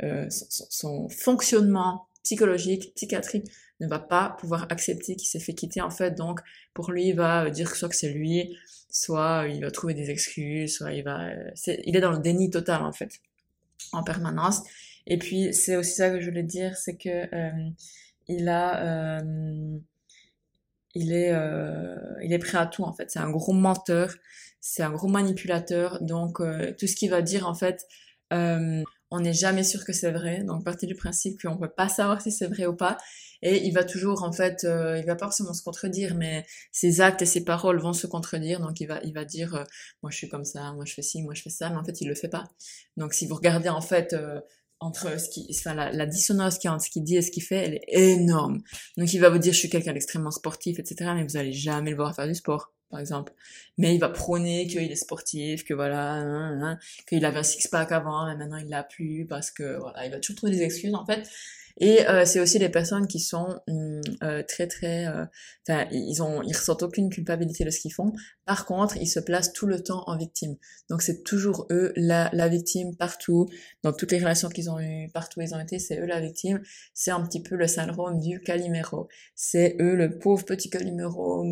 son, 0.00 0.28
son, 0.70 1.08
fonctionnement 1.08 2.06
psychologique, 2.22 2.94
psychiatrique 2.94 3.50
ne 3.80 3.88
va 3.88 3.98
pas 3.98 4.36
pouvoir 4.38 4.66
accepter 4.70 5.16
qu'il 5.16 5.28
s'est 5.28 5.40
fait 5.40 5.54
quitter 5.54 5.80
en 5.80 5.90
fait. 5.90 6.12
Donc 6.12 6.40
pour 6.74 6.92
lui, 6.92 7.08
il 7.08 7.16
va 7.16 7.50
dire 7.50 7.74
soit 7.74 7.88
que 7.88 7.96
c'est 7.96 8.12
lui, 8.12 8.56
soit 8.90 9.46
il 9.48 9.60
va 9.62 9.70
trouver 9.70 9.94
des 9.94 10.10
excuses, 10.10 10.76
soit 10.76 10.92
il 10.92 11.02
va, 11.02 11.30
c'est, 11.54 11.80
il 11.86 11.96
est 11.96 12.00
dans 12.00 12.12
le 12.12 12.18
déni 12.18 12.50
total 12.50 12.82
en 12.82 12.92
fait, 12.92 13.20
en 13.92 14.02
permanence. 14.02 14.62
Et 15.06 15.18
puis 15.18 15.52
c'est 15.54 15.76
aussi 15.76 15.94
ça 15.94 16.10
que 16.10 16.20
je 16.20 16.28
voulais 16.28 16.42
dire, 16.42 16.76
c'est 16.76 16.96
que 16.96 17.34
euh, 17.34 17.70
il 18.28 18.48
a, 18.48 19.20
euh, 19.20 19.78
il 20.94 21.12
est, 21.12 21.32
euh, 21.32 21.96
il 22.22 22.32
est 22.32 22.38
prêt 22.38 22.58
à 22.58 22.66
tout 22.66 22.84
en 22.84 22.92
fait. 22.92 23.10
C'est 23.10 23.18
un 23.18 23.30
gros 23.30 23.52
menteur, 23.52 24.14
c'est 24.60 24.82
un 24.82 24.90
gros 24.90 25.08
manipulateur. 25.08 26.02
Donc 26.02 26.38
tout 26.78 26.86
ce 26.86 26.96
qu'il 26.96 27.10
va 27.10 27.22
dire 27.22 27.48
en 27.48 27.54
fait. 27.54 27.86
On 29.12 29.18
n'est 29.20 29.32
jamais 29.32 29.64
sûr 29.64 29.84
que 29.84 29.92
c'est 29.92 30.12
vrai. 30.12 30.44
Donc, 30.44 30.64
partez 30.64 30.86
du 30.86 30.94
principe 30.94 31.42
qu'on 31.42 31.56
peut 31.56 31.68
pas 31.68 31.88
savoir 31.88 32.20
si 32.20 32.30
c'est 32.30 32.46
vrai 32.46 32.66
ou 32.66 32.76
pas. 32.76 32.96
Et 33.42 33.66
il 33.66 33.72
va 33.72 33.82
toujours, 33.82 34.22
en 34.22 34.30
fait, 34.32 34.62
euh, 34.64 34.98
il 34.98 35.04
va 35.04 35.16
pas 35.16 35.26
forcément 35.26 35.52
se 35.52 35.62
contredire, 35.64 36.14
mais 36.14 36.46
ses 36.70 37.00
actes 37.00 37.20
et 37.22 37.26
ses 37.26 37.44
paroles 37.44 37.80
vont 37.80 37.92
se 37.92 38.06
contredire. 38.06 38.60
Donc, 38.60 38.80
il 38.80 38.86
va, 38.86 39.00
il 39.02 39.12
va 39.12 39.24
dire, 39.24 39.56
euh, 39.56 39.64
moi 40.02 40.12
je 40.12 40.16
suis 40.16 40.28
comme 40.28 40.44
ça, 40.44 40.72
moi 40.74 40.84
je 40.84 40.94
fais 40.94 41.02
ci, 41.02 41.22
moi 41.22 41.34
je 41.34 41.42
fais 41.42 41.50
ça, 41.50 41.70
mais 41.70 41.76
en 41.76 41.84
fait, 41.84 42.00
il 42.00 42.08
le 42.08 42.14
fait 42.14 42.28
pas. 42.28 42.44
Donc, 42.96 43.12
si 43.12 43.26
vous 43.26 43.34
regardez, 43.34 43.68
en 43.68 43.80
fait, 43.80 44.12
euh, 44.12 44.40
entre 44.80 45.20
ce 45.20 45.28
qui, 45.28 45.46
enfin, 45.50 45.74
la, 45.74 46.06
dissonance 46.06 46.58
qui 46.58 46.68
entre 46.68 46.84
ce 46.84 46.90
qu'il 46.90 47.04
dit 47.04 47.16
et 47.16 47.22
ce 47.22 47.30
qu'il 47.30 47.42
fait, 47.42 47.56
elle 47.56 47.74
est 47.74 48.12
énorme. 48.12 48.62
Donc, 48.96 49.12
il 49.12 49.20
va 49.20 49.28
vous 49.28 49.38
dire, 49.38 49.52
je 49.52 49.58
suis 49.58 49.68
quelqu'un 49.68 49.92
d'extrêmement 49.92 50.30
sportif, 50.30 50.78
etc., 50.78 51.12
mais 51.14 51.22
vous 51.22 51.36
allez 51.36 51.52
jamais 51.52 51.90
le 51.90 51.96
voir 51.96 52.14
faire 52.14 52.26
du 52.26 52.34
sport 52.34 52.72
par 52.90 53.00
exemple. 53.00 53.32
Mais 53.78 53.94
il 53.94 54.00
va 54.00 54.08
prôner 54.08 54.66
qu'il 54.66 54.90
est 54.90 54.96
sportif, 54.96 55.64
que 55.64 55.74
voilà, 55.74 56.12
hein, 56.12 56.60
hein, 56.62 56.78
qu'il 57.06 57.24
avait 57.24 57.38
un 57.38 57.44
six-pack 57.44 57.92
avant, 57.92 58.26
mais 58.26 58.36
maintenant 58.36 58.58
il 58.58 58.68
l'a 58.68 58.82
plus 58.82 59.26
parce 59.26 59.50
que 59.50 59.78
voilà, 59.78 60.04
il 60.06 60.10
va 60.10 60.18
toujours 60.18 60.36
trouver 60.36 60.52
des 60.52 60.62
excuses 60.62 60.94
en 60.94 61.06
fait. 61.06 61.28
Et 61.80 62.06
euh, 62.06 62.26
c'est 62.26 62.40
aussi 62.40 62.58
des 62.58 62.68
personnes 62.68 63.06
qui 63.06 63.18
sont 63.18 63.58
hum, 63.66 64.02
euh, 64.22 64.42
très 64.46 64.66
très, 64.66 65.06
euh, 65.06 65.24
enfin 65.66 65.86
ils 65.90 66.22
ont, 66.22 66.42
ils 66.42 66.54
ressentent 66.54 66.82
aucune 66.82 67.08
culpabilité 67.08 67.64
de 67.64 67.70
ce 67.70 67.80
qu'ils 67.80 67.92
font. 67.92 68.12
Par 68.44 68.66
contre, 68.66 68.96
ils 68.98 69.06
se 69.06 69.18
placent 69.18 69.52
tout 69.52 69.66
le 69.66 69.82
temps 69.82 70.04
en 70.06 70.16
victime. 70.16 70.56
Donc 70.90 71.00
c'est 71.00 71.22
toujours 71.22 71.66
eux 71.70 71.92
la, 71.96 72.28
la 72.34 72.48
victime 72.48 72.94
partout. 72.96 73.48
Dans 73.82 73.92
toutes 73.92 74.12
les 74.12 74.18
relations 74.18 74.50
qu'ils 74.50 74.70
ont 74.70 74.78
eues, 74.78 75.08
partout 75.12 75.40
où 75.40 75.42
ils 75.42 75.54
ont 75.54 75.60
été, 75.60 75.78
c'est 75.78 75.98
eux 76.00 76.06
la 76.06 76.20
victime. 76.20 76.60
C'est 76.92 77.12
un 77.12 77.22
petit 77.22 77.42
peu 77.42 77.56
le 77.56 77.66
syndrome 77.66 78.18
du 78.20 78.40
Calimero. 78.40 79.08
C'est 79.34 79.76
eux 79.80 79.94
le 79.94 80.18
pauvre 80.18 80.44
petit 80.44 80.68
Calimero. 80.68 81.46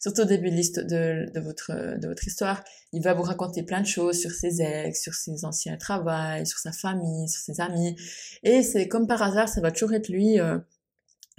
Surtout 0.00 0.22
au 0.22 0.26
début 0.26 0.50
de, 0.50 0.82
de, 0.82 1.32
de 1.32 1.40
votre 1.40 1.98
de 1.98 2.08
votre 2.08 2.26
histoire, 2.26 2.62
il 2.92 3.02
va 3.02 3.14
vous 3.14 3.22
raconter 3.22 3.62
plein 3.62 3.80
de 3.80 3.86
choses 3.86 4.18
sur 4.20 4.32
ses 4.32 4.60
ex, 4.60 5.00
sur 5.00 5.14
ses 5.14 5.44
anciens 5.44 5.76
travails, 5.76 6.46
sur 6.46 6.58
sa 6.58 6.72
famille, 6.72 7.28
sur 7.28 7.40
ses 7.40 7.60
amis. 7.60 7.96
Et 8.42 8.62
c'est 8.62 8.88
comme 8.88 9.06
par 9.06 9.22
hasard, 9.30 9.48
ça 9.48 9.60
va 9.60 9.70
toujours 9.70 9.92
être 9.92 10.08
lui, 10.08 10.38
euh, 10.40 10.58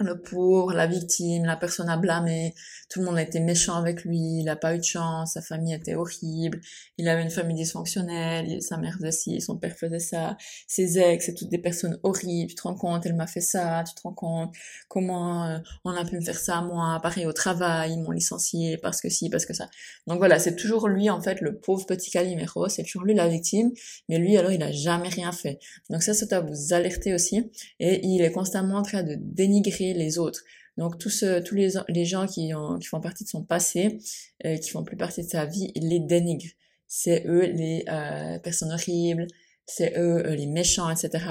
le 0.02 0.20
pauvre, 0.20 0.72
la 0.72 0.86
victime, 0.86 1.44
la 1.44 1.56
personne 1.56 1.88
à 1.88 1.96
blâmer, 1.96 2.54
tout 2.92 3.00
le 3.00 3.06
monde 3.06 3.16
a 3.16 3.22
été 3.22 3.40
méchant 3.40 3.74
avec 3.76 4.04
lui, 4.04 4.40
il 4.40 4.48
a 4.48 4.56
pas 4.56 4.74
eu 4.74 4.78
de 4.78 4.84
chance, 4.84 5.32
sa 5.32 5.40
famille 5.40 5.72
était 5.72 5.94
horrible, 5.94 6.60
il 6.98 7.08
avait 7.08 7.22
une 7.22 7.30
famille 7.30 7.56
dysfonctionnelle, 7.56 8.60
sa 8.60 8.76
mère 8.76 8.96
faisait 8.98 9.12
ci, 9.12 9.40
son 9.40 9.56
père 9.56 9.74
faisait 9.76 9.98
ça, 9.98 10.36
ses 10.66 10.98
ex, 10.98 11.24
c'est 11.24 11.34
toutes 11.34 11.48
des 11.48 11.58
personnes 11.58 11.98
horribles, 12.02 12.50
tu 12.50 12.54
te 12.54 12.62
rends 12.62 12.74
compte, 12.74 13.06
elle 13.06 13.14
m'a 13.14 13.26
fait 13.26 13.40
ça, 13.40 13.82
tu 13.86 13.94
te 13.94 14.02
rends 14.02 14.12
compte, 14.12 14.54
comment 14.88 15.46
euh, 15.46 15.58
on 15.84 15.90
a 15.92 16.04
pu 16.04 16.16
me 16.16 16.20
faire 16.20 16.38
ça 16.38 16.58
à 16.58 16.62
moi, 16.62 17.00
pareil 17.02 17.24
au 17.24 17.32
travail, 17.32 17.92
ils 17.94 18.02
m'ont 18.02 18.10
licencié 18.10 18.76
parce 18.76 19.00
que 19.00 19.08
si, 19.08 19.30
parce 19.30 19.46
que 19.46 19.54
ça. 19.54 19.70
Donc 20.06 20.18
voilà, 20.18 20.38
c'est 20.38 20.56
toujours 20.56 20.88
lui 20.88 21.08
en 21.08 21.20
fait, 21.22 21.40
le 21.40 21.58
pauvre 21.58 21.86
petit 21.86 22.10
Calimero, 22.10 22.68
c'est 22.68 22.82
toujours 22.82 23.04
lui 23.04 23.14
la 23.14 23.28
victime, 23.28 23.70
mais 24.08 24.18
lui 24.18 24.36
alors 24.36 24.52
il 24.52 24.62
a 24.62 24.70
jamais 24.70 25.08
rien 25.08 25.32
fait. 25.32 25.58
Donc 25.88 26.02
ça, 26.02 26.12
ça 26.12 26.26
doit 26.26 26.40
vous 26.40 26.74
alerter 26.74 27.14
aussi, 27.14 27.50
et 27.80 28.06
il 28.06 28.20
est 28.20 28.32
constamment 28.32 28.76
en 28.76 28.82
train 28.82 29.02
de 29.02 29.16
dénigrer 29.18 29.91
les 29.94 30.18
autres. 30.18 30.40
Donc 30.78 30.98
tous, 30.98 31.24
tous 31.44 31.54
les, 31.54 31.70
les 31.88 32.04
gens 32.04 32.26
qui, 32.26 32.54
ont, 32.54 32.78
qui 32.78 32.86
font 32.86 33.00
partie 33.00 33.24
de 33.24 33.28
son 33.28 33.44
passé, 33.44 33.98
euh, 34.46 34.56
qui 34.56 34.70
font 34.70 34.84
plus 34.84 34.96
partie 34.96 35.22
de 35.22 35.28
sa 35.28 35.44
vie, 35.44 35.70
les 35.76 36.00
dénigre. 36.00 36.48
C'est 36.86 37.24
eux 37.26 37.46
les 37.46 37.84
euh, 37.88 38.38
personnes 38.38 38.72
horribles, 38.72 39.26
c'est 39.66 39.96
eux 39.96 40.26
euh, 40.26 40.34
les 40.34 40.46
méchants, 40.46 40.90
etc. 40.90 41.24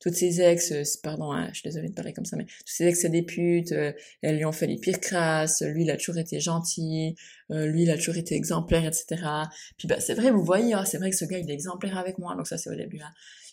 Toutes 0.00 0.14
ces 0.14 0.40
ex, 0.40 0.72
euh, 0.72 0.82
pardon, 1.02 1.32
hein, 1.32 1.48
je 1.52 1.60
suis 1.60 1.68
désolée 1.68 1.88
de 1.88 1.94
parler 1.94 2.12
comme 2.12 2.24
ça, 2.24 2.36
mais 2.36 2.44
tous 2.44 2.52
ces 2.66 2.84
ex, 2.86 3.00
c'est 3.00 3.08
des 3.08 3.22
putes, 3.22 3.72
euh, 3.72 3.92
elles 4.22 4.36
lui 4.36 4.44
ont 4.44 4.52
fait 4.52 4.66
les 4.66 4.76
pires 4.76 5.00
crasses, 5.00 5.62
lui, 5.62 5.84
il 5.84 5.90
a 5.90 5.96
toujours 5.96 6.18
été 6.18 6.40
gentil, 6.40 7.16
lui, 7.48 7.82
il 7.82 7.90
a 7.90 7.96
toujours 7.96 8.16
été 8.16 8.34
exemplaire, 8.36 8.84
etc. 8.84 9.22
Puis 9.76 9.88
bah, 9.88 9.98
c'est 10.00 10.14
vrai, 10.14 10.30
vous 10.30 10.44
voyez, 10.44 10.74
hein, 10.74 10.84
c'est 10.84 10.98
vrai 10.98 11.10
que 11.10 11.16
ce 11.16 11.24
gars, 11.24 11.38
il 11.38 11.50
est 11.50 11.54
exemplaire 11.54 11.98
avec 11.98 12.18
moi, 12.18 12.36
donc 12.36 12.46
ça 12.46 12.58
c'est 12.58 12.70
au 12.70 12.76
début. 12.76 13.00
Hein 13.00 13.10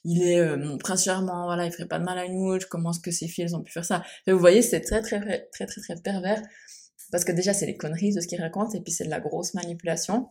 il 0.08 0.24
est 0.24 0.40
euh, 0.40 0.78
prince 0.78 1.06
voilà, 1.06 1.66
il 1.66 1.72
ferait 1.72 1.88
pas 1.88 2.00
de 2.00 2.06
mal 2.06 2.18
à 2.18 2.24
une 2.24 2.38
mouche, 2.38 2.66
comment 2.66 2.92
est-ce 2.92 3.02
que 3.02 3.12
ces 3.12 3.28
filles 3.28 3.44
elles 3.44 3.56
ont 3.58 3.62
pu 3.62 3.74
faire 3.74 3.84
ça 3.84 4.04
Vous 4.26 4.40
voyez, 4.40 4.62
c'est 4.62 4.80
très 4.80 5.02
très 5.02 5.20
très 5.20 5.66
très 5.66 5.82
très 5.82 5.96
pervers, 6.02 6.42
parce 7.12 7.26
que 7.26 7.34
déjà 7.34 7.54
c'est 7.54 7.66
les 7.66 7.76
conneries 7.76 8.14
de 8.14 8.22
ce 8.22 8.28
qu'il 8.28 8.42
raconte, 8.42 8.74
et 8.74 8.80
puis 8.80 8.94
c'est 8.94 9.04
de 9.04 9.10
la 9.10 9.20
grosse 9.20 9.54
manipulation, 9.54 10.30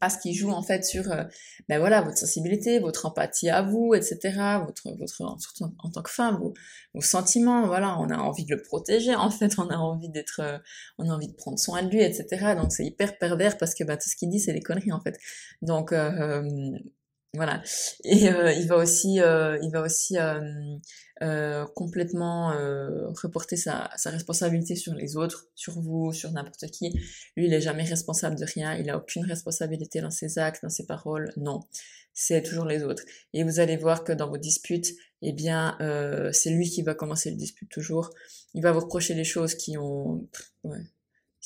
parce 0.00 0.16
qu'il 0.16 0.34
joue 0.34 0.50
en 0.50 0.62
fait 0.62 0.84
sur, 0.84 1.10
euh, 1.12 1.22
ben 1.68 1.78
voilà, 1.78 2.02
votre 2.02 2.18
sensibilité, 2.18 2.80
votre 2.80 3.06
empathie 3.06 3.48
à 3.48 3.62
vous, 3.62 3.94
etc., 3.94 4.18
votre, 4.64 4.90
votre, 4.98 5.40
surtout 5.40 5.72
en, 5.78 5.90
tant 5.90 6.02
que 6.02 6.10
femme, 6.10 6.38
vos, 6.38 6.52
vos, 6.92 7.00
sentiments, 7.00 7.64
voilà, 7.68 7.96
on 8.00 8.10
a 8.10 8.18
envie 8.18 8.44
de 8.44 8.56
le 8.56 8.62
protéger, 8.62 9.14
en 9.14 9.30
fait, 9.30 9.56
on 9.58 9.68
a 9.68 9.76
envie 9.76 10.10
d'être, 10.10 10.40
euh, 10.40 10.58
on 10.98 11.08
a 11.08 11.14
envie 11.14 11.28
de 11.28 11.34
prendre 11.36 11.60
soin 11.60 11.84
de 11.84 11.90
lui, 11.90 12.02
etc., 12.02 12.54
donc 12.56 12.72
c'est 12.72 12.84
hyper 12.84 13.18
pervers 13.18 13.56
parce 13.56 13.74
que 13.74 13.84
bah, 13.84 13.96
tout 13.96 14.08
ce 14.08 14.16
qu'il 14.16 14.30
dit 14.30 14.40
c'est 14.40 14.52
des 14.52 14.62
conneries 14.62 14.92
en 14.92 15.00
fait. 15.00 15.16
Donc 15.62 15.92
voilà. 17.36 17.62
Et 18.04 18.28
euh, 18.28 18.52
il 18.52 18.66
va 18.66 18.76
aussi, 18.76 19.20
euh, 19.20 19.58
il 19.62 19.70
va 19.70 19.82
aussi 19.82 20.16
euh, 20.18 21.66
complètement 21.74 22.52
reporter 23.22 23.56
sa, 23.56 23.90
sa 23.96 24.10
responsabilité 24.10 24.76
sur 24.76 24.94
les 24.94 25.16
autres, 25.16 25.46
sur 25.54 25.80
vous, 25.80 26.12
sur 26.12 26.30
n'importe 26.32 26.66
qui. 26.66 26.90
Lui, 27.36 27.46
il 27.46 27.54
est 27.54 27.60
jamais 27.60 27.84
responsable 27.84 28.36
de 28.36 28.44
rien. 28.44 28.74
Il 28.74 28.90
a 28.90 28.98
aucune 28.98 29.24
responsabilité 29.24 30.00
dans 30.00 30.10
ses 30.10 30.38
actes, 30.38 30.62
dans 30.62 30.68
ses 30.70 30.86
paroles. 30.86 31.32
Non, 31.36 31.60
c'est 32.12 32.42
toujours 32.42 32.66
les 32.66 32.82
autres. 32.82 33.04
Et 33.32 33.44
vous 33.44 33.60
allez 33.60 33.76
voir 33.76 34.04
que 34.04 34.12
dans 34.12 34.28
vos 34.28 34.38
disputes, 34.38 34.92
eh 35.22 35.32
bien, 35.32 35.76
c'est 36.32 36.50
lui 36.50 36.68
qui 36.68 36.82
va 36.82 36.94
commencer 36.94 37.30
le 37.30 37.36
dispute 37.36 37.70
toujours. 37.70 38.10
Il 38.54 38.62
va 38.62 38.72
vous 38.72 38.80
reprocher 38.80 39.14
des 39.14 39.24
choses 39.24 39.54
qui 39.54 39.78
ont, 39.78 40.28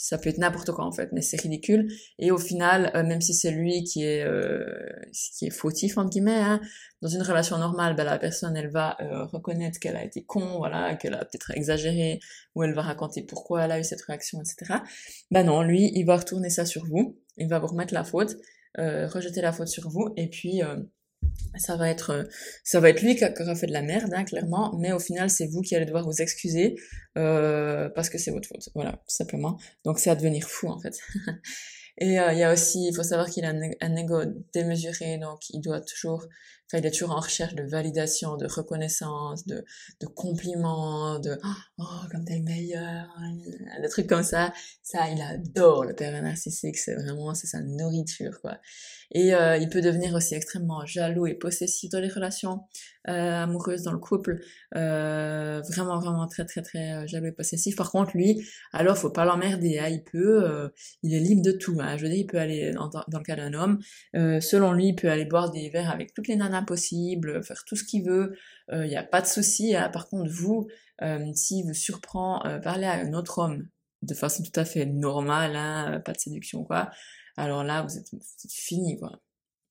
ça 0.01 0.17
peut 0.17 0.31
être 0.31 0.39
n'importe 0.39 0.73
quoi 0.73 0.87
en 0.87 0.93
fait, 0.93 1.11
mais 1.13 1.21
c'est 1.21 1.39
ridicule. 1.39 1.93
Et 2.19 2.31
au 2.31 2.39
final, 2.39 2.91
euh, 2.95 3.03
même 3.03 3.21
si 3.21 3.35
c'est 3.35 3.51
lui 3.51 3.85
qui 3.85 4.03
est 4.03 4.25
euh, 4.25 4.65
qui 5.13 5.47
est 5.47 5.51
fautif 5.51 5.99
entre 5.99 6.09
guillemets, 6.09 6.41
hein, 6.41 6.59
dans 7.03 7.09
une 7.09 7.21
relation 7.21 7.59
normale, 7.59 7.95
ben, 7.97 8.05
la 8.05 8.19
personne 8.19 8.57
elle 8.57 8.71
va 8.71 8.97
euh, 9.03 9.27
reconnaître 9.27 9.79
qu'elle 9.79 9.97
a 9.97 10.05
été 10.05 10.25
con, 10.25 10.57
voilà, 10.57 10.95
qu'elle 10.97 11.13
a 11.13 11.19
peut-être 11.19 11.51
exagéré, 11.51 12.19
ou 12.55 12.63
elle 12.63 12.73
va 12.73 12.81
raconter 12.81 13.23
pourquoi 13.23 13.65
elle 13.65 13.73
a 13.73 13.79
eu 13.79 13.85
cette 13.85 14.01
réaction, 14.01 14.41
etc. 14.41 14.81
Ben 15.31 15.45
non, 15.45 15.63
lui, 15.63 15.91
il 15.95 16.05
va 16.05 16.17
retourner 16.17 16.49
ça 16.49 16.65
sur 16.65 16.87
vous, 16.87 17.19
il 17.37 17.49
va 17.49 17.59
vous 17.59 17.67
remettre 17.67 17.93
la 17.93 18.05
faute, 18.05 18.37
rejeter 18.79 19.43
la 19.43 19.53
faute 19.53 19.69
sur 19.69 19.91
vous, 19.91 20.15
et 20.17 20.31
puis 20.31 20.63
ça 21.57 21.77
va 21.77 21.89
être 21.89 22.11
euh, 22.11 22.25
ça 22.65 22.81
va 22.81 22.91
être 22.91 23.03
lui 23.03 23.17
qui, 23.17 23.25
aura 23.25 23.55
fait 23.55 23.67
de 23.67 23.73
la 23.73 23.83
merde 23.83 24.13
hein, 24.15 24.25
clairement 24.25 24.77
mais 24.79 24.93
au 24.93 24.99
final 24.99 25.31
c'est 25.31 25.47
vous 25.47 25.63
qui 25.63 25.75
allez 25.75 25.85
devoir 25.85 26.05
vous 26.05 26.23
excuser 26.23 26.77
euh, 27.19 27.89
parce 27.91 28.09
que 28.09 28.19
c'est 28.19 28.31
votre 28.31 28.49
faute. 28.49 28.69
Voilà 28.75 28.93
tout 28.93 29.15
simplement. 29.15 29.59
Donc 29.85 29.99
c'est 29.99 30.11
à 30.11 30.15
devenir 30.15 30.49
fou 30.49 30.69
en 30.69 30.81
fait. 30.81 30.97
Et 31.99 32.19
euh, 32.19 32.33
il 32.33 32.39
y 32.39 32.45
a 32.45 32.53
aussi 32.53 32.87
il 32.89 32.95
faut 32.95 33.03
savoir 33.03 33.29
qu'il 33.29 33.45
a 33.45 33.51
un, 33.51 33.71
un, 33.81 33.97
ego 33.97 34.23
démesuré 34.55 35.19
donc 35.19 35.41
il 35.51 35.61
doit 35.61 35.81
toujours 35.81 36.25
il 36.79 36.87
est 36.87 36.91
toujours 36.91 37.13
en 37.13 37.21
recherche 37.21 37.55
de 37.55 37.63
validation 37.63 38.37
de 38.37 38.47
reconnaissance 38.47 39.47
de 39.47 39.65
de 40.01 40.07
compliments 40.07 41.19
de 41.19 41.39
oh 41.79 41.85
comme 42.11 42.25
t'es 42.25 42.39
le 42.39 42.45
meilleur 42.45 43.09
des 43.83 43.89
trucs 43.89 44.07
comme 44.07 44.23
ça 44.23 44.53
ça 44.83 45.09
il 45.09 45.21
adore 45.21 45.85
le 45.85 45.95
père 45.95 46.23
narcissique 46.23 46.77
c'est 46.77 46.95
vraiment 46.95 47.35
c'est 47.35 47.47
sa 47.47 47.61
nourriture 47.61 48.41
quoi 48.41 48.59
et 49.13 49.35
euh, 49.35 49.57
il 49.57 49.69
peut 49.69 49.81
devenir 49.81 50.15
aussi 50.15 50.35
extrêmement 50.35 50.87
jaloux 50.87 51.27
et 51.27 51.35
possessif 51.35 51.91
dans 51.91 52.01
les 52.01 52.09
relations 52.09 52.61
euh, 53.09 53.43
amoureuses, 53.43 53.83
dans 53.83 53.93
le 53.93 53.99
couple. 53.99 54.41
Euh, 54.77 55.61
vraiment, 55.69 55.99
vraiment 55.99 56.27
très, 56.29 56.45
très, 56.45 56.63
très 56.63 56.93
euh, 56.93 57.07
jaloux 57.07 57.27
et 57.27 57.33
possessif. 57.33 57.75
Par 57.77 57.91
contre, 57.91 58.17
lui, 58.17 58.47
alors 58.73 58.97
faut 58.97 59.11
pas 59.11 59.25
l'emmerder. 59.25 59.79
Hein, 59.79 59.89
il 59.89 60.05
peut, 60.05 60.45
euh, 60.45 60.69
il 61.03 61.15
est 61.15 61.21
libre 61.21 61.43
de 61.43 61.53
tout. 61.53 61.77
Hein, 61.81 61.97
je 61.97 62.03
veux 62.03 62.09
dire, 62.09 62.19
il 62.19 62.27
peut 62.27 62.39
aller, 62.39 62.73
dans, 62.73 62.89
dans 62.89 63.19
le 63.19 63.25
cas 63.25 63.37
d'un 63.37 63.55
homme, 63.55 63.81
selon 64.15 64.73
lui, 64.73 64.89
il 64.89 64.95
peut 64.95 65.11
aller 65.11 65.25
boire 65.25 65.51
des 65.51 65.71
verres 65.71 65.91
avec 65.91 66.15
toutes 66.15 66.29
les 66.29 66.37
nanas 66.37 66.60
possibles, 66.63 67.43
faire 67.43 67.65
tout 67.67 67.77
ce 67.77 67.85
qu'il 67.85 68.05
veut. 68.05 68.37
Il 68.73 68.89
n'y 68.89 68.97
a 68.97 69.03
pas 69.03 69.21
de 69.21 69.27
souci. 69.27 69.75
Hein. 69.75 69.89
Par 69.91 70.09
contre, 70.09 70.31
vous, 70.31 70.69
si 71.35 71.63
vous 71.63 71.75
surprend 71.75 72.43
parler 72.63 72.87
à 72.87 72.95
un 72.95 73.13
autre 73.15 73.39
homme 73.39 73.69
de 74.03 74.15
façon 74.15 74.43
tout 74.43 74.59
à 74.59 74.65
fait 74.65 74.87
normale, 74.87 75.57
hein, 75.57 76.01
pas 76.05 76.13
de 76.13 76.19
séduction 76.19 76.65
quoi, 76.65 76.91
alors 77.41 77.65
là, 77.65 77.83
vous 77.83 77.97
êtes, 77.97 78.11
fini, 78.49 78.99
quoi. 78.99 79.21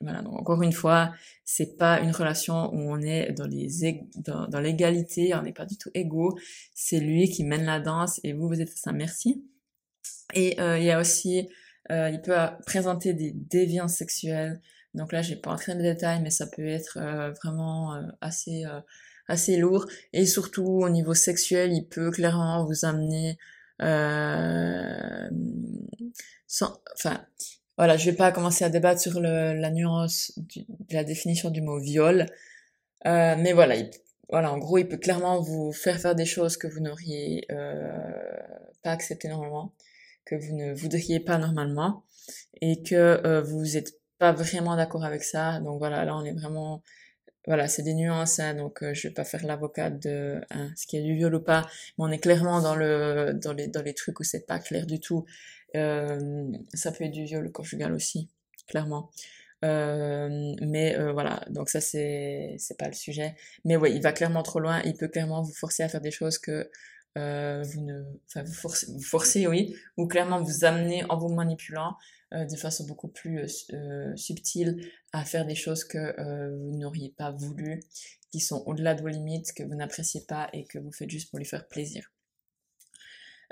Voilà, 0.02 0.22
donc 0.22 0.34
encore 0.34 0.64
une 0.64 0.72
fois, 0.72 1.14
c'est 1.44 1.78
pas 1.78 2.00
une 2.00 2.12
relation 2.12 2.74
où 2.74 2.80
on 2.80 3.02
est 3.02 3.34
dans 3.34 3.48
les 3.48 3.68
dans, 4.18 4.60
l'égalité, 4.62 5.36
on 5.36 5.42
n'est 5.42 5.54
pas 5.54 5.66
du 5.66 5.78
tout 5.78 5.90
égaux. 5.94 6.38
C'est 6.74 7.00
lui 7.02 7.30
qui 7.30 7.44
mène 7.44 7.66
la 7.66 7.82
danse 7.82 8.22
et 8.24 8.32
vous, 8.32 8.48
vous 8.48 8.62
êtes 8.62 8.70
à 8.70 8.76
sa 8.76 8.92
merci. 8.94 9.44
Et 10.34 10.60
euh, 10.62 10.80
il 10.80 10.86
y 10.86 10.92
a 10.92 11.00
aussi, 11.00 11.50
euh, 11.92 12.10
il 12.10 12.22
peut 12.22 12.38
présenter 12.66 13.14
des 13.14 13.34
déviances 13.34 13.96
sexuelles. 13.96 14.62
Donc 14.94 15.12
là, 15.12 15.22
j'ai 15.22 15.36
pas 15.36 15.52
entré 15.52 15.74
dans 15.74 15.80
les 15.80 15.94
détails, 15.94 16.22
mais 16.22 16.30
ça 16.30 16.48
peut 16.48 16.68
être 16.68 16.98
euh, 17.02 17.32
vraiment 17.32 18.02
assez 18.22 18.64
assez 19.28 19.58
lourd. 19.58 19.86
Et 20.14 20.26
surtout 20.26 20.66
au 20.66 20.90
niveau 20.90 21.14
sexuel, 21.14 21.72
il 21.74 21.88
peut 21.88 22.12
clairement 22.12 22.66
vous 22.66 22.86
amener 22.86 23.38
sans, 26.48 26.82
enfin, 26.96 27.24
voilà, 27.78 27.96
je 27.96 28.10
vais 28.10 28.16
pas 28.18 28.32
commencer 28.34 28.66
à 28.66 28.70
débattre 28.70 29.00
sur 29.00 29.22
le, 29.22 29.54
la 29.54 29.72
nuance 29.72 30.34
de 30.38 30.94
la 30.94 31.06
définition 31.06 31.50
du 31.50 31.62
mot 31.62 31.80
viol, 31.80 32.26
euh, 33.06 33.36
mais 33.38 33.54
voilà, 33.54 33.76
voilà, 34.30 34.52
en 34.52 34.58
gros, 34.58 34.78
il 34.78 34.88
peut 34.88 34.98
clairement 34.98 35.40
vous 35.40 35.72
faire 35.72 36.00
faire 36.00 36.16
des 36.16 36.26
choses 36.26 36.58
que 36.58 36.68
vous 36.68 36.82
n'auriez 36.82 37.46
euh, 37.52 37.90
pas 38.84 38.92
acceptées 38.92 39.30
normalement, 39.30 39.74
que 40.26 40.36
vous 40.36 40.56
ne 40.56 40.74
voudriez 40.74 41.20
pas 41.20 41.38
normalement, 41.38 42.04
et 42.62 42.84
que 42.84 42.96
euh, 42.96 43.42
vous 43.42 43.64
n'êtes 43.64 43.99
pas 44.20 44.34
vraiment 44.34 44.76
d'accord 44.76 45.04
avec 45.06 45.24
ça. 45.24 45.60
Donc 45.62 45.80
voilà, 45.80 46.06
là, 46.06 46.16
on 46.16 46.24
est 46.26 46.34
vraiment 46.34 46.84
voilà, 47.48 47.68
c'est 47.68 47.84
des 47.84 47.96
nuances, 47.96 48.40
hein, 48.40 48.54
donc 48.54 48.84
euh, 48.84 48.94
je 48.94 49.08
vais 49.08 49.14
pas 49.14 49.24
faire 49.24 49.46
l'avocat 49.46 49.90
de 49.90 50.42
hein, 50.52 50.72
ce 50.76 50.86
qui 50.86 50.98
est 50.98 51.02
du 51.02 51.16
viol 51.16 51.34
ou 51.34 51.42
pas, 51.42 51.62
mais 51.98 52.06
on 52.06 52.12
est 52.12 52.20
clairement 52.20 52.62
dans 52.62 52.76
le 52.76 53.34
dans 53.34 53.54
les 53.54 53.68
dans 53.68 53.82
les 53.82 53.94
trucs 53.96 54.20
où 54.20 54.24
c'est 54.24 54.46
pas 54.46 54.60
clair 54.60 54.86
du 54.86 55.00
tout 55.00 55.26
euh, 55.76 56.52
ça 56.74 56.92
peut 56.92 57.06
être 57.06 57.12
du 57.12 57.24
viol 57.26 57.52
conjugal 57.52 57.94
aussi, 57.94 58.30
clairement. 58.68 59.12
Euh, 59.66 60.56
mais 60.62 60.98
euh, 60.98 61.12
voilà, 61.12 61.42
donc 61.50 61.70
ça 61.70 61.82
c'est 61.82 62.56
c'est 62.58 62.78
pas 62.78 62.88
le 62.88 62.94
sujet. 62.94 63.36
Mais 63.66 63.76
oui, 63.76 63.92
il 63.94 64.02
va 64.02 64.14
clairement 64.14 64.44
trop 64.44 64.60
loin. 64.60 64.82
Il 64.86 64.96
peut 64.96 65.08
clairement 65.10 65.42
vous 65.42 65.54
forcer 65.54 65.84
à 65.84 65.90
faire 65.90 66.02
des 66.02 66.12
choses 66.12 66.38
que 66.38 66.70
euh, 67.18 67.64
vous 67.64 67.82
ne, 67.82 68.04
enfin 68.28 68.44
vous 68.44 68.54
forcez, 68.54 68.88
vous 68.92 69.02
forcez 69.02 69.48
oui, 69.48 69.76
ou 69.98 70.08
clairement 70.08 70.42
vous 70.42 70.66
amener 70.66 71.04
en 71.10 71.18
vous 71.18 71.30
manipulant 71.30 71.96
euh, 72.34 72.46
de 72.46 72.56
façon 72.56 72.86
beaucoup 72.86 73.08
plus 73.08 73.68
subtile 74.16 74.86
à 75.14 75.26
faire 75.26 75.46
des 75.46 75.56
choses 75.56 75.84
que 75.84 76.16
vous 76.58 76.78
n'auriez 76.78 77.14
pas 77.18 77.32
voulu, 77.32 77.82
qui 78.32 78.40
sont 78.40 78.64
au-delà 78.66 78.96
de 78.96 79.02
vos 79.02 79.08
limites, 79.08 79.54
que 79.54 79.64
vous 79.64 79.76
n'appréciez 79.76 80.22
pas 80.28 80.50
et 80.54 80.66
que 80.66 80.80
vous 80.80 80.92
faites 80.92 81.10
juste 81.10 81.30
pour 81.30 81.40
lui 81.40 81.46
faire 81.46 81.68
plaisir. 81.68 82.12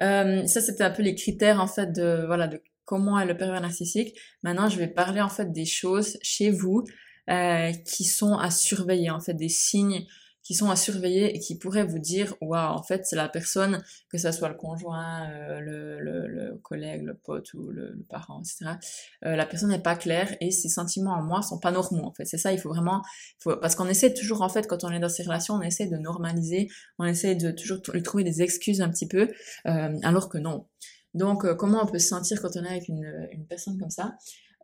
Euh, 0.02 0.46
ça, 0.46 0.62
c'était 0.62 0.84
un 0.84 0.92
peu 0.92 1.02
les 1.02 1.16
critères 1.16 1.60
en 1.60 1.68
fait 1.68 1.92
de 1.92 2.24
voilà 2.28 2.48
de 2.48 2.62
comment 2.86 3.20
est 3.20 3.26
le 3.26 3.36
pervers 3.36 3.62
narcissique. 3.62 4.18
Maintenant, 4.44 4.70
je 4.70 4.78
vais 4.78 4.88
parler 4.88 5.22
en 5.22 5.30
fait 5.30 5.52
des 5.52 5.66
choses 5.66 6.18
chez 6.22 6.52
vous 6.52 6.86
euh, 7.30 7.72
qui 7.86 8.04
sont 8.04 8.38
à 8.38 8.52
surveiller, 8.52 9.10
en 9.10 9.20
fait 9.20 9.34
des 9.34 9.50
signes 9.50 10.06
qui 10.48 10.54
sont 10.54 10.70
à 10.70 10.78
surveiller 10.78 11.36
et 11.36 11.40
qui 11.40 11.58
pourraient 11.58 11.84
vous 11.84 12.00
dire 12.00 12.34
waouh 12.40 12.72
en 12.72 12.82
fait 12.82 13.06
c'est 13.06 13.18
la 13.18 13.28
personne 13.28 13.84
que 14.10 14.18
ça 14.18 14.32
soit 14.32 14.48
le 14.48 14.56
conjoint 14.56 15.30
euh, 15.30 15.60
le, 15.60 16.00
le, 16.00 16.26
le, 16.28 16.56
collègue 16.64 17.04
le 17.04 17.16
pote 17.16 17.54
ou 17.54 17.70
le, 17.70 17.92
le 17.92 18.04
parent 18.10 18.40
etc 18.40 18.78
euh, 19.26 19.36
la 19.36 19.46
personne 19.46 19.72
n'est 19.72 19.82
pas 19.82 19.98
claire 19.98 20.38
et 20.40 20.52
ses 20.52 20.70
sentiments 20.70 21.16
en 21.16 21.22
moi 21.22 21.42
sont 21.42 21.60
pas 21.60 21.72
normaux 21.72 22.06
en 22.06 22.14
fait. 22.14 22.24
C'est 22.24 22.38
ça 22.38 22.54
il 22.54 22.60
faut 22.60 22.70
vraiment 22.70 23.02
faut, 23.40 23.58
parce 23.58 23.76
qu'on 23.76 23.90
essaie 23.90 24.14
toujours 24.14 24.42
en 24.42 24.48
fait 24.48 24.68
quand 24.68 24.86
on 24.86 24.90
est 24.92 25.02
dans 25.02 25.10
ces 25.10 25.24
relations 25.24 25.56
on 25.56 25.62
essaie 25.62 25.88
de 25.88 25.98
normaliser 25.98 26.70
on 26.98 27.04
essaie 27.04 27.36
de 27.36 27.52
toujours 27.52 27.80
lui 27.94 28.02
trouver 28.02 28.24
des 28.24 28.42
excuses 28.42 28.80
un 28.80 28.90
petit 28.90 29.08
peu 29.08 29.30
euh, 29.66 30.00
alors 30.04 30.30
que 30.30 30.38
non. 30.38 30.66
Donc 31.14 31.44
euh, 31.44 31.56
comment 31.56 31.84
on 31.84 31.88
peut 31.88 32.00
se 32.00 32.08
sentir 32.08 32.42
quand 32.42 32.56
on 32.56 32.64
est 32.64 32.70
avec 32.70 32.88
une, 32.88 33.28
une 33.34 33.46
personne 33.46 33.78
comme 33.78 33.90
ça? 33.90 34.16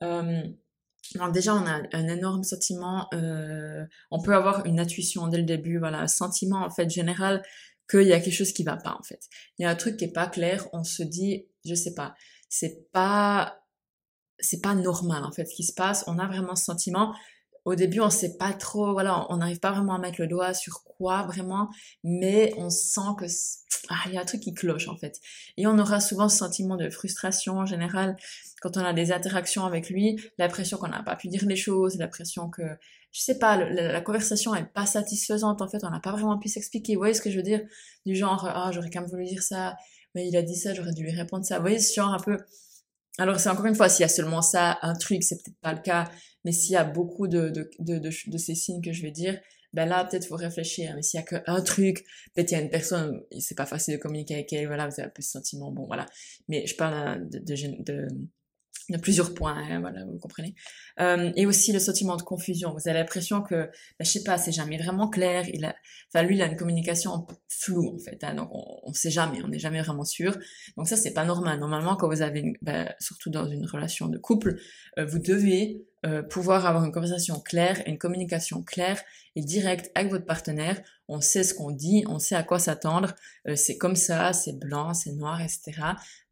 Euh, 0.02 0.44
donc 1.16 1.34
déjà, 1.34 1.54
on 1.54 1.66
a 1.66 1.82
un 1.92 2.08
énorme 2.08 2.44
sentiment, 2.44 3.08
euh, 3.14 3.86
on 4.12 4.22
peut 4.22 4.36
avoir 4.36 4.66
une 4.66 4.80
intuition 4.80 5.28
dès 5.28 5.38
le 5.38 5.44
début, 5.44 5.78
voilà, 5.78 6.00
un 6.00 6.08
sentiment 6.08 6.66
en 6.66 6.70
fait 6.70 6.90
général 6.90 7.44
qu'il 7.90 8.04
y 8.04 8.14
a 8.14 8.20
quelque 8.20 8.34
chose 8.34 8.54
qui 8.54 8.64
va 8.64 8.78
pas 8.78 8.96
en 8.98 9.04
fait. 9.04 9.20
Il 9.58 9.64
y 9.64 9.66
a 9.66 9.70
un 9.70 9.76
truc 9.76 9.98
qui 9.98 10.06
est 10.06 10.14
pas 10.14 10.28
clair, 10.28 10.68
on 10.74 10.84
se 10.84 11.04
dit, 11.04 11.46
je 11.66 11.76
sais 11.76 11.94
pas, 11.94 12.16
c'est 12.50 12.90
pas 12.92 13.60
c'est 14.40 14.62
pas 14.62 14.76
normal 14.76 15.24
en 15.24 15.32
fait 15.32 15.46
ce 15.46 15.56
qui 15.56 15.64
se 15.64 15.74
passe, 15.74 16.04
on 16.08 16.18
a 16.20 16.28
vraiment 16.28 16.56
ce 16.56 16.66
sentiment 16.66 17.14
au 17.66 17.76
début, 17.76 18.02
on 18.02 18.10
sait 18.10 18.38
pas 18.38 18.54
trop, 18.54 18.92
voilà, 18.92 19.26
on 19.30 19.38
n'arrive 19.38 19.60
pas 19.60 19.72
vraiment 19.72 19.96
à 19.96 20.00
mettre 20.00 20.20
le 20.20 20.28
doigt 20.28 20.54
sur 20.54 20.84
quoi 20.84 21.24
vraiment, 21.24 21.70
mais 22.04 22.54
on 22.58 22.70
sent 22.70 23.02
que 23.18 23.26
ah, 23.90 24.04
il 24.08 24.14
y 24.14 24.18
a 24.18 24.22
un 24.22 24.26
truc 24.26 24.42
qui 24.42 24.54
cloche 24.54 24.88
en 24.88 24.98
fait. 24.98 25.20
Et 25.58 25.68
on 25.68 25.78
aura 25.80 26.00
souvent 26.00 26.30
ce 26.30 26.38
sentiment 26.38 26.76
de 26.76 26.90
frustration 26.90 27.58
en 27.58 27.66
général 27.66 28.16
quand 28.62 28.78
on 28.78 28.86
a 28.86 28.94
des 28.94 29.12
interactions 29.12 29.66
avec 29.66 29.90
lui, 29.90 30.18
l'impression 30.38 30.78
qu'on 30.78 30.88
n'a 30.88 31.04
pas 31.04 31.18
pu 31.18 31.28
dire 31.28 31.46
les 31.46 31.58
choses, 31.58 31.98
l'impression 31.98 32.50
que 32.50 32.64
je 33.12 33.22
sais 33.22 33.38
pas, 33.38 33.58
la, 33.58 34.02
conversation 34.02 34.56
est 34.56 34.66
pas 34.66 34.86
satisfaisante 34.86 35.62
en 35.62 35.68
fait, 35.68 35.84
on 35.84 35.90
n'a 35.90 36.00
pas 36.00 36.14
vraiment 36.14 36.40
pu 36.40 36.48
s'expliquer. 36.48 36.96
Vous 36.96 37.02
voyez 37.02 37.14
ce 37.14 37.22
que 37.22 37.30
je 37.30 37.38
veux 37.38 37.44
dire? 37.44 37.62
Du 38.06 38.16
genre 38.16 38.46
ah 38.48 38.72
j'aurais 38.74 38.90
quand 38.90 39.02
même 39.02 39.10
voulu 39.10 39.26
dire 39.26 39.44
ça, 39.44 39.76
mais 40.16 40.28
il 40.28 40.36
a 40.38 40.42
dit 40.42 40.56
ça, 40.56 40.74
j'aurais 40.74 40.94
dû 40.94 41.04
lui 41.04 41.12
répondre 41.12 41.46
ça. 41.46 41.58
Vous 41.58 41.64
voyez 41.64 41.80
ce 41.80 41.94
genre 41.94 42.14
un 42.14 42.20
peu 42.20 42.38
alors 43.18 43.40
c'est 43.40 43.50
encore 43.50 43.66
une 43.66 43.76
fois, 43.76 43.90
s'il 43.90 44.02
y 44.02 44.06
a 44.06 44.10
seulement 44.10 44.42
ça, 44.42 44.80
un 44.82 44.96
truc, 44.96 45.24
c'est 45.24 45.42
peut-être 45.44 45.60
pas 45.62 45.74
le 45.74 45.82
cas, 45.82 46.10
mais 46.46 46.52
s'il 46.52 46.72
y 46.72 46.76
a 46.76 46.84
beaucoup 46.84 47.28
de, 47.28 47.50
de, 47.50 47.70
de, 47.80 48.00
de, 48.00 48.38
ces 48.38 48.56
signes 48.56 48.82
que 48.82 48.92
je 48.92 49.02
vais 49.04 49.12
dire, 49.12 49.40
ben 49.74 49.88
là, 49.88 50.06
peut-être 50.06 50.28
faut 50.28 50.36
réfléchir. 50.36 50.94
Mais 50.96 51.02
s'il 51.02 51.20
y 51.20 51.24
a 51.24 51.26
qu'un 51.26 51.62
truc, 51.62 52.06
peut-être 52.34 52.52
il 52.52 52.56
y 52.56 52.58
a 52.58 52.62
une 52.62 52.70
personne, 52.70 53.22
c'est 53.40 53.58
pas 53.58 53.66
facile 53.66 53.96
de 53.96 54.00
communiquer 54.00 54.36
avec 54.36 54.54
elle, 54.54 54.68
voilà, 54.68 54.88
vous 54.88 54.94
avez 55.00 55.08
un 55.08 55.12
peu 55.14 55.22
ce 55.22 55.32
sentiment, 55.32 55.72
bon, 55.72 55.86
voilà. 55.86 56.06
Mais 56.48 56.66
je 56.68 56.76
parle 56.76 57.30
de, 57.30 57.40
de, 57.40 58.08
de 58.90 58.98
plusieurs 58.98 59.34
points, 59.34 59.56
hein, 59.56 59.80
voilà, 59.80 60.06
vous 60.06 60.20
comprenez. 60.20 60.56
Euh, 61.00 61.32
et 61.36 61.46
aussi 61.46 61.72
le 61.72 61.80
sentiment 61.80 62.18
de 62.18 62.22
confusion. 62.22 62.74
Vous 62.74 62.90
avez 62.90 63.00
l'impression 63.00 63.42
que, 63.42 63.56
ben, 63.56 63.72
je 64.02 64.10
sais 64.10 64.24
pas, 64.24 64.38
c'est 64.38 64.52
jamais 64.52 64.78
vraiment 64.78 65.10
clair. 65.10 65.46
Il 65.54 65.66
a, 65.66 65.76
enfin 66.14 66.26
lui, 66.26 66.36
il 66.36 66.42
a 66.42 66.48
une 66.48 66.58
communication 66.58 67.26
floue 67.48 67.96
en 67.96 68.00
fait. 68.00 68.24
Hein, 68.24 68.36
donc 68.36 68.50
on, 68.52 68.80
on 68.84 68.94
sait 68.94 69.12
jamais, 69.12 69.42
on 69.44 69.48
n'est 69.48 69.60
jamais 69.60 69.82
vraiment 69.82 70.06
sûr. 70.06 70.38
Donc 70.78 70.88
ça, 70.88 70.98
c'est 70.98 71.14
pas 71.14 71.26
normal. 71.26 71.60
Normalement, 71.60 71.96
quand 71.96 72.10
vous 72.10 72.22
avez, 72.22 72.54
ben, 72.62 72.94
surtout 73.00 73.30
dans 73.30 73.48
une 73.48 73.66
relation 73.66 74.08
de 74.08 74.18
couple, 74.18 74.60
euh, 74.98 75.06
vous 75.06 75.20
devez 75.20 75.86
euh, 76.06 76.22
pouvoir 76.22 76.66
avoir 76.66 76.84
une 76.84 76.92
conversation 76.92 77.40
claire, 77.40 77.82
une 77.88 77.98
communication 77.98 78.62
claire 78.62 79.02
et 79.38 79.42
directe 79.42 79.90
avec 79.96 80.12
votre 80.12 80.26
partenaire. 80.26 80.82
On 81.08 81.22
sait 81.22 81.44
ce 81.44 81.54
qu'on 81.54 81.72
dit, 81.72 82.04
on 82.10 82.20
sait 82.20 82.36
à 82.36 82.44
quoi 82.44 82.60
s'attendre. 82.60 83.16
Euh, 83.48 83.56
c'est 83.56 83.78
comme 83.78 83.96
ça, 83.96 84.34
c'est 84.34 84.60
blanc, 84.60 84.94
c'est 84.94 85.14
noir, 85.14 85.40
etc. 85.42 85.72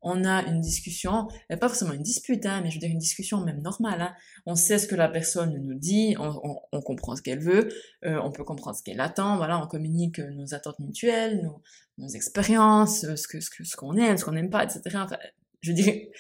On 0.02 0.26
a 0.26 0.44
une 0.44 0.60
discussion, 0.60 1.30
pas 1.48 1.70
forcément 1.70 1.94
une 1.94 2.04
dispute, 2.04 2.46
hein, 2.46 2.60
mais 2.62 2.70
je 2.70 2.76
veux 2.76 2.80
dire 2.82 2.90
une 2.90 2.98
discussion 2.98 3.46
même 3.46 3.62
normale. 3.62 4.02
Hein. 4.02 4.14
On 4.46 4.56
sait 4.56 4.78
ce 4.78 4.88
que 4.88 4.96
la 4.96 5.08
personne 5.08 5.58
nous 5.62 5.74
dit, 5.76 6.16
on, 6.20 6.60
on, 6.72 6.82
comprend 6.82 7.16
ce 7.16 7.22
qu'elle 7.22 7.40
veut, 7.40 7.70
euh, 8.04 8.20
on 8.22 8.32
peut 8.32 8.44
comprendre 8.44 8.76
ce 8.76 8.84
qu'elle 8.84 9.00
attend. 9.00 9.38
Voilà, 9.38 9.58
on 9.64 9.68
communique 9.68 10.20
nos 10.20 10.54
attentes 10.54 10.80
mutuelles, 10.80 11.42
nos, 11.44 11.62
nos 11.98 12.10
expériences, 12.10 13.02
ce 13.16 13.28
que 13.28 13.40
ce 13.40 13.76
qu'on 13.78 13.96
aime, 13.96 14.18
ce 14.18 14.26
qu'on 14.26 14.34
n'aime 14.34 14.50
pas, 14.50 14.66
etc. 14.66 14.82
Enfin, 14.96 15.18
je 15.62 15.72
dirais 15.72 16.12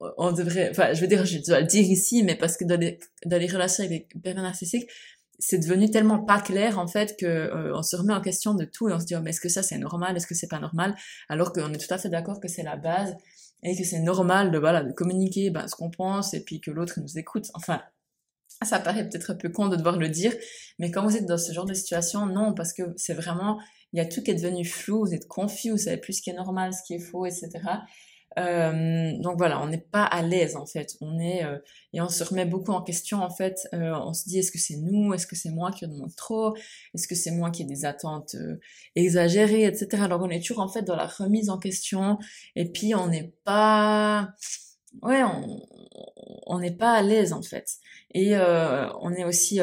on 0.00 0.32
devrait, 0.32 0.70
enfin, 0.70 0.92
je 0.92 1.00
veux 1.00 1.06
dire, 1.06 1.24
je 1.24 1.38
dois 1.38 1.60
le 1.60 1.66
dire 1.66 1.84
ici, 1.84 2.22
mais 2.22 2.34
parce 2.34 2.56
que 2.56 2.64
dans 2.64 2.78
les, 2.78 2.98
dans 3.26 3.38
les 3.38 3.46
relations 3.46 3.84
avec 3.84 4.08
les 4.14 4.20
personnes 4.20 4.42
narcissiques, 4.42 4.88
c'est 5.38 5.58
devenu 5.58 5.90
tellement 5.90 6.18
pas 6.18 6.40
clair 6.40 6.78
en 6.78 6.88
fait 6.88 7.16
que 7.16 7.26
euh, 7.26 7.76
on 7.76 7.82
se 7.82 7.94
remet 7.94 8.12
en 8.12 8.20
question 8.20 8.54
de 8.54 8.64
tout 8.64 8.88
et 8.88 8.92
on 8.92 8.98
se 8.98 9.04
dit 9.04 9.14
oh, 9.14 9.20
mais 9.22 9.30
est-ce 9.30 9.40
que 9.40 9.48
ça 9.48 9.62
c'est 9.62 9.78
normal? 9.78 10.16
Est-ce 10.16 10.26
que 10.26 10.34
c'est 10.34 10.48
pas 10.48 10.58
normal? 10.58 10.96
Alors 11.28 11.52
qu'on 11.52 11.72
est 11.72 11.78
tout 11.78 11.92
à 11.94 11.98
fait 11.98 12.08
d'accord 12.08 12.40
que 12.40 12.48
c'est 12.48 12.64
la 12.64 12.76
base 12.76 13.14
et 13.62 13.76
que 13.76 13.84
c'est 13.84 14.00
normal 14.00 14.50
de 14.50 14.58
voilà 14.58 14.82
de 14.82 14.92
communiquer 14.92 15.50
ben, 15.50 15.68
ce 15.68 15.76
qu'on 15.76 15.90
pense 15.90 16.34
et 16.34 16.42
puis 16.42 16.60
que 16.60 16.70
l'autre 16.70 17.00
nous 17.00 17.18
écoute. 17.18 17.46
Enfin 17.54 17.82
ça 18.64 18.80
paraît 18.80 19.08
peut-être 19.08 19.30
un 19.30 19.36
peu 19.36 19.50
con 19.50 19.68
de 19.68 19.76
devoir 19.76 19.96
le 19.96 20.08
dire 20.08 20.34
mais 20.80 20.90
quand 20.90 21.04
vous 21.04 21.16
êtes 21.16 21.26
dans 21.26 21.38
ce 21.38 21.52
genre 21.52 21.66
de 21.66 21.74
situation 21.74 22.26
non 22.26 22.52
parce 22.52 22.72
que 22.72 22.82
c'est 22.96 23.14
vraiment 23.14 23.60
il 23.92 23.98
y 23.98 24.00
a 24.00 24.06
tout 24.06 24.22
qui 24.22 24.32
est 24.32 24.34
devenu 24.34 24.64
flou 24.64 25.06
vous 25.06 25.14
êtes 25.14 25.28
confus 25.28 25.70
vous 25.70 25.78
savez 25.78 25.98
plus 25.98 26.14
ce 26.14 26.22
qui 26.22 26.30
est 26.30 26.34
normal 26.34 26.72
ce 26.72 26.82
qui 26.84 26.94
est 26.94 26.98
faux 26.98 27.24
etc 27.24 27.48
euh, 28.38 29.12
donc 29.18 29.38
voilà, 29.38 29.60
on 29.60 29.66
n'est 29.66 29.78
pas 29.78 30.04
à 30.04 30.22
l'aise 30.22 30.56
en 30.56 30.66
fait. 30.66 30.96
On 31.00 31.18
est 31.18 31.44
euh, 31.44 31.58
et 31.92 32.00
on 32.00 32.08
se 32.08 32.22
remet 32.22 32.44
beaucoup 32.44 32.72
en 32.72 32.82
question 32.82 33.22
en 33.22 33.30
fait. 33.30 33.68
Euh, 33.72 33.92
on 34.04 34.12
se 34.12 34.24
dit 34.28 34.38
est-ce 34.38 34.52
que 34.52 34.58
c'est 34.58 34.76
nous, 34.76 35.14
est-ce 35.14 35.26
que 35.26 35.36
c'est 35.36 35.50
moi 35.50 35.72
qui 35.72 35.86
demande 35.86 36.14
trop, 36.14 36.54
est-ce 36.94 37.08
que 37.08 37.14
c'est 37.14 37.30
moi 37.30 37.50
qui 37.50 37.62
ai 37.62 37.64
des 37.64 37.84
attentes 37.84 38.36
exagérées, 38.94 39.64
etc. 39.64 40.02
Alors 40.02 40.20
on 40.22 40.30
est 40.30 40.40
toujours 40.40 40.60
en 40.60 40.68
fait 40.68 40.82
dans 40.82 40.96
la 40.96 41.06
remise 41.06 41.50
en 41.50 41.58
question 41.58 42.18
et 42.54 42.70
puis 42.70 42.94
on 42.94 43.08
n'est 43.08 43.32
pas, 43.44 44.34
ouais, 45.02 45.22
on 46.46 46.58
n'est 46.58 46.76
pas 46.76 46.92
à 46.92 47.02
l'aise 47.02 47.32
en 47.32 47.42
fait. 47.42 47.78
Et 48.14 48.36
on 48.36 49.12
est 49.12 49.24
aussi, 49.24 49.60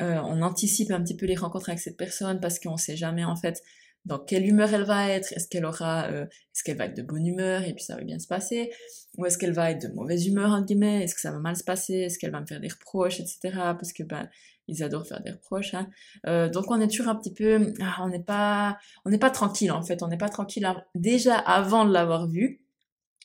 on 0.00 0.42
anticipe 0.42 0.90
un 0.90 1.02
petit 1.02 1.16
peu 1.16 1.26
les 1.26 1.36
rencontres 1.36 1.70
avec 1.70 1.80
cette 1.80 1.96
personne 1.96 2.40
parce 2.40 2.58
qu'on 2.58 2.76
sait 2.76 2.96
jamais 2.96 3.24
en 3.24 3.36
fait 3.36 3.62
dans 4.04 4.18
quelle 4.18 4.46
humeur 4.46 4.72
elle 4.74 4.84
va 4.84 5.08
être, 5.08 5.32
est-ce 5.32 5.48
qu'elle 5.48 5.64
aura, 5.64 6.08
euh, 6.10 6.24
est-ce 6.24 6.62
qu'elle 6.62 6.76
va 6.76 6.86
être 6.86 6.96
de 6.96 7.02
bonne 7.02 7.26
humeur 7.26 7.62
et 7.62 7.72
puis 7.72 7.84
ça 7.84 7.96
va 7.96 8.02
bien 8.02 8.18
se 8.18 8.26
passer, 8.26 8.70
ou 9.16 9.24
est-ce 9.26 9.38
qu'elle 9.38 9.52
va 9.52 9.70
être 9.70 9.88
de 9.88 9.94
mauvaise 9.94 10.26
humeur 10.26 10.50
entre 10.50 10.66
guillemets, 10.66 11.04
est-ce 11.04 11.14
que 11.14 11.20
ça 11.20 11.32
va 11.32 11.38
mal 11.38 11.56
se 11.56 11.64
passer, 11.64 11.94
est-ce 11.94 12.18
qu'elle 12.18 12.32
va 12.32 12.40
me 12.40 12.46
faire 12.46 12.60
des 12.60 12.68
reproches, 12.68 13.20
etc. 13.20 13.38
Parce 13.54 13.92
que 13.92 14.02
ben 14.02 14.28
ils 14.66 14.82
adorent 14.82 15.06
faire 15.06 15.22
des 15.22 15.30
reproches. 15.30 15.74
Hein. 15.74 15.88
Euh, 16.26 16.48
donc 16.48 16.70
on 16.70 16.80
est 16.80 16.88
toujours 16.88 17.08
un 17.08 17.16
petit 17.16 17.32
peu, 17.32 17.72
ah, 17.82 17.96
on 18.00 18.08
n'est 18.08 18.22
pas, 18.22 18.78
on 19.04 19.10
n'est 19.10 19.18
pas 19.18 19.30
tranquille 19.30 19.72
en 19.72 19.82
fait, 19.82 20.02
on 20.02 20.08
n'est 20.08 20.18
pas 20.18 20.28
tranquille 20.28 20.66
déjà 20.94 21.36
avant 21.36 21.84
de 21.84 21.92
l'avoir 21.92 22.26
vue. 22.26 22.60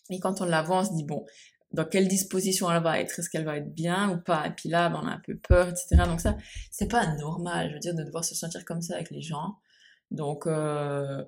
Et 0.09 0.19
quand 0.19 0.41
on 0.41 0.45
la 0.45 0.61
voit, 0.61 0.79
on 0.79 0.85
se 0.85 0.93
dit 0.93 1.03
bon, 1.03 1.25
dans 1.71 1.85
quelle 1.85 2.07
disposition 2.07 2.71
elle 2.71 2.81
va 2.81 2.99
être, 2.99 3.19
est-ce 3.19 3.29
qu'elle 3.29 3.45
va 3.45 3.57
être 3.57 3.73
bien 3.73 4.11
ou 4.11 4.17
pas. 4.17 4.47
Et 4.47 4.51
puis 4.51 4.69
là, 4.69 4.89
ben, 4.89 5.01
on 5.03 5.07
a 5.07 5.11
un 5.11 5.21
peu 5.23 5.37
peur, 5.37 5.69
etc. 5.69 6.03
Donc 6.05 6.19
ça, 6.19 6.35
c'est 6.71 6.89
pas 6.89 7.15
normal, 7.15 7.69
je 7.69 7.73
veux 7.75 7.79
dire, 7.79 7.95
de 7.95 8.03
devoir 8.03 8.23
se 8.23 8.33
sentir 8.33 8.65
comme 8.65 8.81
ça 8.81 8.95
avec 8.95 9.11
les 9.11 9.21
gens. 9.21 9.55
Donc, 10.11 10.47
euh, 10.47 11.23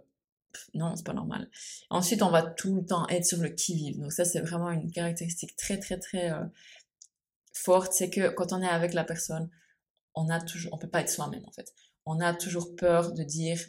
non, 0.73 0.95
c'est 0.95 1.05
pas 1.05 1.13
normal. 1.13 1.49
Ensuite, 1.89 2.21
on 2.21 2.29
va 2.29 2.41
tout 2.41 2.75
le 2.75 2.85
temps 2.85 3.07
être 3.07 3.25
sur 3.25 3.39
le 3.39 3.49
qui-vive. 3.49 3.99
Donc 3.99 4.11
ça, 4.11 4.25
c'est 4.25 4.41
vraiment 4.41 4.71
une 4.71 4.91
caractéristique 4.91 5.55
très, 5.55 5.79
très, 5.79 5.97
très 5.97 6.31
euh, 6.31 6.43
forte. 7.53 7.93
C'est 7.93 8.09
que 8.09 8.29
quand 8.29 8.53
on 8.53 8.61
est 8.61 8.67
avec 8.67 8.93
la 8.93 9.03
personne, 9.03 9.49
on 10.15 10.29
a 10.29 10.41
toujours, 10.41 10.73
on 10.73 10.77
peut 10.77 10.89
pas 10.89 11.01
être 11.01 11.09
soi-même 11.09 11.43
en 11.45 11.51
fait. 11.51 11.73
On 12.05 12.19
a 12.19 12.33
toujours 12.33 12.75
peur 12.75 13.13
de 13.13 13.23
dire 13.23 13.59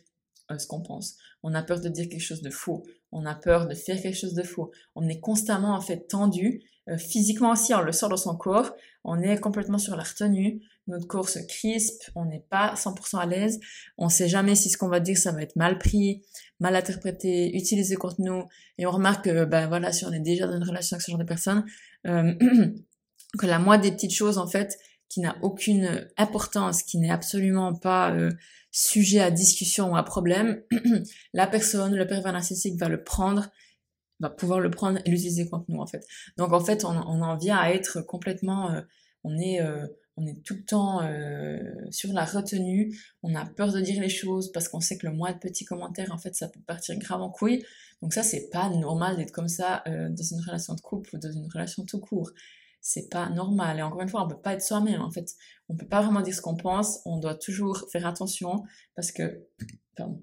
euh, 0.50 0.58
ce 0.58 0.66
qu'on 0.66 0.80
pense. 0.80 1.16
On 1.42 1.54
a 1.54 1.62
peur 1.62 1.80
de 1.80 1.88
dire 1.88 2.08
quelque 2.08 2.20
chose 2.20 2.42
de 2.42 2.50
faux. 2.50 2.84
On 3.10 3.26
a 3.26 3.34
peur 3.34 3.68
de 3.68 3.74
faire 3.74 4.00
quelque 4.00 4.18
chose 4.18 4.34
de 4.34 4.42
faux. 4.42 4.72
On 4.94 5.08
est 5.08 5.20
constamment 5.20 5.74
en 5.74 5.80
fait 5.80 6.08
tendu. 6.08 6.62
Euh, 6.88 6.98
physiquement 6.98 7.52
aussi, 7.52 7.74
on 7.74 7.80
le 7.80 7.92
sort 7.92 8.08
dans 8.08 8.16
son 8.16 8.36
corps. 8.36 8.74
On 9.04 9.20
est 9.20 9.38
complètement 9.38 9.78
sur 9.78 9.96
la 9.96 10.02
retenue 10.02 10.62
notre 10.86 11.06
corps 11.06 11.28
se 11.28 11.38
crispe, 11.38 12.02
on 12.14 12.24
n'est 12.24 12.44
pas 12.50 12.74
100% 12.74 13.18
à 13.18 13.26
l'aise, 13.26 13.60
on 13.98 14.08
sait 14.08 14.28
jamais 14.28 14.54
si 14.54 14.68
ce 14.68 14.76
qu'on 14.76 14.88
va 14.88 15.00
dire 15.00 15.16
ça 15.16 15.32
va 15.32 15.42
être 15.42 15.56
mal 15.56 15.78
pris, 15.78 16.22
mal 16.60 16.74
interprété, 16.74 17.56
utilisé 17.56 17.94
contre 17.96 18.20
nous, 18.20 18.44
et 18.78 18.86
on 18.86 18.90
remarque 18.90 19.26
que 19.26 19.44
ben 19.44 19.68
voilà 19.68 19.92
si 19.92 20.04
on 20.04 20.12
est 20.12 20.20
déjà 20.20 20.46
dans 20.46 20.56
une 20.56 20.68
relation 20.68 20.96
avec 20.96 21.02
ce 21.02 21.10
genre 21.10 21.20
de 21.20 21.24
personnes, 21.24 21.64
euh, 22.06 22.34
que 23.38 23.46
la 23.46 23.58
moindre 23.58 23.84
des 23.84 23.92
petites 23.92 24.14
choses 24.14 24.38
en 24.38 24.46
fait 24.46 24.78
qui 25.08 25.20
n'a 25.20 25.36
aucune 25.42 26.08
importance, 26.16 26.82
qui 26.82 26.98
n'est 26.98 27.10
absolument 27.10 27.74
pas 27.74 28.12
euh, 28.12 28.30
sujet 28.70 29.20
à 29.20 29.30
discussion 29.30 29.92
ou 29.92 29.96
à 29.96 30.02
problème, 30.02 30.62
la 31.32 31.46
personne, 31.46 31.94
le 31.94 32.06
pervers 32.06 32.32
narcissique 32.32 32.78
va 32.78 32.88
le 32.88 33.02
prendre 33.02 33.50
va 34.20 34.30
pouvoir 34.30 34.60
le 34.60 34.70
prendre 34.70 35.00
et 35.04 35.10
l'utiliser 35.10 35.48
contre 35.48 35.64
nous 35.68 35.80
en 35.80 35.86
fait. 35.86 36.06
Donc 36.36 36.52
en 36.52 36.60
fait 36.60 36.84
on, 36.84 36.90
on 36.90 37.22
en 37.22 37.36
vient 37.36 37.56
à 37.56 37.70
être 37.70 38.00
complètement, 38.02 38.70
euh, 38.70 38.80
on 39.24 39.36
est 39.36 39.60
on 40.16 40.26
est 40.26 40.44
tout 40.44 40.54
le 40.54 40.64
temps 40.64 41.02
euh, 41.02 41.58
sur 41.90 42.12
la 42.12 42.24
retenue, 42.24 42.96
on 43.22 43.34
a 43.34 43.46
peur 43.46 43.72
de 43.72 43.80
dire 43.80 44.00
les 44.00 44.08
choses 44.08 44.52
parce 44.52 44.68
qu'on 44.68 44.80
sait 44.80 44.98
que 44.98 45.06
le 45.06 45.12
moins 45.12 45.32
de 45.32 45.38
petits 45.38 45.64
commentaires, 45.64 46.12
en 46.12 46.18
fait, 46.18 46.34
ça 46.34 46.48
peut 46.48 46.60
partir 46.60 46.96
grave 46.98 47.22
en 47.22 47.30
couille. 47.30 47.64
Donc 48.02 48.12
ça, 48.12 48.22
c'est 48.22 48.50
pas 48.50 48.68
normal 48.68 49.16
d'être 49.16 49.32
comme 49.32 49.48
ça 49.48 49.82
euh, 49.86 50.08
dans 50.10 50.22
une 50.22 50.40
relation 50.40 50.74
de 50.74 50.80
couple 50.80 51.16
ou 51.16 51.18
dans 51.18 51.32
une 51.32 51.48
relation 51.52 51.84
tout 51.84 52.00
court. 52.00 52.30
C'est 52.80 53.08
pas 53.08 53.30
normal. 53.30 53.78
Et 53.78 53.82
encore 53.82 54.02
une 54.02 54.08
fois, 54.08 54.24
on 54.24 54.28
peut 54.28 54.40
pas 54.40 54.54
être 54.54 54.62
soi-même, 54.62 55.00
en 55.00 55.10
fait. 55.10 55.34
On 55.68 55.76
peut 55.76 55.86
pas 55.86 56.02
vraiment 56.02 56.20
dire 56.20 56.34
ce 56.34 56.42
qu'on 56.42 56.56
pense. 56.56 57.00
On 57.06 57.18
doit 57.18 57.36
toujours 57.36 57.84
faire 57.90 58.06
attention 58.06 58.64
parce 58.96 59.12
que, 59.12 59.46
pardon, 59.96 60.22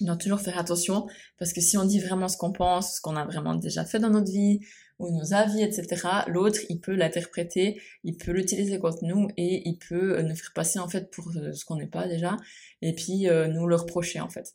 on 0.00 0.06
doit 0.06 0.16
toujours 0.16 0.40
faire 0.40 0.58
attention 0.58 1.06
parce 1.38 1.52
que 1.52 1.60
si 1.60 1.76
on 1.76 1.84
dit 1.84 2.00
vraiment 2.00 2.28
ce 2.28 2.36
qu'on 2.36 2.52
pense, 2.52 2.96
ce 2.96 3.00
qu'on 3.00 3.16
a 3.16 3.24
vraiment 3.24 3.54
déjà 3.54 3.84
fait 3.84 3.98
dans 3.98 4.10
notre 4.10 4.30
vie, 4.30 4.60
ou 4.98 5.10
nos 5.16 5.32
avis, 5.32 5.62
etc., 5.62 6.08
l'autre, 6.26 6.60
il 6.68 6.80
peut 6.80 6.94
l'interpréter, 6.94 7.80
il 8.04 8.16
peut 8.16 8.32
l'utiliser 8.32 8.78
contre 8.78 9.04
nous 9.04 9.28
et 9.36 9.68
il 9.68 9.78
peut 9.78 10.18
euh, 10.18 10.22
nous 10.22 10.34
faire 10.34 10.52
passer 10.54 10.78
en 10.78 10.88
fait 10.88 11.10
pour 11.10 11.28
euh, 11.36 11.52
ce 11.52 11.64
qu'on 11.64 11.76
n'est 11.76 11.86
pas 11.86 12.08
déjà, 12.08 12.36
et 12.82 12.94
puis 12.94 13.28
euh, 13.28 13.48
nous 13.48 13.66
le 13.66 13.76
reprocher 13.76 14.20
en 14.20 14.28
fait. 14.28 14.54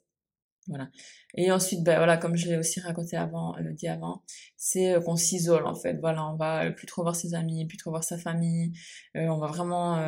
Voilà. 0.67 0.89
Et 1.36 1.51
ensuite, 1.51 1.84
ben 1.84 1.97
voilà, 1.97 2.15
comme 2.15 2.38
je 2.38 2.47
l'ai 2.47 2.58
aussi 2.58 2.79
raconté 2.79 3.17
avant, 3.17 3.58
euh, 3.58 3.73
dit 3.73 3.89
avant, 3.89 4.23
c'est 4.56 4.95
qu'on 5.03 5.17
s'isole 5.17 5.65
en 5.67 5.75
fait. 5.75 5.95
Voilà, 5.99 6.25
on 6.29 6.38
va 6.38 6.71
plus 6.71 6.88
trop 6.88 7.03
voir 7.03 7.17
ses 7.17 7.34
amis, 7.34 7.65
plus 7.65 7.77
trop 7.77 7.89
voir 7.89 8.03
sa 8.06 8.17
famille. 8.17 8.71
on 9.13 9.38
va 9.39 9.47
vraiment 9.47 9.99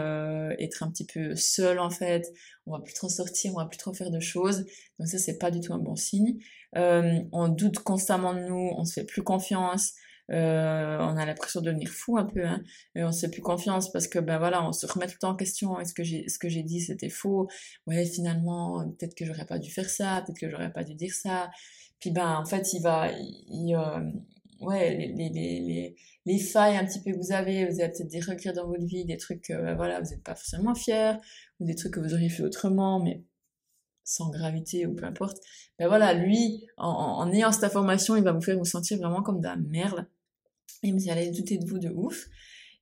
être 0.58 0.84
un 0.84 0.90
petit 0.92 1.06
peu 1.06 1.36
seul 1.36 1.80
en 1.80 1.90
fait. 1.90 2.32
On 2.68 2.72
va 2.72 2.80
plus 2.80 2.94
trop 2.94 3.10
sortir, 3.10 3.52
on 3.54 3.58
va 3.58 3.66
plus 3.66 3.78
trop 3.78 3.94
faire 3.94 4.12
de 4.12 4.22
choses. 4.22 4.66
Donc 4.98 5.10
ça, 5.10 5.18
c'est 5.18 5.38
pas 5.38 5.52
du 5.52 5.60
tout 5.60 5.74
un 5.74 5.80
bon 5.80 5.98
signe. 5.98 6.40
on 6.74 7.50
doute 7.50 7.80
constamment 7.80 8.34
de 8.34 8.40
nous, 8.40 8.72
on 8.78 8.86
se 8.86 8.94
fait 8.94 9.06
plus 9.06 9.24
confiance. 9.24 9.94
Euh, 10.32 10.98
on 11.00 11.18
a 11.18 11.26
l'impression 11.26 11.62
de 11.62 11.68
devenir 11.68 11.90
fou 11.90 12.18
un 12.18 12.26
peu, 12.26 12.44
hein, 12.46 12.64
et 12.96 13.04
on 13.04 13.12
se 13.12 13.22
fait 13.22 13.32
plus 13.32 13.42
confiance 13.42 13.92
parce 13.92 14.08
que 14.08 14.18
ben 14.18 14.40
voilà, 14.40 14.68
on 14.68 14.72
se 14.72 14.88
remet 14.88 15.06
tout 15.06 15.14
le 15.14 15.20
temps 15.20 15.30
en 15.32 15.36
question. 15.36 15.80
Est-ce 15.80 15.94
que 15.94 16.04
j'ai, 16.04 16.28
ce 16.28 16.40
que 16.40 16.50
j'ai 16.50 16.64
dit 16.64 16.82
c'était 16.82 17.10
faux? 17.10 17.48
Ouais, 17.88 18.06
finalement, 18.06 18.90
peut-être 18.98 19.16
que 19.16 19.26
j'aurais 19.26 19.46
pas 19.46 19.60
dû 19.60 19.72
faire 19.72 19.90
ça, 19.90 20.24
peut-être 20.26 20.40
que 20.40 20.50
j'aurais 20.50 20.74
pas 20.74 20.84
dû 20.84 20.96
dire 20.96 21.14
ça. 21.14 21.52
Puis 22.00 22.12
ben 22.12 22.38
en 22.38 22.46
fait, 22.46 22.74
il 22.74 22.82
va, 22.82 23.12
il, 23.12 23.76
euh, 23.76 24.12
ouais, 24.62 24.98
les, 24.98 25.14
les, 25.14 25.30
les, 25.30 25.96
les, 26.26 26.40
failles 26.40 26.78
un 26.78 26.86
petit 26.86 27.02
peu 27.02 27.12
que 27.12 27.18
vous 27.18 27.32
avez, 27.32 27.66
vous 27.68 27.80
avez 27.80 27.92
peut-être 27.92 28.10
des 28.10 28.20
regrets 28.22 28.54
dans 28.54 28.68
votre 28.68 28.86
vie, 28.86 29.06
des 29.06 29.18
trucs, 29.18 29.50
ben 29.50 29.76
voilà, 29.76 30.02
vous 30.02 30.10
n'êtes 30.10 30.24
pas 30.24 30.36
forcément 30.36 30.76
fiers, 30.76 31.14
ou 31.60 31.66
des 31.66 31.76
trucs 31.76 31.94
que 31.94 32.00
vous 32.00 32.14
auriez 32.14 32.30
fait 32.30 32.44
autrement, 32.44 33.00
mais 33.00 33.24
sans 34.04 34.30
gravité 34.30 34.86
ou 34.88 34.96
peu 34.96 35.06
importe. 35.06 35.38
Ben 35.80 35.88
voilà, 35.88 36.14
lui, 36.14 36.66
en, 36.78 36.90
en 36.90 37.32
ayant 37.32 37.52
cette 37.52 37.64
information, 37.66 38.16
il 38.16 38.24
va 38.24 38.32
vous 38.34 38.42
faire 38.42 38.58
vous 38.58 38.66
sentir 38.66 38.98
vraiment 39.00 39.24
comme 39.24 39.40
de 39.40 39.46
la 39.48 39.56
merde 39.58 40.08
et 40.84 40.92
vous 40.92 41.10
allez 41.10 41.32
douter 41.32 41.58
de 41.58 41.66
vous 41.66 41.80
de 41.80 41.90
ouf. 41.90 42.28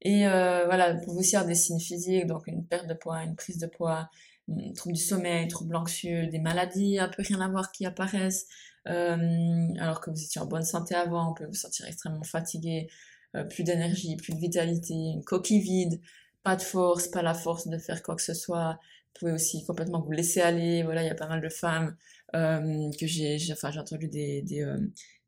Et 0.02 0.28
euh, 0.28 0.65
voilà, 0.65 0.93
vous 0.93 1.17
aussi 1.17 1.38
des 1.46 1.56
signes 1.56 1.80
physiques, 1.80 2.28
donc 2.28 2.48
une 2.48 2.65
perte 2.65 2.88
de 2.88 2.93
poids, 2.93 3.24
une 3.24 3.36
prise 3.36 3.58
de 3.58 3.67
poids, 3.67 4.10
un 4.50 4.74
trouble 4.74 4.96
du 4.96 5.02
sommeil, 5.02 5.48
trouble 5.48 5.76
anxieux, 5.76 6.28
des 6.28 6.39
maladies 6.39 7.00
un 7.00 7.08
peu 7.08 7.24
rien 7.26 7.39
à 7.39 7.48
voir 7.48 7.72
qui 7.72 7.86
apparaissent, 7.86 8.48
euh, 8.89 9.67
alors 9.80 10.02
que 10.02 10.12
vous 10.12 10.22
étiez 10.22 10.41
en 10.41 10.46
bonne 10.46 10.63
santé 10.63 10.93
avant, 10.93 11.32
on 11.32 11.34
peut 11.34 11.46
vous 11.46 11.54
sentir 11.54 11.86
extrêmement 11.88 12.24
fatigué, 12.24 12.89
euh, 13.36 13.46
plus 13.46 13.63
d'énergie, 13.63 14.17
plus 14.17 14.34
de 14.34 14.39
vitalité, 14.39 14.93
une 14.93 15.24
coquille 15.24 15.62
vide, 15.62 16.02
pas 16.43 16.58
de 16.58 16.62
force, 16.62 17.08
pas 17.08 17.22
la 17.22 17.34
force 17.34 17.69
de 17.69 17.78
faire 17.78 18.04
quoi 18.04 18.15
que 18.15 18.22
ce 18.22 18.34
soit. 18.34 18.80
Vous 19.13 19.19
pouvez 19.19 19.32
aussi 19.32 19.63
complètement 19.63 20.02
vous 20.02 20.12
laisser 20.12 20.41
aller. 20.41 20.84
Voilà, 20.84 21.04
il 21.04 21.08
y 21.08 21.12
a 21.12 21.15
pas 21.15 21.28
mal 21.28 21.39
de 21.39 21.48
femmes 21.48 21.96
euh, 22.36 22.91
que 23.00 23.08
j'ai, 23.08 23.38
enfin 23.52 23.72
j'ai 23.72 23.80
entendu 23.80 24.10
des, 24.10 24.41
des 24.41 24.65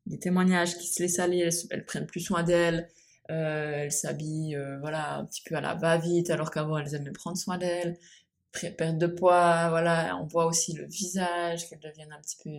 des 0.06 0.18
témoignages 0.18 0.76
qui 0.78 0.86
se 0.86 1.02
laissent 1.02 1.18
aller, 1.18 1.48
elles, 1.70 1.84
prennent 1.84 2.06
plus 2.06 2.20
soin 2.20 2.42
d'elles, 2.42 2.88
euh, 3.30 3.72
elles 3.74 3.92
s'habillent 3.92 4.56
euh, 4.56 4.78
voilà 4.78 5.16
un 5.16 5.24
petit 5.24 5.42
peu 5.42 5.56
à 5.56 5.60
la 5.60 5.74
va-vite 5.74 6.30
alors 6.30 6.50
qu'avant 6.50 6.78
elles 6.78 6.94
aimaient 6.94 7.10
prendre 7.10 7.36
soin 7.36 7.58
d'elles, 7.58 7.98
perte 8.52 8.98
de 8.98 9.06
poids, 9.06 9.68
voilà, 9.68 10.16
on 10.20 10.26
voit 10.26 10.46
aussi 10.46 10.72
le 10.72 10.86
visage 10.86 11.68
qu'elles 11.68 11.80
deviennent 11.80 12.12
un 12.12 12.20
petit 12.20 12.36
peu 12.42 12.50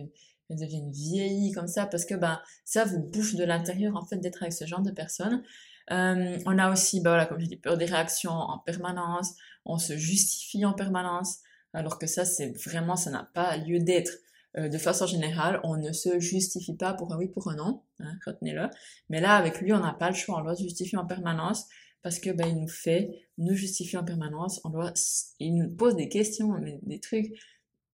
elles 0.50 0.58
deviennent 0.58 0.90
vieillies 0.90 1.52
comme 1.52 1.68
ça 1.68 1.86
parce 1.86 2.04
que 2.04 2.14
ben 2.14 2.40
ça 2.64 2.84
vous 2.84 3.00
bouffe 3.00 3.34
de 3.34 3.44
l'intérieur 3.44 3.96
en 3.96 4.04
fait 4.04 4.16
d'être 4.16 4.42
avec 4.42 4.52
ce 4.52 4.66
genre 4.66 4.82
de 4.82 4.90
personnes. 4.90 5.42
Euh, 5.90 6.38
on 6.46 6.58
a 6.58 6.70
aussi, 6.70 7.00
bah 7.00 7.10
voilà, 7.10 7.26
comme 7.26 7.40
j'ai 7.40 7.46
dit, 7.46 7.56
peur 7.56 7.76
des 7.78 7.86
réactions 7.86 8.32
en 8.32 8.58
permanence. 8.58 9.34
On 9.64 9.78
se 9.78 9.96
justifie 9.96 10.64
en 10.64 10.72
permanence, 10.72 11.38
alors 11.72 11.98
que 11.98 12.06
ça, 12.06 12.24
c'est 12.24 12.52
vraiment, 12.64 12.96
ça 12.96 13.10
n'a 13.10 13.28
pas 13.34 13.56
lieu 13.56 13.78
d'être. 13.78 14.12
Euh, 14.56 14.68
de 14.68 14.78
façon 14.78 15.06
générale, 15.06 15.60
on 15.62 15.76
ne 15.76 15.92
se 15.92 16.18
justifie 16.20 16.74
pas 16.74 16.94
pour 16.94 17.12
un 17.12 17.18
oui, 17.18 17.28
pour 17.28 17.50
un 17.50 17.56
non, 17.56 17.82
hein, 18.00 18.14
retenez-le. 18.26 18.68
Mais 19.10 19.20
là, 19.20 19.34
avec 19.34 19.60
lui, 19.60 19.72
on 19.72 19.80
n'a 19.80 19.92
pas 19.92 20.08
le 20.08 20.16
choix, 20.16 20.40
on 20.40 20.42
doit 20.42 20.56
se 20.56 20.62
justifier 20.62 20.96
en 20.96 21.06
permanence 21.06 21.66
parce 22.02 22.18
que 22.18 22.30
ben, 22.30 22.48
il 22.48 22.60
nous 22.60 22.68
fait 22.68 23.28
nous 23.38 23.54
justifier 23.54 23.98
en 23.98 24.04
permanence, 24.04 24.60
on 24.64 24.70
doit, 24.70 24.92
il 25.40 25.56
nous 25.56 25.70
pose 25.70 25.96
des 25.96 26.08
questions, 26.08 26.54
des 26.82 27.00
trucs, 27.00 27.32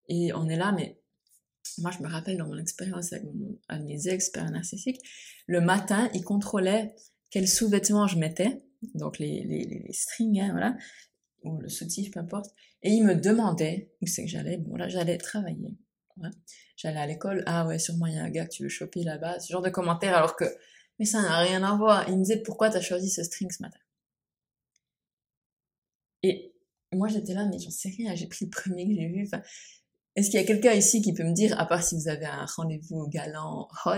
et 0.08 0.32
on 0.34 0.48
est 0.48 0.56
là, 0.56 0.72
mais 0.72 1.00
moi 1.78 1.90
je 1.90 2.02
me 2.02 2.08
rappelle 2.08 2.36
dans 2.36 2.46
mon 2.46 2.58
expérience 2.58 3.12
avec 3.12 3.26
de 3.26 3.84
mes 3.84 4.08
experts 4.08 4.50
narcissiques, 4.50 5.00
le 5.46 5.60
matin, 5.60 6.10
il 6.14 6.22
contrôlait 6.22 6.94
quels 7.30 7.48
sous-vêtements 7.48 8.06
je 8.06 8.18
mettais, 8.18 8.62
donc 8.94 9.18
les, 9.18 9.42
les, 9.44 9.64
les 9.64 9.92
strings, 9.92 10.40
hein, 10.40 10.50
voilà, 10.52 10.76
ou 11.42 11.58
le 11.58 11.68
soutif, 11.68 12.10
peu 12.10 12.20
importe, 12.20 12.54
et 12.82 12.90
il 12.90 13.04
me 13.04 13.14
demandait 13.14 13.90
où 14.02 14.06
c'est 14.06 14.24
que 14.24 14.30
j'allais, 14.30 14.58
bon 14.58 14.76
là 14.76 14.88
j'allais 14.88 15.16
travailler, 15.18 15.74
j'allais 16.76 17.00
à 17.00 17.06
l'école, 17.06 17.42
ah 17.46 17.66
ouais, 17.66 17.78
sûrement 17.78 18.06
il 18.06 18.14
y 18.14 18.18
a 18.18 18.22
un 18.22 18.30
gars 18.30 18.46
que 18.46 18.52
tu 18.52 18.62
veux 18.62 18.68
choper 18.68 19.02
là-bas, 19.04 19.40
ce 19.40 19.52
genre 19.52 19.62
de 19.62 19.70
commentaires, 19.70 20.16
alors 20.16 20.36
que, 20.36 20.44
mais 20.98 21.04
ça 21.04 21.22
n'a 21.22 21.38
rien 21.38 21.62
à 21.62 21.76
voir, 21.76 22.08
il 22.08 22.16
me 22.16 22.22
disait 22.22 22.42
pourquoi 22.42 22.70
t'as 22.70 22.80
choisi 22.80 23.10
ce 23.10 23.22
string 23.22 23.50
ce 23.50 23.62
matin? 23.62 23.78
Et 26.22 26.54
moi, 26.92 27.08
j'étais 27.08 27.34
là, 27.34 27.44
mais 27.46 27.58
j'en 27.58 27.70
sais 27.70 27.90
rien, 27.90 28.14
j'ai 28.14 28.26
pris 28.26 28.46
le 28.46 28.50
premier 28.50 28.86
que 28.86 28.94
j'ai 28.94 29.08
vu. 29.08 29.24
Enfin, 29.26 29.42
est-ce 30.16 30.30
qu'il 30.30 30.40
y 30.40 30.42
a 30.42 30.46
quelqu'un 30.46 30.72
ici 30.72 31.02
qui 31.02 31.12
peut 31.12 31.24
me 31.24 31.32
dire, 31.32 31.58
à 31.60 31.66
part 31.66 31.82
si 31.82 31.96
vous 31.96 32.08
avez 32.08 32.26
un 32.26 32.46
rendez-vous 32.46 33.08
galant, 33.08 33.68
hot, 33.84 33.90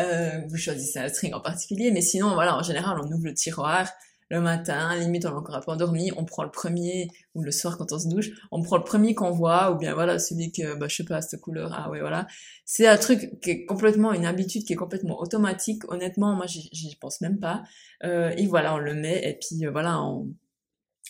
euh, 0.00 0.42
vous 0.48 0.56
choisissez 0.56 0.98
un 0.98 1.08
string 1.08 1.32
en 1.32 1.40
particulier, 1.40 1.90
mais 1.92 2.02
sinon, 2.02 2.34
voilà, 2.34 2.56
en 2.56 2.62
général, 2.62 2.98
on 3.00 3.10
ouvre 3.10 3.24
le 3.24 3.34
tiroir 3.34 3.90
le 4.28 4.40
matin, 4.40 4.96
limite, 4.96 5.24
on 5.26 5.30
est 5.30 5.32
encore 5.32 5.56
un 5.56 5.60
peu 5.60 5.70
endormi, 5.70 6.10
on 6.16 6.24
prend 6.24 6.42
le 6.42 6.50
premier, 6.50 7.08
ou 7.34 7.42
le 7.42 7.50
soir 7.50 7.78
quand 7.78 7.92
on 7.92 7.98
se 7.98 8.08
douche, 8.08 8.30
on 8.50 8.62
prend 8.62 8.76
le 8.76 8.84
premier 8.84 9.14
qu'on 9.14 9.30
voit, 9.30 9.72
ou 9.72 9.76
bien 9.78 9.94
voilà, 9.94 10.18
celui 10.18 10.52
que, 10.52 10.76
bah, 10.76 10.86
je 10.88 10.96
sais 10.96 11.04
pas, 11.04 11.20
cette 11.20 11.40
couleur, 11.40 11.72
ah 11.74 11.90
ouais, 11.90 12.00
voilà. 12.00 12.26
C'est 12.64 12.86
un 12.86 12.96
truc 12.96 13.40
qui 13.40 13.50
est 13.50 13.64
complètement, 13.66 14.12
une 14.12 14.26
habitude 14.26 14.64
qui 14.64 14.72
est 14.72 14.76
complètement 14.76 15.20
automatique. 15.20 15.82
Honnêtement, 15.88 16.34
moi, 16.34 16.46
j'y 16.46 16.96
pense 17.00 17.20
même 17.20 17.38
pas. 17.38 17.62
Euh, 18.04 18.30
et 18.36 18.46
voilà, 18.46 18.74
on 18.74 18.78
le 18.78 18.94
met, 18.94 19.22
et 19.28 19.38
puis 19.38 19.66
euh, 19.66 19.70
voilà, 19.70 20.02
on 20.02 20.28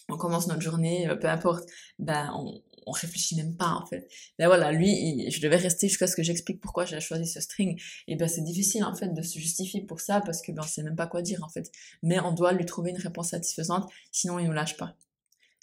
on 0.08 0.16
commence 0.16 0.46
notre 0.46 0.62
journée, 0.62 1.08
euh, 1.08 1.16
peu 1.16 1.28
importe, 1.28 1.68
ben 1.98 2.30
on, 2.34 2.62
on 2.86 2.92
réfléchit 2.92 3.36
même 3.36 3.56
pas 3.56 3.70
en 3.70 3.84
fait. 3.84 4.08
Ben 4.38 4.46
voilà, 4.46 4.72
lui, 4.72 5.30
je 5.30 5.40
devais 5.40 5.56
rester 5.56 5.88
jusqu'à 5.88 6.06
ce 6.06 6.16
que 6.16 6.22
j'explique 6.22 6.60
pourquoi 6.60 6.84
j'ai 6.84 7.00
choisi 7.00 7.26
ce 7.26 7.40
string. 7.40 7.80
Et 8.06 8.16
ben 8.16 8.28
c'est 8.28 8.42
difficile 8.42 8.84
en 8.84 8.94
fait 8.94 9.12
de 9.12 9.22
se 9.22 9.38
justifier 9.38 9.82
pour 9.82 10.00
ça 10.00 10.20
parce 10.20 10.40
que 10.40 10.52
ben 10.52 10.62
on 10.64 10.66
sait 10.66 10.82
même 10.82 10.96
pas 10.96 11.06
quoi 11.06 11.22
dire 11.22 11.42
en 11.42 11.48
fait. 11.48 11.70
Mais 12.02 12.20
on 12.20 12.32
doit 12.32 12.52
lui 12.52 12.64
trouver 12.64 12.90
une 12.90 12.98
réponse 12.98 13.30
satisfaisante, 13.30 13.90
sinon 14.12 14.38
il 14.38 14.46
nous 14.46 14.52
lâche 14.52 14.76
pas. 14.76 14.96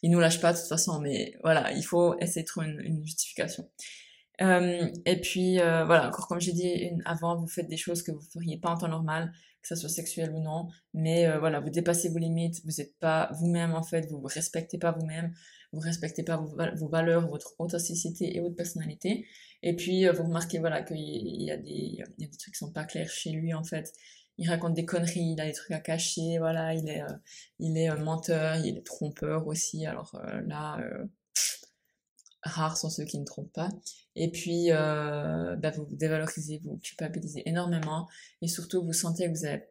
Il 0.01 0.11
nous 0.11 0.19
lâche 0.19 0.41
pas 0.41 0.51
de 0.51 0.57
toute 0.57 0.67
façon, 0.67 0.99
mais 0.99 1.33
voilà, 1.43 1.71
il 1.71 1.83
faut 1.83 2.19
essayer 2.19 2.41
de 2.43 2.47
trouver 2.47 2.67
une, 2.67 3.05
justification. 3.05 3.69
Euh, 4.41 4.89
et 5.05 5.21
puis 5.21 5.59
euh, 5.59 5.85
voilà, 5.85 6.09
encore 6.09 6.27
comme 6.27 6.41
j'ai 6.41 6.51
dit 6.51 6.89
avant, 7.05 7.37
vous 7.39 7.47
faites 7.47 7.67
des 7.67 7.77
choses 7.77 8.03
que 8.03 8.11
vous 8.11 8.21
feriez 8.33 8.57
pas 8.57 8.69
en 8.69 8.77
temps 8.77 8.87
normal 8.89 9.31
que 9.63 9.69
ça 9.69 9.75
soit 9.75 9.89
sexuel 9.89 10.31
ou 10.31 10.39
non. 10.39 10.67
Mais 10.93 11.25
euh, 11.25 11.39
voilà, 11.39 11.59
vous 11.59 11.69
dépassez 11.69 12.09
vos 12.09 12.19
limites, 12.19 12.61
vous 12.65 12.71
n'êtes 12.77 12.99
pas 12.99 13.31
vous-même 13.39 13.73
en 13.73 13.81
fait, 13.81 14.05
vous 14.11 14.21
ne 14.21 14.27
respectez 14.27 14.77
pas 14.77 14.91
vous-même, 14.91 15.33
vous 15.73 15.79
respectez 15.79 16.23
pas 16.23 16.37
vos, 16.37 16.87
valeurs, 16.87 17.27
votre 17.27 17.55
authenticité 17.59 18.37
et 18.37 18.39
votre 18.39 18.55
personnalité. 18.55 19.25
Et 19.61 19.75
puis 19.75 20.07
euh, 20.07 20.13
vous 20.13 20.23
remarquez 20.23 20.59
voilà 20.59 20.83
qu'il 20.83 20.97
y, 20.97 21.51
a 21.51 21.57
des, 21.57 22.03
trucs 22.39 22.53
qui 22.53 22.59
sont 22.59 22.71
pas 22.71 22.85
clairs 22.85 23.09
chez 23.09 23.31
lui 23.31 23.53
en 23.53 23.63
fait. 23.63 23.91
Il 24.37 24.49
raconte 24.49 24.73
des 24.73 24.85
conneries, 24.85 25.33
il 25.33 25.41
a 25.41 25.45
des 25.45 25.53
trucs 25.53 25.71
à 25.71 25.79
cacher, 25.79 26.37
voilà, 26.39 26.73
il 26.73 26.87
est, 26.89 27.01
euh, 27.01 27.13
il 27.59 27.77
est 27.77 27.93
menteur, 27.97 28.57
il 28.65 28.77
est 28.77 28.85
trompeur 28.85 29.45
aussi. 29.47 29.85
Alors 29.85 30.19
là, 30.47 30.79
rares 32.43 32.77
sont 32.77 32.89
ceux 32.89 33.05
qui 33.05 33.19
ne 33.19 33.25
trompent 33.25 33.53
pas. 33.53 33.69
Et 34.15 34.29
puis, 34.29 34.71
euh, 34.71 35.55
bah, 35.55 35.71
vous 35.71 35.85
vous 35.85 35.95
dévalorisez, 35.95 36.59
vous 36.63 36.77
culpabilisez 36.77 37.43
énormément. 37.45 38.07
Et 38.41 38.47
surtout, 38.47 38.83
vous 38.83 38.93
sentez 38.93 39.25
que 39.25 39.37
vous 39.37 39.45
avez 39.45 39.63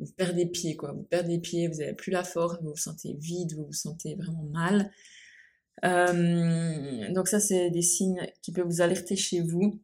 vous 0.00 0.12
perdez 0.12 0.46
pied, 0.46 0.76
quoi. 0.76 0.92
Vous 0.92 1.02
perdez 1.02 1.38
pied, 1.38 1.68
vous 1.68 1.78
n'avez 1.78 1.94
plus 1.94 2.10
la 2.10 2.24
force, 2.24 2.58
vous 2.62 2.70
vous 2.70 2.76
sentez 2.76 3.14
vide, 3.14 3.54
vous 3.54 3.66
vous 3.66 3.72
sentez 3.72 4.14
vraiment 4.14 4.44
mal. 4.44 4.90
Euh, 5.84 7.12
donc 7.12 7.28
ça, 7.28 7.40
c'est 7.40 7.70
des 7.70 7.82
signes 7.82 8.26
qui 8.42 8.52
peuvent 8.52 8.66
vous 8.66 8.80
alerter 8.80 9.16
chez 9.16 9.40
vous. 9.40 9.80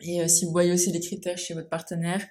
Et 0.00 0.22
euh, 0.22 0.28
si 0.28 0.44
vous 0.44 0.52
voyez 0.52 0.72
aussi 0.72 0.90
les 0.92 1.00
critères 1.00 1.38
chez 1.38 1.54
votre 1.54 1.68
partenaire 1.68 2.26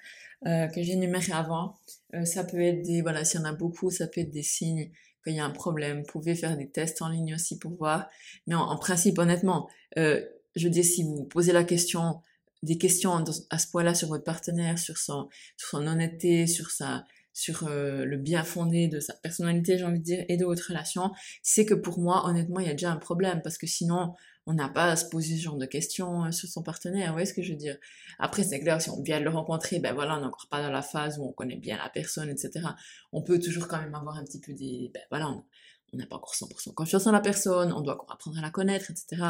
euh, 0.46 0.66
que 0.66 0.82
j'ai 0.82 0.92
énumérés 0.92 1.32
avant, 1.32 1.76
euh, 2.14 2.24
ça 2.24 2.44
peut 2.44 2.60
être 2.60 2.82
des, 2.82 3.00
voilà, 3.00 3.24
s'il 3.24 3.40
y 3.40 3.42
en 3.42 3.46
a 3.46 3.52
beaucoup, 3.52 3.90
ça 3.90 4.08
peut 4.08 4.20
être 4.20 4.30
des 4.30 4.42
signes 4.42 4.90
qu'il 5.24 5.34
y 5.34 5.40
a 5.40 5.44
un 5.44 5.50
problème. 5.50 6.00
Vous 6.00 6.06
pouvez 6.06 6.34
faire 6.34 6.56
des 6.56 6.68
tests 6.68 7.00
en 7.00 7.08
ligne 7.08 7.34
aussi 7.34 7.58
pour 7.58 7.72
voir. 7.76 8.08
Mais 8.46 8.54
en, 8.54 8.76
principe, 8.76 9.18
honnêtement, 9.18 9.68
euh, 9.98 10.20
je 10.56 10.64
veux 10.64 10.70
dire, 10.70 10.84
si 10.84 11.04
vous 11.04 11.24
posez 11.24 11.52
la 11.52 11.64
question, 11.64 12.20
des 12.62 12.78
questions 12.78 13.24
à 13.50 13.58
ce 13.58 13.66
point-là 13.68 13.94
sur 13.94 14.08
votre 14.08 14.24
partenaire, 14.24 14.78
sur 14.78 14.96
son, 14.98 15.28
sur 15.56 15.68
son 15.68 15.86
honnêteté, 15.86 16.46
sur 16.46 16.70
sa, 16.70 17.04
sur 17.32 17.66
euh, 17.66 18.04
le 18.04 18.16
bien 18.16 18.44
fondé 18.44 18.88
de 18.88 19.00
sa 19.00 19.14
personnalité, 19.14 19.78
j'ai 19.78 19.84
envie 19.84 19.98
de 19.98 20.04
dire, 20.04 20.24
et 20.28 20.36
de 20.36 20.44
votre 20.44 20.68
relation, 20.68 21.10
c'est 21.42 21.64
que 21.66 21.74
pour 21.74 21.98
moi, 21.98 22.26
honnêtement, 22.26 22.60
il 22.60 22.66
y 22.66 22.70
a 22.70 22.74
déjà 22.74 22.92
un 22.92 22.96
problème 22.96 23.40
parce 23.42 23.58
que 23.58 23.66
sinon, 23.66 24.14
on 24.46 24.54
n'a 24.54 24.68
pas 24.68 24.86
à 24.86 24.96
se 24.96 25.06
poser 25.06 25.36
ce 25.36 25.42
genre 25.42 25.56
de 25.56 25.66
questions 25.66 26.24
euh, 26.24 26.30
sur 26.30 26.48
son 26.48 26.62
partenaire. 26.62 27.08
Vous 27.08 27.14
voyez 27.14 27.26
ce 27.26 27.34
que 27.34 27.42
je 27.42 27.52
veux 27.52 27.58
dire? 27.58 27.76
Après, 28.18 28.42
c'est 28.42 28.60
clair, 28.60 28.80
si 28.80 28.90
on 28.90 29.02
vient 29.02 29.18
de 29.18 29.24
le 29.24 29.30
rencontrer, 29.30 29.78
ben 29.78 29.94
voilà, 29.94 30.16
on 30.16 30.20
n'est 30.20 30.26
encore 30.26 30.48
pas 30.48 30.62
dans 30.62 30.70
la 30.70 30.82
phase 30.82 31.18
où 31.18 31.24
on 31.24 31.32
connaît 31.32 31.56
bien 31.56 31.78
la 31.78 31.88
personne, 31.88 32.28
etc. 32.28 32.66
On 33.12 33.22
peut 33.22 33.38
toujours 33.38 33.68
quand 33.68 33.80
même 33.80 33.94
avoir 33.94 34.16
un 34.16 34.24
petit 34.24 34.40
peu 34.40 34.52
des, 34.52 34.90
ben 34.92 35.02
voilà, 35.10 35.28
on 35.28 35.96
n'a 35.96 36.06
pas 36.06 36.16
encore 36.16 36.34
100% 36.34 36.74
confiance 36.74 37.06
en 37.06 37.12
la 37.12 37.20
personne, 37.20 37.72
on 37.72 37.80
doit 37.80 38.04
apprendre 38.08 38.38
à 38.38 38.42
la 38.42 38.50
connaître, 38.50 38.90
etc. 38.90 39.22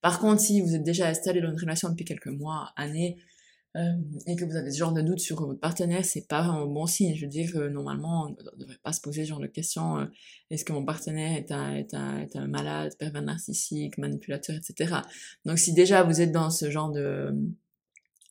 Par 0.00 0.18
contre, 0.18 0.40
si 0.40 0.60
vous 0.60 0.74
êtes 0.74 0.82
déjà 0.82 1.08
installé 1.08 1.40
dans 1.40 1.50
une 1.50 1.60
relation 1.60 1.88
depuis 1.88 2.04
quelques 2.04 2.26
mois, 2.26 2.72
années, 2.76 3.18
euh, 3.76 3.92
et 4.26 4.34
que 4.34 4.44
vous 4.44 4.56
avez 4.56 4.72
ce 4.72 4.78
genre 4.78 4.92
de 4.92 5.00
doute 5.00 5.20
sur 5.20 5.40
votre 5.46 5.60
partenaire, 5.60 6.04
c'est 6.04 6.26
pas 6.26 6.42
un 6.42 6.66
bon 6.66 6.86
signe. 6.86 7.14
Je 7.14 7.22
veux 7.22 7.30
dire, 7.30 7.52
que 7.52 7.68
normalement, 7.68 8.26
on 8.26 8.30
ne 8.30 8.58
devrait 8.58 8.78
pas 8.82 8.92
se 8.92 9.00
poser 9.00 9.24
ce 9.24 9.28
genre 9.28 9.40
de 9.40 9.46
questions. 9.46 9.98
Euh, 9.98 10.06
est-ce 10.50 10.64
que 10.64 10.72
mon 10.72 10.84
partenaire 10.84 11.36
est 11.36 11.52
un, 11.94 12.46
malade, 12.48 12.92
pervers 12.98 13.22
narcissique, 13.22 13.96
manipulateur, 13.98 14.56
etc. 14.56 14.96
Donc 15.44 15.58
si 15.58 15.72
déjà 15.72 16.02
vous 16.02 16.20
êtes 16.20 16.32
dans 16.32 16.50
ce 16.50 16.70
genre 16.70 16.90
de... 16.90 17.32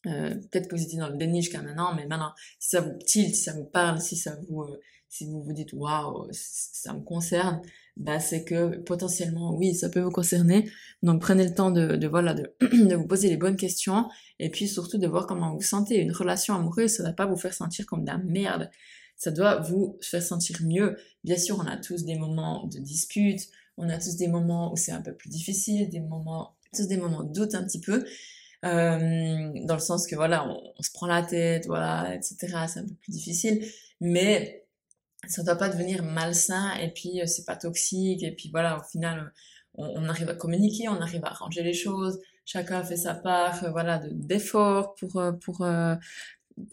Euh, 0.08 0.36
Peut-être 0.52 0.68
que 0.70 0.76
vous 0.76 0.84
étiez 0.84 1.00
dans 1.00 1.10
le 1.10 1.18
déni 1.18 1.42
jusqu'à 1.42 1.62
maintenant, 1.62 1.94
mais 1.96 2.06
maintenant, 2.06 2.34
si 2.60 2.70
ça 2.70 2.82
vous 2.82 2.98
tilt, 3.06 3.34
si 3.36 3.44
ça 3.44 3.54
vous 3.54 3.66
parle, 3.66 4.02
si 4.02 4.18
ça 4.18 4.38
vous... 4.50 4.66
Si 5.10 5.26
vous 5.26 5.42
vous 5.42 5.54
dites, 5.54 5.74
waouh, 5.74 6.28
ça 6.32 6.94
me 6.94 7.02
concerne, 7.02 7.62
bah, 7.98 8.20
c'est 8.20 8.44
que 8.44 8.78
potentiellement, 8.78 9.56
oui, 9.56 9.74
ça 9.74 9.90
peut 9.90 10.02
vous 10.02 10.12
concerner. 10.12 10.70
Donc 11.02 11.20
prenez 11.20 11.46
le 11.48 11.54
temps 11.54 11.72
de, 11.72 11.96
de 11.96 12.08
voilà, 12.08 12.36
de, 12.36 12.54
de, 12.62 12.96
vous 12.96 13.08
poser 13.08 13.28
les 13.28 13.38
bonnes 13.38 13.58
questions 13.58 14.08
et 14.38 14.50
puis 14.50 14.68
surtout 14.68 15.00
de 15.00 15.08
voir 15.08 15.26
comment 15.26 15.50
vous 15.50 15.58
vous 15.58 15.64
sentez. 15.64 16.00
Une 16.00 16.12
relation 16.12 16.54
amoureuse, 16.54 16.92
ça 16.92 17.04
va 17.04 17.12
pas 17.12 17.26
vous 17.26 17.38
faire 17.38 17.54
sentir 17.56 17.88
comme 17.88 18.04
de 18.04 18.12
la 18.12 18.20
merde. 18.20 18.70
Ça 19.18 19.32
doit 19.32 19.60
vous 19.62 19.98
faire 20.02 20.22
sentir 20.22 20.58
mieux. 20.62 20.96
Bien 21.24 21.38
sûr, 21.38 21.58
on 21.60 21.68
a 21.68 21.76
tous 21.78 22.06
des 22.06 22.16
moments 22.16 22.68
de 22.68 22.78
dispute, 22.78 23.42
on 23.78 23.90
a 23.90 23.98
tous 23.98 24.16
des 24.16 24.28
moments 24.28 24.72
où 24.72 24.78
c'est 24.78 24.92
un 24.92 25.02
peu 25.02 25.14
plus 25.14 25.30
difficile, 25.30 25.90
des 25.90 26.00
moments, 26.00 26.56
tous 26.74 26.88
des 26.88 26.98
moments 26.98 27.24
de 27.24 27.34
doute 27.34 27.56
un 27.56 27.64
petit 27.64 27.82
peu. 27.82 28.06
Euh, 28.66 29.52
dans 29.66 29.74
le 29.74 29.80
sens 29.80 30.06
que 30.06 30.16
voilà, 30.16 30.48
on, 30.48 30.62
on 30.78 30.84
se 30.84 30.92
prend 30.92 31.08
la 31.08 31.24
tête, 31.24 31.66
voilà, 31.66 32.14
etc. 32.16 32.38
C'est 32.68 32.80
un 32.80 32.86
peu 32.86 32.94
plus 32.94 33.12
difficile. 33.12 33.66
Mais 34.02 34.69
ça 35.28 35.44
doit 35.44 35.56
pas 35.56 35.70
devenir 35.70 36.04
malsain 36.04 36.74
et 36.76 36.92
puis 36.92 37.22
euh, 37.22 37.26
c'est 37.26 37.46
pas 37.46 37.56
toxique 37.56 38.24
et 38.24 38.32
puis 38.32 38.50
voilà 38.52 38.80
au 38.80 38.84
final 38.84 39.34
on, 39.76 39.86
on, 39.86 40.10
arrive 40.10 40.30
à 40.30 40.36
communiquer 40.36 40.88
on 40.90 41.02
arrive 41.02 41.24
à 41.26 41.30
arranger 41.30 41.64
les 41.64 41.74
choses. 41.74 42.20
Chacun 42.46 42.84
fait 42.84 42.98
sa 42.98 43.14
part 43.14 43.64
euh, 43.64 43.72
voilà 43.72 44.02
d'efforts 44.12 44.96
pour 44.96 45.18
euh, 45.18 45.32
pour 45.34 45.68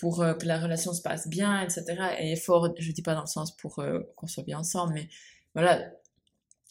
pour 0.01 0.17
que 0.17 0.47
la 0.47 0.59
relation 0.59 0.93
se 0.93 1.03
passe 1.03 1.29
bien 1.29 1.61
etc 1.61 1.85
et 2.19 2.33
effort 2.33 2.75
je 2.77 2.93
dis 2.93 3.03
pas 3.03 3.15
dans 3.15 3.21
le 3.21 3.27
sens 3.27 3.57
pour 3.57 3.81
qu'on 4.17 4.27
soit 4.27 4.43
bien 4.43 4.59
ensemble 4.59 4.95
mais 4.95 5.09
voilà 5.55 5.81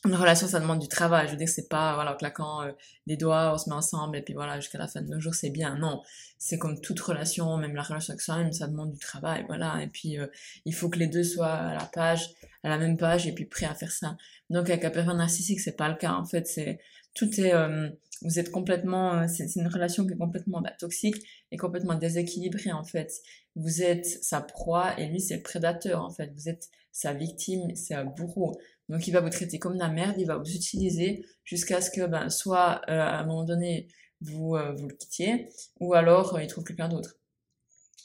une 0.05 0.15
relation, 0.15 0.47
ça 0.47 0.59
demande 0.59 0.79
du 0.79 0.87
travail. 0.87 1.27
Je 1.27 1.31
veux 1.31 1.37
dire, 1.37 1.49
c'est 1.49 1.67
pas, 1.67 1.95
voilà, 1.95 2.13
claquant 2.15 2.63
euh, 2.63 2.71
des 3.07 3.17
doigts, 3.17 3.53
on 3.53 3.57
se 3.57 3.69
met 3.69 3.75
ensemble 3.75 4.17
et 4.17 4.21
puis 4.21 4.33
voilà, 4.33 4.59
jusqu'à 4.59 4.77
la 4.77 4.87
fin 4.87 5.01
de 5.01 5.07
nos 5.07 5.19
jours, 5.19 5.35
c'est 5.35 5.49
bien. 5.49 5.77
Non, 5.77 6.01
c'est 6.37 6.57
comme 6.57 6.79
toute 6.81 6.99
relation, 6.99 7.57
même 7.57 7.75
la 7.75 7.83
relation 7.83 8.11
avec 8.11 8.21
soi-même, 8.21 8.51
ça 8.51 8.67
demande 8.67 8.91
du 8.91 8.99
travail, 8.99 9.45
voilà. 9.47 9.81
Et 9.81 9.87
puis, 9.87 10.19
euh, 10.19 10.27
il 10.65 10.73
faut 10.73 10.89
que 10.89 10.99
les 10.99 11.07
deux 11.07 11.23
soient 11.23 11.53
à 11.53 11.73
la 11.73 11.85
page, 11.85 12.29
à 12.63 12.69
la 12.69 12.77
même 12.77 12.97
page 12.97 13.27
et 13.27 13.33
puis 13.33 13.45
prêts 13.45 13.65
à 13.65 13.75
faire 13.75 13.91
ça. 13.91 14.17
Donc, 14.49 14.69
avec 14.69 14.85
un 14.85 14.89
pervers 14.89 15.15
narcissique, 15.15 15.59
c'est 15.59 15.75
pas 15.75 15.89
le 15.89 15.95
cas. 15.95 16.13
En 16.13 16.25
fait, 16.25 16.47
c'est, 16.47 16.79
tout 17.13 17.39
est, 17.39 17.53
euh, 17.53 17.89
vous 18.21 18.39
êtes 18.39 18.51
complètement, 18.51 19.27
c'est 19.27 19.55
une 19.55 19.67
relation 19.67 20.05
qui 20.05 20.13
est 20.13 20.17
complètement 20.17 20.61
bah, 20.61 20.71
toxique 20.79 21.17
et 21.51 21.57
complètement 21.57 21.95
déséquilibrée, 21.95 22.71
en 22.71 22.83
fait. 22.83 23.11
Vous 23.55 23.81
êtes 23.81 24.05
sa 24.05 24.41
proie 24.41 24.99
et 24.99 25.07
lui, 25.07 25.19
c'est 25.19 25.37
le 25.37 25.43
prédateur, 25.43 26.03
en 26.03 26.09
fait. 26.09 26.31
Vous 26.35 26.49
êtes 26.49 26.69
sa 26.95 27.13
victime, 27.13 27.75
c'est 27.75 27.93
un 27.93 28.05
bourreau. 28.05 28.57
Donc 28.89 29.07
il 29.07 29.11
va 29.11 29.21
vous 29.21 29.29
traiter 29.29 29.59
comme 29.59 29.73
de 29.75 29.79
la 29.79 29.89
merde, 29.89 30.15
il 30.17 30.27
va 30.27 30.37
vous 30.37 30.55
utiliser 30.55 31.25
jusqu'à 31.43 31.81
ce 31.81 31.89
que 31.91 32.05
ben, 32.05 32.29
soit 32.29 32.81
euh, 32.89 32.99
à 32.99 33.19
un 33.19 33.25
moment 33.25 33.43
donné 33.43 33.87
vous, 34.21 34.55
euh, 34.55 34.73
vous 34.73 34.87
le 34.87 34.95
quittiez, 34.95 35.49
ou 35.79 35.93
alors 35.93 36.35
euh, 36.35 36.43
il 36.43 36.47
trouve 36.47 36.63
quelqu'un 36.63 36.89
d'autre. 36.89 37.17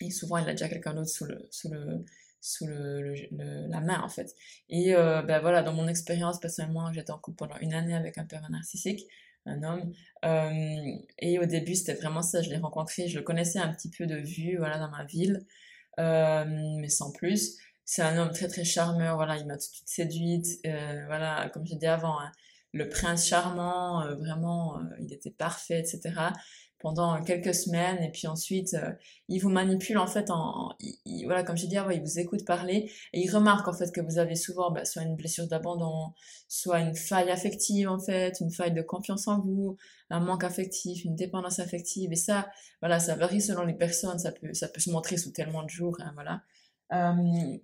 Et 0.00 0.10
souvent 0.10 0.38
il 0.38 0.48
a 0.48 0.52
déjà 0.52 0.68
quelqu'un 0.68 0.94
d'autre 0.94 1.10
sous 1.10 1.26
le, 1.26 1.46
sous 1.50 1.68
le, 1.70 2.04
sous 2.40 2.66
le, 2.66 3.14
la 3.68 3.80
main 3.80 4.00
en 4.02 4.08
fait. 4.08 4.34
Et 4.68 4.94
euh, 4.94 5.22
ben 5.22 5.40
voilà, 5.40 5.62
dans 5.62 5.72
mon 5.72 5.88
expérience 5.88 6.40
personnellement, 6.40 6.92
j'étais 6.92 7.10
en 7.10 7.18
couple 7.18 7.36
pendant 7.36 7.58
une 7.60 7.74
année 7.74 7.94
avec 7.94 8.18
un 8.18 8.24
père 8.24 8.48
narcissique, 8.50 9.06
un 9.46 9.62
homme. 9.62 9.92
Euh, 10.24 10.98
et 11.18 11.38
au 11.38 11.46
début, 11.46 11.74
c'était 11.74 11.94
vraiment 11.94 12.22
ça. 12.22 12.42
Je 12.42 12.50
l'ai 12.50 12.56
rencontré, 12.56 13.08
je 13.08 13.18
le 13.18 13.24
connaissais 13.24 13.58
un 13.58 13.72
petit 13.72 13.90
peu 13.90 14.06
de 14.06 14.16
vue, 14.16 14.56
voilà, 14.56 14.78
dans 14.78 14.90
ma 14.90 15.04
ville, 15.04 15.46
euh, 15.98 16.44
mais 16.78 16.88
sans 16.88 17.12
plus. 17.12 17.58
C'est 17.90 18.02
un 18.02 18.16
homme 18.18 18.30
très 18.30 18.46
très 18.46 18.62
charmeur. 18.62 19.16
Voilà, 19.16 19.36
il 19.36 19.46
m'a 19.46 19.54
tout 19.54 19.68
de 19.68 19.74
suite 19.74 19.88
séduite. 19.88 20.46
Euh, 20.64 21.06
voilà, 21.06 21.50
comme 21.52 21.66
j'ai 21.66 21.74
dit 21.74 21.88
avant, 21.88 22.20
hein, 22.20 22.30
le 22.72 22.88
prince 22.88 23.26
charmant, 23.26 24.02
euh, 24.02 24.14
vraiment, 24.14 24.78
euh, 24.78 24.82
il 25.00 25.12
était 25.12 25.32
parfait, 25.32 25.80
etc 25.80 26.30
pendant 26.80 27.22
quelques 27.22 27.54
semaines 27.54 28.02
et 28.02 28.10
puis 28.10 28.26
ensuite 28.26 28.74
euh, 28.74 28.90
il 29.28 29.38
vous 29.40 29.50
manipule 29.50 29.98
en 29.98 30.06
fait 30.06 30.30
en, 30.30 30.74
voilà 31.24 31.42
comme 31.42 31.56
j'ai 31.56 31.66
dit 31.66 31.76
avant 31.76 31.90
il 31.90 32.00
vous 32.00 32.18
écoute 32.18 32.44
parler 32.46 32.90
et 33.12 33.20
il 33.20 33.30
remarque 33.30 33.68
en 33.68 33.74
fait 33.74 33.92
que 33.92 34.00
vous 34.00 34.18
avez 34.18 34.34
souvent 34.34 34.70
bah, 34.70 34.84
soit 34.86 35.02
une 35.02 35.14
blessure 35.14 35.46
d'abandon 35.46 36.12
soit 36.48 36.80
une 36.80 36.96
faille 36.96 37.30
affective 37.30 37.88
en 37.88 37.98
fait 37.98 38.40
une 38.40 38.50
faille 38.50 38.72
de 38.72 38.82
confiance 38.82 39.28
en 39.28 39.40
vous 39.40 39.76
un 40.08 40.20
manque 40.20 40.42
affectif 40.42 41.04
une 41.04 41.16
dépendance 41.16 41.58
affective 41.58 42.12
et 42.12 42.16
ça 42.16 42.50
voilà 42.80 42.98
ça 42.98 43.14
varie 43.14 43.42
selon 43.42 43.64
les 43.64 43.74
personnes 43.74 44.18
ça 44.18 44.32
peut 44.32 44.54
ça 44.54 44.66
peut 44.66 44.80
se 44.80 44.90
montrer 44.90 45.18
sous 45.18 45.32
tellement 45.32 45.62
de 45.62 45.68
jours 45.68 45.98
hein, 46.00 46.12
voilà 46.14 46.42
euh, 46.92 47.12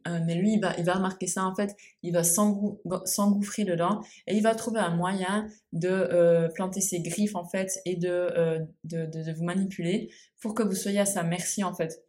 euh, 0.09 0.21
mais 0.25 0.35
lui, 0.35 0.55
il 0.55 0.61
va, 0.61 0.75
il 0.79 0.85
va 0.85 0.95
remarquer 0.95 1.27
ça 1.27 1.45
en 1.45 1.55
fait, 1.55 1.77
il 2.03 2.13
va 2.13 2.23
s'engouffrer 2.23 3.65
dedans 3.65 4.01
et 4.27 4.37
il 4.37 4.43
va 4.43 4.55
trouver 4.55 4.81
un 4.81 4.95
moyen 4.95 5.49
de 5.73 5.89
euh, 5.89 6.49
planter 6.49 6.81
ses 6.81 7.01
griffes 7.01 7.35
en 7.35 7.45
fait 7.45 7.81
et 7.85 7.97
de, 7.97 8.67
de, 8.85 9.07
de, 9.07 9.33
vous 9.33 9.45
manipuler 9.45 10.11
pour 10.41 10.55
que 10.55 10.63
vous 10.63 10.75
soyez 10.75 11.01
à 11.01 11.07
sa 11.07 11.23
merci 11.23 11.65
en 11.65 11.75
fait. 11.75 12.05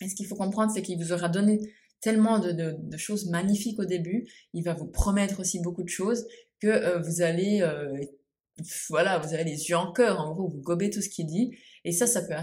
Et 0.00 0.08
ce 0.08 0.14
qu'il 0.14 0.26
faut 0.26 0.36
comprendre, 0.36 0.72
c'est 0.72 0.82
qu'il 0.82 0.98
vous 0.98 1.12
aura 1.12 1.28
donné 1.28 1.60
tellement 2.00 2.38
de, 2.38 2.52
de, 2.52 2.76
de, 2.78 2.96
choses 2.96 3.28
magnifiques 3.28 3.78
au 3.80 3.84
début, 3.84 4.28
il 4.52 4.62
va 4.62 4.74
vous 4.74 4.86
promettre 4.86 5.40
aussi 5.40 5.60
beaucoup 5.60 5.82
de 5.82 5.88
choses 5.88 6.26
que 6.60 6.98
vous 6.98 7.22
allez 7.22 7.62
voilà, 8.88 9.18
vous 9.18 9.34
avez 9.34 9.44
les 9.44 9.68
yeux 9.68 9.76
en 9.76 9.92
cœur, 9.92 10.20
en 10.20 10.32
gros, 10.32 10.48
vous 10.48 10.60
gobez 10.60 10.90
tout 10.90 11.00
ce 11.00 11.08
qu'il 11.08 11.26
dit, 11.26 11.56
et 11.84 11.92
ça, 11.92 12.06
ça 12.06 12.22
peut, 12.22 12.34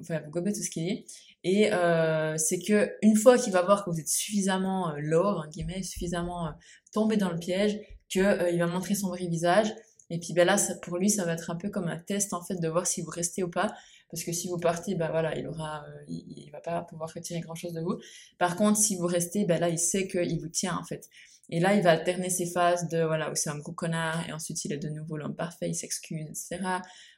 enfin, 0.00 0.20
vous 0.24 0.30
gobez 0.30 0.52
tout 0.52 0.62
ce 0.62 0.70
qu'il 0.70 0.84
dit, 0.84 1.04
et 1.44 1.72
euh, 1.72 2.36
c'est 2.36 2.60
que 2.60 2.92
une 3.02 3.16
fois 3.16 3.36
qu'il 3.36 3.52
va 3.52 3.62
voir 3.62 3.84
que 3.84 3.90
vous 3.90 3.98
êtes 3.98 4.08
suffisamment 4.08 4.90
euh, 4.90 4.96
l'or, 4.98 5.46
guillemets, 5.48 5.82
suffisamment 5.82 6.46
euh, 6.46 6.50
tombé 6.92 7.16
dans 7.16 7.30
le 7.30 7.38
piège, 7.38 7.80
que 8.12 8.20
euh, 8.20 8.50
il 8.50 8.58
va 8.58 8.66
montrer 8.66 8.94
son 8.94 9.08
vrai 9.08 9.26
visage, 9.26 9.72
et 10.10 10.20
puis 10.20 10.34
ben 10.34 10.46
là, 10.46 10.56
ça, 10.56 10.74
pour 10.82 10.98
lui, 10.98 11.10
ça 11.10 11.24
va 11.24 11.32
être 11.32 11.50
un 11.50 11.56
peu 11.56 11.70
comme 11.70 11.88
un 11.88 11.98
test 11.98 12.32
en 12.32 12.42
fait 12.42 12.56
de 12.56 12.68
voir 12.68 12.86
si 12.86 13.02
vous 13.02 13.10
restez 13.10 13.42
ou 13.42 13.50
pas, 13.50 13.74
parce 14.10 14.24
que 14.24 14.32
si 14.32 14.48
vous 14.48 14.58
partez, 14.58 14.94
ben 14.94 15.10
voilà, 15.10 15.36
il 15.36 15.48
aura, 15.48 15.84
il, 16.06 16.22
il, 16.36 16.50
va 16.50 16.60
pas 16.60 16.82
pouvoir 16.82 17.10
retirer 17.12 17.40
grand 17.40 17.54
chose 17.54 17.72
de 17.72 17.80
vous. 17.80 17.98
Par 18.38 18.56
contre, 18.56 18.78
si 18.78 18.96
vous 18.96 19.06
restez, 19.06 19.44
ben 19.46 19.58
là, 19.58 19.70
il 19.70 19.78
sait 19.78 20.06
qu'il 20.06 20.38
vous 20.38 20.50
tient 20.50 20.76
en 20.76 20.84
fait. 20.84 21.08
Et 21.52 21.60
là, 21.60 21.74
il 21.74 21.82
va 21.82 21.90
alterner 21.90 22.30
ses 22.30 22.46
phases 22.46 22.88
de, 22.88 23.02
voilà, 23.02 23.30
où 23.30 23.34
c'est 23.34 23.50
un 23.50 23.58
gros 23.58 23.72
connard, 23.72 24.26
et 24.26 24.32
ensuite 24.32 24.64
il 24.64 24.72
est 24.72 24.78
de 24.78 24.88
nouveau 24.88 25.18
l'homme 25.18 25.36
parfait, 25.36 25.68
il 25.68 25.74
s'excuse, 25.74 26.26
etc. 26.26 26.62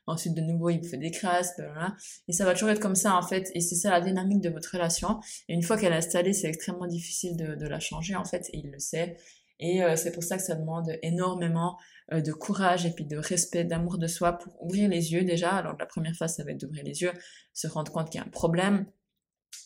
Ensuite, 0.08 0.34
de 0.34 0.40
nouveau, 0.40 0.70
il 0.70 0.84
fait 0.84 0.96
des 0.96 1.12
crasses, 1.12 1.56
blablabla. 1.56 1.94
Et 2.26 2.32
ça 2.32 2.44
va 2.44 2.52
toujours 2.52 2.70
être 2.70 2.80
comme 2.80 2.96
ça, 2.96 3.16
en 3.16 3.22
fait. 3.22 3.52
Et 3.54 3.60
c'est 3.60 3.76
ça 3.76 3.90
la 3.90 4.00
dynamique 4.00 4.40
de 4.40 4.50
votre 4.50 4.72
relation. 4.72 5.20
Et 5.48 5.54
une 5.54 5.62
fois 5.62 5.78
qu'elle 5.78 5.92
est 5.92 5.96
installée, 5.96 6.32
c'est 6.32 6.48
extrêmement 6.48 6.88
difficile 6.88 7.36
de, 7.36 7.54
de, 7.54 7.66
la 7.66 7.78
changer, 7.78 8.16
en 8.16 8.24
fait, 8.24 8.50
et 8.52 8.58
il 8.58 8.70
le 8.72 8.80
sait. 8.80 9.16
Et 9.60 9.84
euh, 9.84 9.94
c'est 9.94 10.10
pour 10.10 10.24
ça 10.24 10.36
que 10.36 10.42
ça 10.42 10.56
demande 10.56 10.90
énormément 11.02 11.78
euh, 12.12 12.20
de 12.20 12.32
courage 12.32 12.86
et 12.86 12.90
puis 12.90 13.06
de 13.06 13.16
respect, 13.16 13.64
d'amour 13.64 13.98
de 13.98 14.08
soi 14.08 14.32
pour 14.32 14.60
ouvrir 14.62 14.88
les 14.88 15.12
yeux 15.12 15.22
déjà. 15.22 15.52
Alors 15.52 15.76
la 15.78 15.86
première 15.86 16.16
phase, 16.16 16.34
ça 16.34 16.44
va 16.44 16.50
être 16.50 16.60
d'ouvrir 16.60 16.84
les 16.84 17.02
yeux, 17.02 17.12
se 17.52 17.68
rendre 17.68 17.92
compte 17.92 18.10
qu'il 18.10 18.20
y 18.20 18.22
a 18.22 18.26
un 18.26 18.30
problème, 18.30 18.84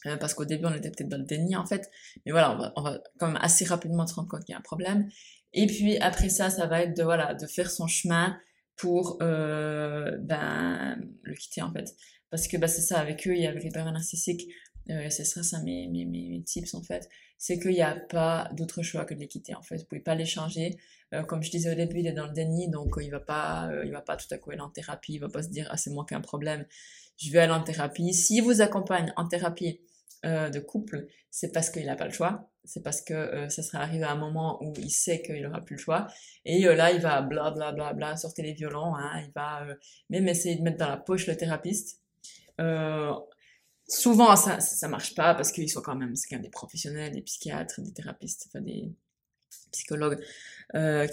euh, 0.06 0.16
parce 0.16 0.34
qu'au 0.34 0.44
début 0.44 0.66
on 0.66 0.74
était 0.74 0.90
peut-être 0.90 1.08
dans 1.08 1.18
le 1.18 1.24
déni 1.24 1.56
en 1.56 1.66
fait, 1.66 1.90
mais 2.24 2.32
voilà, 2.32 2.52
on 2.52 2.58
va, 2.58 2.72
on 2.76 2.82
va 2.82 3.00
quand 3.18 3.28
même 3.28 3.38
assez 3.40 3.64
rapidement 3.64 4.06
se 4.06 4.14
rendre 4.14 4.28
compte 4.28 4.44
qu'il 4.44 4.52
y 4.52 4.56
a 4.56 4.58
un 4.58 4.62
problème. 4.62 5.08
Et 5.52 5.66
puis 5.66 5.96
après 5.98 6.28
ça, 6.28 6.50
ça 6.50 6.66
va 6.66 6.82
être 6.82 6.96
de 6.96 7.02
voilà 7.02 7.34
de 7.34 7.46
faire 7.46 7.70
son 7.70 7.86
chemin 7.86 8.38
pour 8.76 9.18
euh, 9.22 10.16
ben 10.20 10.98
le 11.22 11.34
quitter 11.34 11.62
en 11.62 11.72
fait, 11.72 11.94
parce 12.30 12.48
que 12.48 12.56
bah, 12.56 12.68
c'est 12.68 12.80
ça 12.80 12.98
avec 13.00 13.26
eux 13.26 13.34
et 13.34 13.46
avec 13.46 13.64
les 13.64 13.70
parents 13.70 13.92
narcissiques, 13.92 14.48
euh, 14.90 15.10
ce 15.10 15.24
sera 15.24 15.42
ça 15.42 15.60
mes, 15.62 15.88
mes, 15.88 16.04
mes 16.04 16.42
tips 16.42 16.74
en 16.74 16.82
fait, 16.82 17.08
c'est 17.36 17.58
qu'il 17.58 17.72
n'y 17.72 17.82
a 17.82 17.96
pas 17.96 18.48
d'autre 18.52 18.82
choix 18.82 19.04
que 19.04 19.14
de 19.14 19.20
les 19.20 19.28
quitter 19.28 19.54
en 19.54 19.62
fait, 19.62 19.78
vous 19.78 19.84
pouvez 19.84 20.00
pas 20.00 20.14
les 20.14 20.26
changer. 20.26 20.78
Euh, 21.14 21.22
comme 21.22 21.42
je 21.42 21.50
disais 21.50 21.72
au 21.72 21.74
début, 21.74 22.00
il 22.00 22.06
est 22.06 22.12
dans 22.12 22.26
le 22.26 22.34
déni, 22.34 22.68
donc 22.68 22.94
il 23.00 23.10
va 23.10 23.20
pas, 23.20 23.70
il 23.84 23.90
va 23.90 24.02
pas 24.02 24.16
tout 24.16 24.26
à 24.30 24.38
coup 24.38 24.50
aller 24.50 24.60
en 24.60 24.70
thérapie, 24.70 25.14
il 25.14 25.18
va 25.18 25.28
pas 25.28 25.42
se 25.42 25.48
dire 25.48 25.66
ah 25.70 25.76
c'est 25.76 25.90
moi 25.90 26.04
qui 26.06 26.14
ai 26.14 26.16
un 26.16 26.20
problème, 26.20 26.64
je 27.18 27.30
vais 27.30 27.40
aller 27.40 27.52
en 27.52 27.62
thérapie. 27.62 28.14
S'il 28.14 28.42
vous 28.42 28.62
accompagne 28.62 29.12
en 29.16 29.28
thérapie 29.28 29.80
euh, 30.24 30.48
de 30.48 30.60
couple, 30.60 31.06
c'est 31.30 31.52
parce 31.52 31.70
qu'il 31.70 31.86
n'a 31.86 31.96
pas 31.96 32.06
le 32.06 32.12
choix. 32.12 32.50
C'est 32.64 32.82
parce 32.82 33.00
que 33.00 33.14
euh, 33.14 33.48
ça 33.48 33.62
sera 33.62 33.78
arrivé 33.78 34.04
à 34.04 34.10
un 34.12 34.16
moment 34.16 34.62
où 34.62 34.74
il 34.78 34.90
sait 34.90 35.22
qu'il 35.22 35.42
n'aura 35.42 35.60
plus 35.62 35.76
le 35.76 35.80
choix. 35.80 36.06
Et 36.44 36.66
euh, 36.66 36.74
là, 36.74 36.92
il 36.92 37.00
va 37.00 37.22
bla 37.22 37.50
bla 37.50 37.72
bla 37.72 37.92
bla 37.94 38.16
sortir 38.16 38.44
les 38.44 38.52
violons. 38.52 38.94
Hein, 38.94 39.22
il 39.24 39.32
va 39.34 39.64
euh, 39.64 39.74
même 40.10 40.28
essayer 40.28 40.56
de 40.56 40.62
mettre 40.62 40.76
dans 40.76 40.88
la 40.88 40.98
poche 40.98 41.26
le 41.26 41.36
thérapeute. 41.36 41.96
souvent, 43.88 44.36
ça, 44.36 44.60
ça 44.60 44.88
marche 44.88 45.14
pas 45.14 45.34
parce 45.34 45.50
qu'ils 45.50 45.70
sont 45.70 45.80
quand 45.80 45.96
même, 45.96 46.14
c'est 46.14 46.28
quand 46.28 46.42
des 46.42 46.50
professionnels, 46.50 47.12
des 47.12 47.22
psychiatres, 47.22 47.80
des 47.80 47.92
thérapeutes, 47.92 48.46
enfin 48.48 48.60
des 48.60 48.92
psychologues 49.72 50.22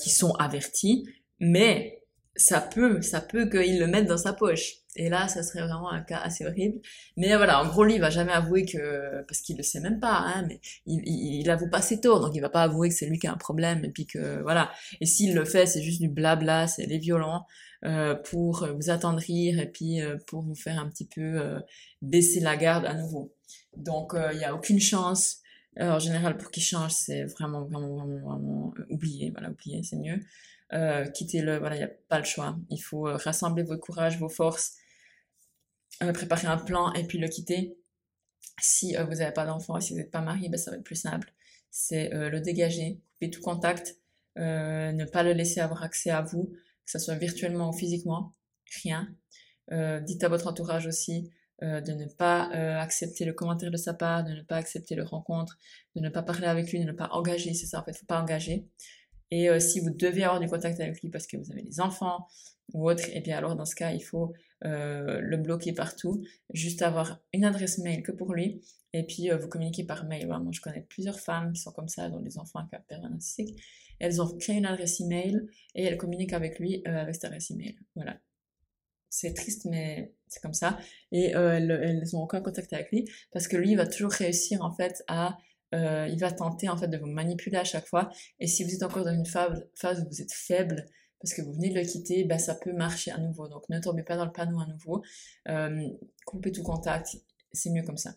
qui 0.01 0.09
sont 0.09 0.33
avertis. 0.33 1.07
Mais 1.39 2.04
ça 2.35 2.61
peut, 2.61 3.01
ça 3.01 3.21
peut 3.21 3.49
qu'ils 3.49 3.79
le 3.79 3.87
mettent 3.87 4.07
dans 4.07 4.17
sa 4.17 4.33
poche. 4.33 4.75
Et 4.97 5.09
là, 5.09 5.27
ça 5.27 5.43
serait 5.43 5.61
vraiment 5.61 5.91
un 5.91 6.01
cas 6.01 6.19
assez 6.19 6.45
horrible. 6.45 6.79
Mais 7.17 7.35
voilà, 7.35 7.61
en 7.61 7.67
gros, 7.67 7.83
lui, 7.83 7.95
il 7.95 8.01
va 8.01 8.09
jamais 8.09 8.31
avouer 8.31 8.65
que, 8.65 9.23
parce 9.27 9.41
qu'il 9.41 9.57
le 9.57 9.63
sait 9.63 9.81
même 9.81 9.99
pas, 9.99 10.23
hein, 10.25 10.45
mais 10.47 10.61
il, 10.85 11.01
il, 11.05 11.41
il, 11.41 11.49
avoue 11.49 11.69
pas 11.69 11.81
ses 11.81 11.99
torts, 11.99 12.21
donc 12.21 12.33
il 12.33 12.39
va 12.39 12.49
pas 12.49 12.63
avouer 12.63 12.89
que 12.89 12.95
c'est 12.95 13.05
lui 13.05 13.19
qui 13.19 13.27
a 13.27 13.33
un 13.33 13.37
problème, 13.37 13.83
et 13.83 13.89
puis 13.89 14.05
que, 14.05 14.41
voilà. 14.41 14.71
Et 15.01 15.05
s'il 15.05 15.35
le 15.35 15.43
fait, 15.43 15.65
c'est 15.65 15.81
juste 15.81 15.99
du 15.99 16.07
blabla, 16.07 16.67
c'est 16.67 16.87
des 16.87 16.97
violents, 16.97 17.45
euh, 17.83 18.15
pour 18.15 18.67
vous 18.73 18.89
attendrir, 18.89 19.59
et 19.59 19.69
puis 19.69 20.01
euh, 20.01 20.17
pour 20.27 20.41
vous 20.41 20.55
faire 20.55 20.79
un 20.79 20.89
petit 20.89 21.05
peu 21.05 21.21
euh, 21.21 21.59
baisser 22.01 22.39
la 22.39 22.55
garde 22.57 22.85
à 22.85 22.93
nouveau. 22.93 23.33
Donc, 23.77 24.13
euh, 24.13 24.31
il 24.33 24.39
y 24.39 24.45
a 24.45 24.55
aucune 24.55 24.79
chance. 24.79 25.41
en 25.77 25.99
général, 25.99 26.37
pour 26.37 26.51
qu'il 26.51 26.63
change, 26.63 26.91
c'est 26.93 27.25
vraiment, 27.25 27.65
vraiment, 27.65 27.95
vraiment, 27.97 28.19
vraiment 28.19 28.73
oublier, 28.89 29.29
voilà, 29.31 29.49
oublier, 29.51 29.83
c'est 29.83 29.97
mieux. 29.97 30.19
Euh, 30.73 31.05
quittez-le, 31.09 31.57
voilà, 31.57 31.75
il 31.75 31.79
n'y 31.79 31.85
a 31.85 31.91
pas 32.09 32.19
le 32.19 32.25
choix. 32.25 32.57
Il 32.69 32.79
faut 32.79 33.03
rassembler 33.03 33.63
votre 33.63 33.81
courage, 33.81 34.17
vos 34.19 34.29
forces, 34.29 34.77
euh, 36.03 36.11
préparer 36.11 36.47
un 36.47 36.57
plan 36.57 36.91
et 36.93 37.05
puis 37.05 37.17
le 37.17 37.27
quitter. 37.27 37.77
Si 38.59 38.97
euh, 38.97 39.05
vous 39.05 39.15
n'avez 39.15 39.31
pas 39.31 39.45
d'enfant, 39.45 39.79
si 39.79 39.93
vous 39.93 39.99
n'êtes 39.99 40.11
pas 40.11 40.21
marié, 40.21 40.49
ben, 40.49 40.57
ça 40.57 40.71
va 40.71 40.77
être 40.77 40.83
plus 40.83 40.95
simple. 40.95 41.33
C'est 41.71 42.13
euh, 42.13 42.29
le 42.29 42.41
dégager, 42.41 42.99
couper 43.13 43.29
tout 43.29 43.41
contact, 43.41 43.97
ne 44.37 45.05
pas 45.05 45.23
le 45.23 45.31
laisser 45.31 45.61
avoir 45.61 45.83
accès 45.83 46.09
à 46.09 46.21
vous, 46.21 46.51
que 46.85 46.91
ce 46.91 46.99
soit 46.99 47.15
virtuellement 47.15 47.69
ou 47.69 47.73
physiquement, 47.73 48.33
rien. 48.83 49.07
dites 50.01 50.23
à 50.25 50.27
votre 50.27 50.47
entourage 50.47 50.87
aussi 50.87 51.31
de 51.61 51.93
ne 51.93 52.05
pas 52.05 52.49
accepter 52.81 53.23
le 53.23 53.31
commentaire 53.31 53.71
de 53.71 53.77
sa 53.77 53.93
part, 53.93 54.25
de 54.25 54.33
ne 54.33 54.41
pas 54.41 54.57
accepter 54.57 54.95
le 54.95 55.05
rencontre, 55.05 55.57
de 55.95 56.01
ne 56.01 56.09
pas 56.09 56.21
parler 56.21 56.47
avec 56.47 56.69
lui, 56.69 56.81
de 56.81 56.83
ne 56.83 56.91
pas 56.91 57.07
engager, 57.13 57.53
c'est 57.53 57.65
ça 57.65 57.79
en 57.79 57.83
fait, 57.85 57.93
faut 57.93 58.05
pas 58.05 58.21
engager. 58.21 58.67
Et 59.31 59.49
euh, 59.49 59.59
si 59.59 59.79
vous 59.79 59.89
devez 59.89 60.23
avoir 60.23 60.39
du 60.39 60.47
contact 60.47 60.79
avec 60.79 61.01
lui 61.01 61.09
parce 61.09 61.27
que 61.27 61.37
vous 61.37 61.51
avez 61.51 61.63
des 61.63 61.79
enfants 61.79 62.27
ou 62.73 62.89
autre, 62.89 63.07
et 63.09 63.13
eh 63.15 63.21
bien 63.21 63.37
alors 63.37 63.55
dans 63.55 63.65
ce 63.65 63.75
cas, 63.75 63.91
il 63.91 64.01
faut 64.01 64.33
euh, 64.63 65.19
le 65.21 65.37
bloquer 65.37 65.73
partout, 65.73 66.23
juste 66.53 66.81
avoir 66.81 67.21
une 67.33 67.45
adresse 67.45 67.77
mail 67.77 68.01
que 68.01 68.11
pour 68.11 68.33
lui, 68.33 68.61
et 68.93 69.03
puis 69.03 69.29
euh, 69.29 69.37
vous 69.37 69.47
communiquer 69.47 69.83
par 69.83 70.05
mail. 70.05 70.27
moi, 70.27 70.41
je 70.51 70.61
connais 70.61 70.81
plusieurs 70.81 71.19
femmes 71.19 71.53
qui 71.53 71.61
sont 71.61 71.71
comme 71.71 71.87
ça, 71.87 72.09
dont 72.09 72.21
les 72.21 72.37
enfants 72.37 72.59
avec 72.59 72.83
un 72.91 73.09
narcissique. 73.09 73.59
Elles 73.99 74.21
ont 74.21 74.37
créé 74.37 74.57
une 74.57 74.65
adresse 74.65 74.99
email 74.99 75.39
et 75.73 75.83
elles 75.83 75.97
communiquent 75.97 76.33
avec 76.33 76.59
lui 76.59 76.81
avec 76.85 77.15
cette 77.15 77.25
adresse 77.25 77.51
email. 77.51 77.77
Voilà. 77.95 78.17
C'est 79.09 79.33
triste, 79.33 79.65
mais 79.65 80.13
c'est 80.27 80.41
comme 80.41 80.53
ça. 80.53 80.77
Et 81.13 81.27
elles, 81.27 81.71
elles 81.71 82.15
ont 82.15 82.23
aucun 82.23 82.41
contact 82.41 82.73
avec 82.73 82.91
lui 82.91 83.09
parce 83.31 83.47
que 83.47 83.55
lui, 83.55 83.71
il 83.71 83.77
va 83.77 83.87
toujours 83.87 84.11
réussir 84.11 84.61
en 84.63 84.71
fait 84.71 85.01
à 85.07 85.37
euh, 85.73 86.07
il 86.07 86.19
va 86.19 86.31
tenter 86.31 86.69
en 86.69 86.77
fait 86.77 86.87
de 86.87 86.97
vous 86.97 87.07
manipuler 87.07 87.57
à 87.57 87.63
chaque 87.63 87.87
fois. 87.87 88.09
Et 88.39 88.47
si 88.47 88.63
vous 88.63 88.73
êtes 88.73 88.83
encore 88.83 89.03
dans 89.03 89.13
une 89.13 89.25
phase, 89.25 89.63
où 90.01 90.07
vous 90.09 90.21
êtes 90.21 90.33
faible, 90.33 90.85
parce 91.21 91.33
que 91.33 91.41
vous 91.41 91.53
venez 91.53 91.69
de 91.69 91.79
le 91.79 91.85
quitter, 91.85 92.23
ben, 92.23 92.37
ça 92.37 92.55
peut 92.55 92.73
marcher 92.73 93.11
à 93.11 93.17
nouveau. 93.17 93.47
Donc 93.47 93.67
ne 93.69 93.79
tombez 93.79 94.03
pas 94.03 94.15
dans 94.15 94.25
le 94.25 94.31
panneau 94.31 94.59
à 94.59 94.67
nouveau. 94.67 95.03
Euh, 95.47 95.87
coupez 96.25 96.51
tout 96.51 96.63
contact, 96.63 97.17
c'est 97.51 97.71
mieux 97.71 97.83
comme 97.83 97.97
ça. 97.97 98.15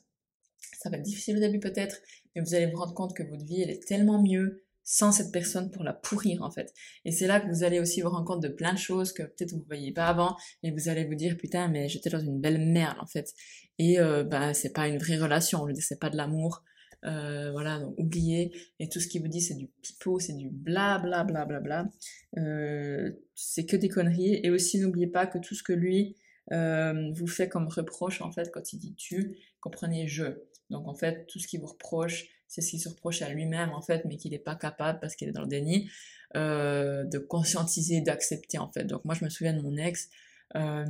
Ça 0.79 0.91
va 0.91 0.99
être 0.99 1.03
difficile 1.03 1.37
au 1.37 1.41
début 1.41 1.61
peut-être, 1.61 2.01
mais 2.35 2.43
vous 2.43 2.55
allez 2.55 2.67
vous 2.67 2.79
rendre 2.79 2.95
compte 2.95 3.17
que 3.17 3.23
votre 3.23 3.45
vie, 3.45 3.63
elle 3.63 3.71
est 3.71 3.87
tellement 3.87 4.23
mieux 4.23 4.65
sans 4.91 5.13
cette 5.13 5.33
personne 5.33 5.71
pour 5.71 5.85
la 5.85 5.93
pourrir 5.93 6.43
en 6.43 6.51
fait. 6.51 6.73
Et 7.05 7.13
c'est 7.13 7.27
là 7.27 7.41
que 7.41 7.49
vous 7.49 7.63
allez 7.63 7.79
aussi 7.79 8.01
vous 8.01 8.09
rendre 8.09 8.25
compte 8.25 8.43
de 8.43 8.49
plein 8.49 8.73
de 8.73 8.79
choses 8.79 9.13
que 9.13 9.23
peut-être 9.23 9.53
vous 9.53 9.59
ne 9.59 9.65
voyiez 9.65 9.93
pas 9.93 10.07
avant, 10.07 10.35
et 10.63 10.71
vous 10.71 10.89
allez 10.89 11.05
vous 11.05 11.15
dire 11.15 11.37
putain 11.37 11.69
mais 11.69 11.89
j'étais 11.89 12.09
dans 12.09 12.21
une 12.21 12.41
belle 12.41 12.59
merde 12.59 12.97
en 12.99 13.07
fait. 13.07 13.35
Et 13.79 14.01
euh, 14.01 14.25
ben 14.25 14.55
c'est 14.55 14.73
pas 14.73 14.89
une 14.89 14.97
vraie 14.97 15.19
relation, 15.19 15.61
je 15.61 15.67
veux 15.67 15.73
dire 15.75 15.85
c'est 15.87 16.01
pas 16.01 16.09
de 16.09 16.17
l'amour, 16.17 16.65
euh, 17.05 17.51
voilà, 17.53 17.79
donc 17.79 17.95
oubliez. 17.99 18.53
Et 18.79 18.89
tout 18.89 19.01
ce 19.01 19.09
qu'il 19.09 19.23
vous 19.23 19.29
dit, 19.29 19.41
c'est 19.41 19.55
du 19.55 19.69
pipeau, 19.83 20.19
c'est 20.19 20.37
du 20.37 20.51
bla 20.51 20.99
bla 20.99 21.25
bla 21.25 21.45
bla 21.45 21.61
bla. 21.61 21.89
Euh, 22.37 23.13
c'est 23.35 23.67
que 23.67 23.77
des 23.77 23.89
conneries. 23.89 24.41
Et 24.43 24.51
aussi, 24.51 24.81
n'oubliez 24.81 25.07
pas 25.07 25.27
que 25.27 25.39
tout 25.39 25.55
ce 25.55 25.63
que 25.63 25.73
lui 25.73 26.17
euh, 26.53 27.11
vous 27.13 27.27
fait 27.27 27.49
comme 27.49 27.69
reproche, 27.69 28.21
en 28.21 28.33
fait, 28.33 28.51
quand 28.53 28.73
il 28.73 28.79
dit 28.79 28.95
tu, 28.95 29.37
comprenez 29.61 30.09
je. 30.09 30.25
Donc, 30.71 30.87
en 30.87 30.95
fait, 30.95 31.27
tout 31.27 31.39
ce 31.39 31.47
qu'il 31.47 31.61
vous 31.61 31.67
reproche, 31.67 32.29
c'est 32.49 32.63
ce 32.63 32.71
qu'il 32.71 32.81
se 32.81 32.89
reproche 32.89 33.23
à 33.23 33.29
lui-même 33.29 33.71
en 33.71 33.83
fait, 33.83 34.05
mais 34.07 34.17
qu'il 34.17 34.33
n'est 34.33 34.39
pas 34.39 34.57
capable 34.57 34.99
parce 35.01 35.15
qu'il 35.15 35.29
est 35.29 35.33
dans 35.33 35.43
le 35.43 35.49
déni 35.49 35.89
euh, 36.35 37.05
de 37.05 37.19
conscientiser, 37.19 38.01
d'accepter 38.01 38.59
en 38.59 38.73
fait. 38.73 38.85
Donc 38.85 39.05
moi 39.05 39.15
je 39.15 39.25
me 39.25 39.31
souviens 39.31 39.53
de 39.53 39.61
mon 39.61 39.77
ex 39.77 40.09
euh, 40.57 40.85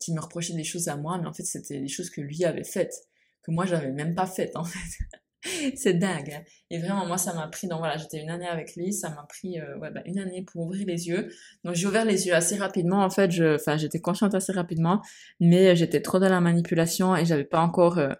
qui 0.00 0.12
me 0.12 0.20
reprochait 0.20 0.54
des 0.54 0.64
choses 0.64 0.88
à 0.88 0.96
moi, 0.96 1.18
mais 1.18 1.26
en 1.26 1.32
fait 1.32 1.44
c'était 1.44 1.80
des 1.80 1.88
choses 1.88 2.10
que 2.10 2.20
lui 2.20 2.44
avait 2.44 2.64
faites, 2.64 3.08
que 3.42 3.50
moi 3.50 3.66
j'avais 3.66 3.92
même 3.92 4.14
pas 4.14 4.26
faites 4.26 4.56
en 4.56 4.64
fait. 4.64 5.04
c'est 5.76 5.94
dingue. 5.94 6.32
Hein. 6.32 6.42
Et 6.70 6.78
vraiment, 6.78 7.06
moi, 7.06 7.18
ça 7.18 7.32
m'a 7.32 7.48
pris, 7.48 7.66
donc 7.66 7.78
voilà, 7.78 7.96
j'étais 7.96 8.20
une 8.20 8.30
année 8.30 8.46
avec 8.46 8.76
lui, 8.76 8.92
ça 8.92 9.10
m'a 9.10 9.22
pris 9.28 9.58
euh, 9.58 9.78
ouais, 9.78 9.90
bah, 9.90 10.02
une 10.04 10.18
année 10.18 10.42
pour 10.42 10.66
ouvrir 10.66 10.86
les 10.86 11.08
yeux. 11.08 11.30
Donc 11.64 11.74
j'ai 11.74 11.86
ouvert 11.86 12.04
les 12.04 12.26
yeux 12.26 12.34
assez 12.34 12.56
rapidement, 12.56 13.02
en 13.02 13.10
fait, 13.10 13.30
enfin, 13.54 13.76
j'étais 13.76 14.00
consciente 14.00 14.34
assez 14.34 14.52
rapidement, 14.52 15.02
mais 15.40 15.74
j'étais 15.76 16.02
trop 16.02 16.18
dans 16.18 16.28
la 16.28 16.40
manipulation 16.40 17.16
et 17.16 17.24
j'avais 17.24 17.44
pas 17.44 17.60
encore... 17.60 17.98
Euh, 17.98 18.12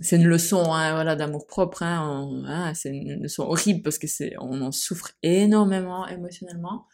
c'est 0.00 0.14
une 0.14 0.28
leçon, 0.28 0.72
hein, 0.72 0.92
voilà, 0.92 1.16
d'amour 1.16 1.48
propre, 1.48 1.82
hein, 1.82 2.30
hein, 2.46 2.72
c'est 2.74 2.90
une 2.90 3.20
leçon 3.20 3.42
horrible 3.42 3.82
parce 3.82 3.98
que 3.98 4.06
c'est, 4.06 4.34
on 4.38 4.60
en 4.62 4.70
souffre 4.70 5.10
énormément 5.24 6.06
émotionnellement. 6.06 6.86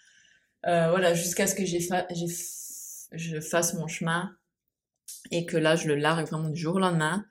Euh, 0.67 0.89
voilà, 0.89 1.13
jusqu'à 1.13 1.47
ce 1.47 1.55
que 1.55 1.67
j'ai, 1.67 1.81
fa 1.81 2.07
je 3.13 3.41
fasse 3.41 3.75
mon 3.75 3.87
chemin 3.89 4.35
et 5.31 5.45
que 5.45 5.59
là, 5.59 5.77
je 5.77 5.87
le 5.87 5.97
largue 5.97 6.27
vraiment 6.27 6.49
du 6.49 6.59
jour 6.59 6.77
au 6.77 6.79
lendemain 6.79 7.27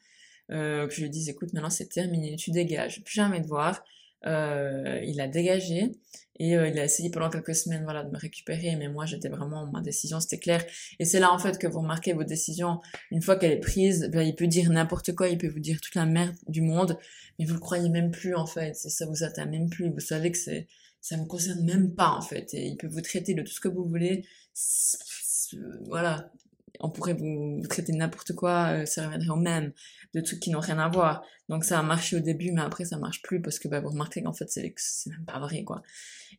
euh, 0.51 0.87
que 0.87 0.93
je 0.93 1.01
lui 1.01 1.09
dise 1.09 1.29
écoute 1.29 1.53
maintenant 1.53 1.69
c'est 1.69 1.89
terminé, 1.89 2.35
tu 2.35 2.51
dégages, 2.51 3.03
plus 3.03 3.13
jamais 3.13 3.41
te 3.41 3.47
voir. 3.47 3.83
Euh, 4.25 5.01
il 5.05 5.19
a 5.19 5.27
dégagé 5.27 5.91
et 6.39 6.55
euh, 6.55 6.69
il 6.69 6.79
a 6.79 6.85
essayé 6.85 7.09
pendant 7.09 7.29
quelques 7.29 7.55
semaines 7.55 7.83
voilà 7.83 8.03
de 8.03 8.09
me 8.09 8.17
récupérer. 8.17 8.75
Mais 8.75 8.87
moi 8.87 9.05
j'étais 9.05 9.29
vraiment 9.29 9.65
ma 9.67 9.81
décision 9.81 10.19
c'était 10.19 10.39
clair. 10.39 10.65
Et 10.99 11.05
c'est 11.05 11.19
là 11.19 11.31
en 11.31 11.39
fait 11.39 11.57
que 11.57 11.67
vous 11.67 11.79
remarquez 11.79 12.13
votre 12.13 12.29
décision 12.29 12.79
une 13.11 13.21
fois 13.21 13.35
qu'elle 13.35 13.51
est 13.51 13.59
prise 13.59 14.09
ben, 14.11 14.21
il 14.21 14.35
peut 14.35 14.47
dire 14.47 14.69
n'importe 14.69 15.13
quoi. 15.13 15.27
Il 15.29 15.37
peut 15.37 15.49
vous 15.49 15.59
dire 15.59 15.79
toute 15.81 15.95
la 15.95 16.05
merde 16.05 16.35
du 16.47 16.61
monde. 16.61 16.97
Mais 17.39 17.45
vous 17.45 17.53
le 17.55 17.59
croyez 17.59 17.89
même 17.89 18.11
plus 18.11 18.35
en 18.35 18.45
fait. 18.45 18.75
Ça 18.75 19.05
vous 19.05 19.23
atteint 19.23 19.45
même 19.45 19.69
plus. 19.69 19.89
Vous 19.89 19.99
savez 19.99 20.31
que 20.31 20.37
c'est 20.37 20.67
ça 21.01 21.17
vous 21.17 21.25
concerne 21.25 21.63
même 21.65 21.93
pas 21.93 22.11
en 22.11 22.21
fait. 22.21 22.53
Et 22.53 22.67
il 22.67 22.77
peut 22.77 22.87
vous 22.87 23.01
traiter 23.01 23.33
de 23.33 23.41
tout 23.41 23.51
ce 23.51 23.59
que 23.59 23.67
vous 23.67 23.85
voulez. 23.85 24.25
Voilà 25.87 26.31
on 26.79 26.89
pourrait 26.89 27.13
vous, 27.13 27.61
traiter 27.69 27.93
n'importe 27.93 28.33
quoi, 28.33 28.85
ça 28.85 29.05
reviendrait 29.05 29.29
au 29.29 29.35
même 29.35 29.71
de 30.13 30.21
trucs 30.21 30.39
qui 30.39 30.49
n'ont 30.49 30.59
rien 30.59 30.79
à 30.79 30.89
voir. 30.89 31.23
Donc 31.49 31.63
ça 31.63 31.79
a 31.79 31.83
marché 31.83 32.15
au 32.17 32.19
début, 32.19 32.51
mais 32.51 32.61
après 32.61 32.85
ça 32.85 32.97
marche 32.97 33.21
plus 33.21 33.41
parce 33.41 33.59
que 33.59 33.67
bah, 33.67 33.79
vous 33.79 33.89
remarquez 33.89 34.23
qu'en 34.23 34.33
fait 34.33 34.49
c'est 34.49 34.73
même 35.07 35.25
pas 35.25 35.39
vrai 35.39 35.63
quoi. 35.63 35.81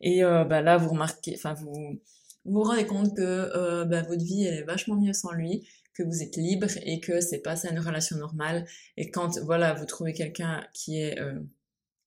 Et 0.01 0.23
euh, 0.23 0.43
bah, 0.45 0.61
là 0.61 0.77
vous 0.77 0.89
remarquez, 0.89 1.35
enfin 1.35 1.53
vous 1.53 1.99
vous 2.45 2.63
rendez 2.63 2.85
compte 2.85 3.15
que 3.15 3.21
euh, 3.21 3.85
bah, 3.85 4.03
votre 4.03 4.23
vie 4.23 4.45
elle 4.45 4.55
est 4.55 4.63
vachement 4.63 4.95
mieux 4.95 5.13
sans 5.13 5.31
lui, 5.31 5.67
que 5.93 6.03
vous 6.03 6.21
êtes 6.21 6.35
libre 6.35 6.67
et 6.83 6.99
que 6.99 7.21
c'est 7.21 7.39
pas 7.39 7.55
ça 7.55 7.69
une 7.69 7.79
relation 7.79 8.17
normale. 8.17 8.65
Et 8.97 9.09
quand 9.11 9.39
voilà 9.39 9.73
vous 9.73 9.85
trouvez 9.85 10.13
quelqu'un 10.13 10.65
qui 10.73 11.01
est 11.01 11.19
euh, 11.19 11.39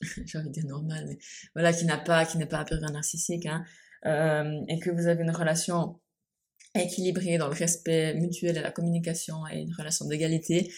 j'ai 0.27 0.39
envie 0.39 0.49
de 0.49 0.53
dire 0.53 0.67
normal, 0.67 1.07
mais 1.09 1.19
voilà 1.55 1.73
qui 1.73 1.85
n'a 1.87 1.99
pas 1.99 2.25
qui 2.25 2.39
n'est 2.39 2.47
pas 2.47 2.59
un 2.59 2.65
pervers 2.65 2.93
narcissique, 2.93 3.47
hein, 3.47 3.65
euh, 4.07 4.61
et 4.69 4.79
que 4.79 4.91
vous 4.91 5.09
avez 5.09 5.23
une 5.23 5.31
relation 5.31 6.01
équilibrée 6.75 7.39
dans 7.39 7.49
le 7.49 7.55
respect 7.55 8.15
mutuel 8.15 8.57
et 8.57 8.61
la 8.61 8.71
communication 8.71 9.47
et 9.47 9.61
une 9.61 9.75
relation 9.75 10.07
d'égalité, 10.07 10.71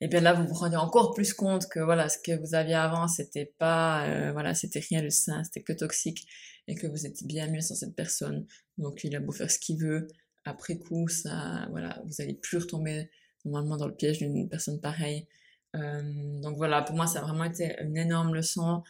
et 0.00 0.06
bien 0.06 0.20
là 0.20 0.32
vous 0.32 0.46
vous 0.46 0.54
rendez 0.54 0.76
encore 0.76 1.12
plus 1.12 1.34
compte 1.34 1.66
que 1.68 1.80
voilà 1.80 2.08
ce 2.08 2.18
que 2.18 2.38
vous 2.38 2.54
aviez 2.54 2.74
avant 2.74 3.08
c'était 3.08 3.52
pas 3.58 4.06
euh, 4.06 4.32
voilà 4.32 4.54
c'était 4.54 4.78
rien 4.78 5.02
de 5.02 5.08
sain 5.08 5.42
c'était 5.42 5.62
que 5.62 5.72
toxique 5.72 6.28
et 6.68 6.76
que 6.76 6.86
vous 6.86 7.06
êtes 7.06 7.24
bien 7.24 7.50
mieux 7.50 7.60
sans 7.60 7.74
cette 7.74 7.96
personne. 7.96 8.46
Donc 8.76 9.02
il 9.02 9.16
a 9.16 9.20
beau 9.20 9.32
faire 9.32 9.50
ce 9.50 9.58
qu'il 9.58 9.78
veut. 9.78 10.06
Après 10.44 10.78
coup 10.78 11.08
ça 11.08 11.66
voilà 11.70 12.00
vous 12.06 12.20
allez 12.20 12.34
plus 12.34 12.58
retomber 12.58 13.10
normalement 13.44 13.76
dans 13.76 13.88
le 13.88 13.94
piège 13.94 14.18
d'une 14.18 14.48
personne 14.48 14.80
pareille. 14.80 15.26
Euh, 15.74 16.40
donc 16.40 16.56
voilà 16.56 16.82
pour 16.82 16.94
moi 16.94 17.06
ça 17.06 17.18
a 17.18 17.22
vraiment 17.22 17.44
été 17.44 17.74
une 17.80 17.96
énorme 17.96 18.34
leçon 18.34 18.82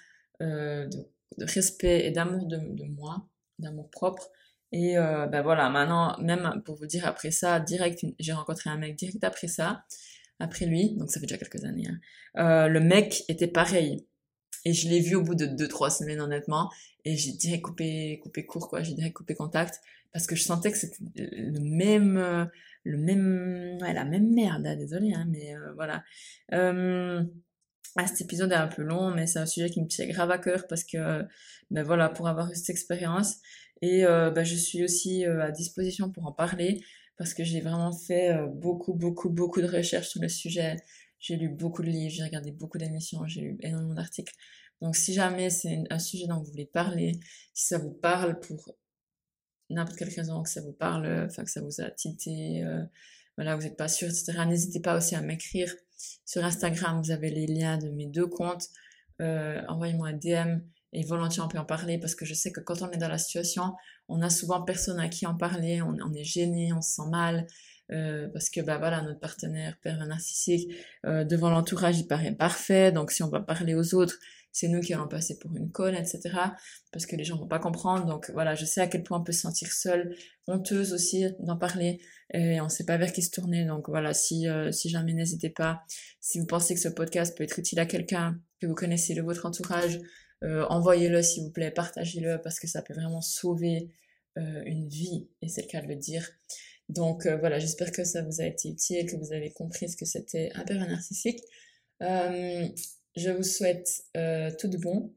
euh, 0.43 0.87
de, 0.87 1.09
de, 1.39 1.45
respect 1.45 2.07
et 2.07 2.11
d'amour 2.11 2.47
de, 2.47 2.59
de, 2.59 2.85
moi 2.85 3.27
d'amour 3.59 3.91
propre 3.91 4.31
et 4.73 4.99
euh, 4.99 5.27
ben 5.27 5.43
voilà 5.43 5.71
maintenant 5.71 6.17
même 6.21 6.63
pour 6.65 6.77
vous 6.77 6.87
dire 6.87 7.07
après 7.07 7.31
ça 7.31 7.59
direct 7.59 8.05
j'ai 8.19 8.33
rencontré 8.33 8.69
un 8.69 8.77
mec 8.77 8.97
direct 8.97 9.25
après 9.25 9.49
ça 9.49 9.85
après 10.41 10.67
lui, 10.67 10.95
donc 10.97 11.11
ça 11.11 11.21
fait 11.21 11.27
déjà 11.27 11.39
quelques 11.39 11.65
années, 11.65 11.89
hein. 11.89 11.99
euh, 12.43 12.69
le 12.69 12.81
mec 12.81 13.25
était 13.29 13.49
pareil. 13.49 14.07
Et 14.65 14.73
je 14.73 14.89
l'ai 14.89 15.01
vu 15.01 15.15
au 15.15 15.23
bout 15.23 15.35
de 15.35 15.47
deux, 15.47 15.69
trois 15.69 15.89
semaines, 15.89 16.21
honnêtement. 16.21 16.69
Et 17.05 17.17
j'ai 17.17 17.33
direct 17.33 17.63
coupé, 17.63 18.21
coupé 18.23 18.45
court, 18.45 18.69
quoi. 18.69 18.83
J'ai 18.83 18.95
direct 18.95 19.17
coupé 19.17 19.35
contact. 19.35 19.81
Parce 20.13 20.27
que 20.27 20.35
je 20.35 20.43
sentais 20.43 20.73
que 20.73 20.79
c'était 20.79 20.97
le 21.15 21.61
même, 21.61 22.51
le 22.85 22.99
même, 22.99 23.79
ouais, 23.81 23.93
la 23.93 24.05
même 24.05 24.33
merde, 24.33 24.67
hein, 24.67 24.77
désolé, 24.77 25.13
hein, 25.15 25.27
mais 25.29 25.55
euh, 25.55 25.73
voilà. 25.75 26.03
Euh, 26.53 27.23
ah, 27.97 28.07
cet 28.07 28.23
épisode 28.23 28.53
est 28.53 28.57
un 28.57 28.69
peu 28.69 28.83
long, 28.83 29.11
mais 29.11 29.27
c'est 29.27 29.39
un 29.39 29.47
sujet 29.47 29.71
qui 29.71 29.81
me 29.83 29.87
tient 29.87 30.07
grave 30.07 30.31
à 30.31 30.39
cœur 30.39 30.67
parce 30.69 30.85
que, 30.85 31.25
ben 31.71 31.83
voilà, 31.83 32.09
pour 32.09 32.29
avoir 32.29 32.51
eu 32.51 32.55
cette 32.55 32.71
expérience. 32.71 33.37
Et 33.83 34.05
euh, 34.05 34.31
ben, 34.31 34.45
je 34.45 34.55
suis 34.57 34.85
aussi 34.85 35.27
euh, 35.27 35.43
à 35.43 35.51
disposition 35.51 36.11
pour 36.11 36.27
en 36.27 36.33
parler 36.33 36.83
parce 37.17 37.35
que 37.35 37.45
j'ai 37.45 37.61
vraiment 37.61 37.93
fait 37.93 38.31
euh, 38.31 38.47
beaucoup, 38.47 38.95
beaucoup, 38.95 39.31
beaucoup 39.31 39.61
de 39.61 39.67
recherches 39.67 40.09
sur 40.09 40.23
le 40.23 40.29
sujet. 40.29 40.77
J'ai 41.19 41.37
lu 41.37 41.49
beaucoup 41.49 41.83
de 41.83 41.89
livres, 41.89 42.15
j'ai 42.15 42.23
regardé 42.23 42.53
beaucoup 42.53 42.79
d'émissions, 42.79 43.27
j'ai 43.27 43.41
lu 43.41 43.59
énormément 43.63 43.95
d'articles. 43.95 44.35
Donc 44.81 44.95
si 44.97 45.13
jamais 45.13 45.51
c'est 45.51 45.83
un 45.91 45.99
sujet 45.99 46.27
dont 46.29 46.39
vous 46.39 46.51
voulez 46.51 46.67
parler, 46.67 47.19
si 47.55 47.67
ça 47.67 47.79
vous 47.79 47.91
parle 47.91 48.39
pour 48.39 48.77
n'importe 49.71 49.99
quelle 49.99 50.09
raison, 50.15 50.43
que 50.43 50.49
ça 50.49 50.61
vous 50.61 50.73
parle, 50.73 51.27
enfin 51.27 51.45
que 51.45 51.51
ça 51.51 51.61
vous 51.61 51.81
a 51.81 51.91
tilté, 51.91 52.63
euh, 52.63 52.85
voilà, 53.37 53.57
vous 53.57 53.63
n'êtes 53.63 53.77
pas 53.77 53.89
sûr, 53.89 54.09
etc., 54.09 54.45
n'hésitez 54.47 54.81
pas 54.81 54.97
aussi 54.97 55.15
à 55.15 55.21
m'écrire. 55.21 55.73
Sur 56.25 56.45
Instagram, 56.45 57.01
vous 57.03 57.11
avez 57.11 57.31
les 57.31 57.47
liens 57.47 57.79
de 57.79 57.89
mes 57.91 58.07
deux 58.07 58.27
comptes. 58.27 58.69
Euh, 59.21 59.61
Envoyez-moi 59.69 60.09
un 60.09 60.13
DM 60.13 60.61
et 60.93 61.05
volontiers 61.05 61.43
on 61.43 61.49
peut 61.49 61.59
en 61.59 61.65
parler 61.65 61.99
parce 61.99 62.15
que 62.15 62.25
je 62.25 62.35
sais 62.35 62.53
que 62.53 62.61
quand 62.61 62.83
on 62.83 62.91
est 62.91 62.97
dans 62.97 63.09
la 63.09 63.19
situation, 63.19 63.75
on 64.09 64.23
a 64.23 64.31
souvent 64.31 64.63
personne 64.63 65.01
à 65.01 65.09
qui 65.09 65.27
en 65.27 65.35
parler, 65.35 65.83
on, 65.83 65.97
on 66.03 66.13
est 66.15 66.25
gêné, 66.25 66.73
on 66.73 66.81
se 66.81 66.95
sent 66.95 67.09
mal. 67.11 67.47
Euh, 67.91 68.29
parce 68.35 68.51
que 68.51 68.61
bah 68.61 68.77
voilà 68.77 69.01
notre 69.01 69.19
partenaire 69.19 69.79
père 69.81 69.97
narcissique 70.05 70.71
euh, 71.07 71.25
devant 71.25 71.49
l'entourage 71.49 71.99
il 71.99 72.07
paraît 72.07 72.33
parfait 72.33 72.93
donc 72.93 73.11
si 73.11 73.23
on 73.23 73.31
va 73.31 73.41
parler 73.41 73.75
aux 73.75 73.95
autres 73.95 74.19
c'est 74.53 74.69
nous 74.69 74.83
qui 74.83 74.93
allons 74.93 75.09
passer 75.09 75.39
pour 75.39 75.57
une 75.57 75.71
conne 75.71 75.95
etc 75.95 76.21
parce 76.93 77.07
que 77.07 77.17
les 77.17 77.25
gens 77.25 77.39
vont 77.39 77.47
pas 77.47 77.59
comprendre 77.59 78.05
donc 78.05 78.31
voilà 78.35 78.55
je 78.55 78.67
sais 78.67 78.83
à 78.83 78.89
quel 78.89 79.05
point 79.05 79.19
on 79.19 79.25
peut 79.25 79.33
se 79.33 79.41
sentir 79.41 79.73
seule 79.73 80.15
honteuse 80.47 80.93
aussi 80.93 81.25
d'en 81.41 81.57
parler 81.57 81.99
et 82.35 82.61
on 82.61 82.69
sait 82.69 82.85
pas 82.85 82.99
vers 82.99 83.11
qui 83.11 83.23
se 83.23 83.31
tourner 83.31 83.65
donc 83.65 83.89
voilà 83.89 84.13
si 84.13 84.47
euh, 84.49 84.71
si 84.71 84.91
jamais 84.91 85.15
n'hésitez 85.15 85.49
pas 85.49 85.83
si 86.21 86.39
vous 86.39 86.47
pensez 86.47 86.75
que 86.75 86.81
ce 86.81 86.91
podcast 86.91 87.39
peut 87.39 87.45
être 87.45 87.59
utile 87.59 87.81
à 87.81 87.87
quelqu'un 87.87 88.39
que 88.61 88.67
vous 88.67 88.75
connaissez 88.75 89.15
de 89.15 89.23
votre 89.23 89.47
entourage 89.47 89.99
euh, 90.45 90.65
envoyez-le 90.69 91.23
s'il 91.23 91.45
vous 91.45 91.51
plaît, 91.51 91.71
partagez-le 91.71 92.41
parce 92.41 92.61
que 92.61 92.67
ça 92.67 92.83
peut 92.83 92.95
vraiment 92.95 93.21
sauver 93.21 93.91
euh, 94.39 94.63
une 94.67 94.89
vie 94.89 95.29
et 95.43 95.49
c'est 95.49 95.63
le 95.63 95.69
cas 95.69 95.81
de 95.81 95.89
le 95.89 95.97
dire. 95.97 96.29
Donc 96.89 97.27
euh, 97.27 97.37
voilà, 97.37 97.59
j'espère 97.59 97.93
que 97.93 98.05
ça 98.05 98.23
vous 98.23 98.41
a 98.41 98.45
été 98.45 98.69
utile, 98.69 99.07
que 99.07 99.17
vous 99.17 99.33
avez 99.33 99.51
compris 99.51 99.89
ce 99.89 99.97
que 99.97 100.05
c'était 100.05 100.51
un 100.55 100.65
pervers 100.65 100.89
narcissique. 100.89 101.41
je 102.01 103.31
vous 103.31 103.43
souhaite 103.43 104.05
tout 104.59 104.69
de 104.69 104.77
bon 104.77 105.13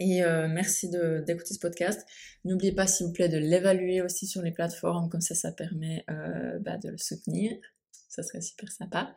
et 0.00 0.22
merci 0.48 0.88
d'écouter 0.88 1.54
ce 1.54 1.60
podcast. 1.60 2.06
N'oubliez 2.44 2.72
pas 2.72 2.86
s'il 2.86 3.06
vous 3.06 3.12
plaît 3.12 3.28
de 3.28 3.38
l'évaluer 3.38 4.00
aussi 4.00 4.26
sur 4.26 4.42
les 4.42 4.50
plateformes, 4.50 5.08
comme 5.10 5.20
ça 5.20 5.34
ça 5.34 5.52
permet 5.52 6.04
bah, 6.08 6.78
de 6.78 6.88
le 6.88 6.98
soutenir. 6.98 7.56
Ça 8.08 8.22
serait 8.22 8.40
super 8.40 8.70
sympa. 8.72 9.14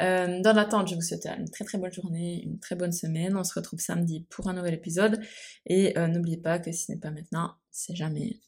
Euh, 0.00 0.40
dans 0.40 0.52
l'attente, 0.52 0.88
je 0.88 0.94
vous 0.94 1.02
souhaite 1.02 1.26
une 1.26 1.50
très 1.50 1.64
très 1.64 1.78
bonne 1.78 1.92
journée, 1.92 2.42
une 2.44 2.58
très 2.58 2.76
bonne 2.76 2.92
semaine. 2.92 3.36
On 3.36 3.44
se 3.44 3.54
retrouve 3.54 3.80
samedi 3.80 4.26
pour 4.30 4.48
un 4.48 4.54
nouvel 4.54 4.74
épisode. 4.74 5.20
Et 5.66 5.98
euh, 5.98 6.06
n'oubliez 6.06 6.38
pas 6.38 6.58
que 6.58 6.72
si 6.72 6.84
ce 6.84 6.92
n'est 6.92 6.98
pas 6.98 7.10
maintenant, 7.10 7.54
c'est 7.70 7.94
jamais. 7.94 8.40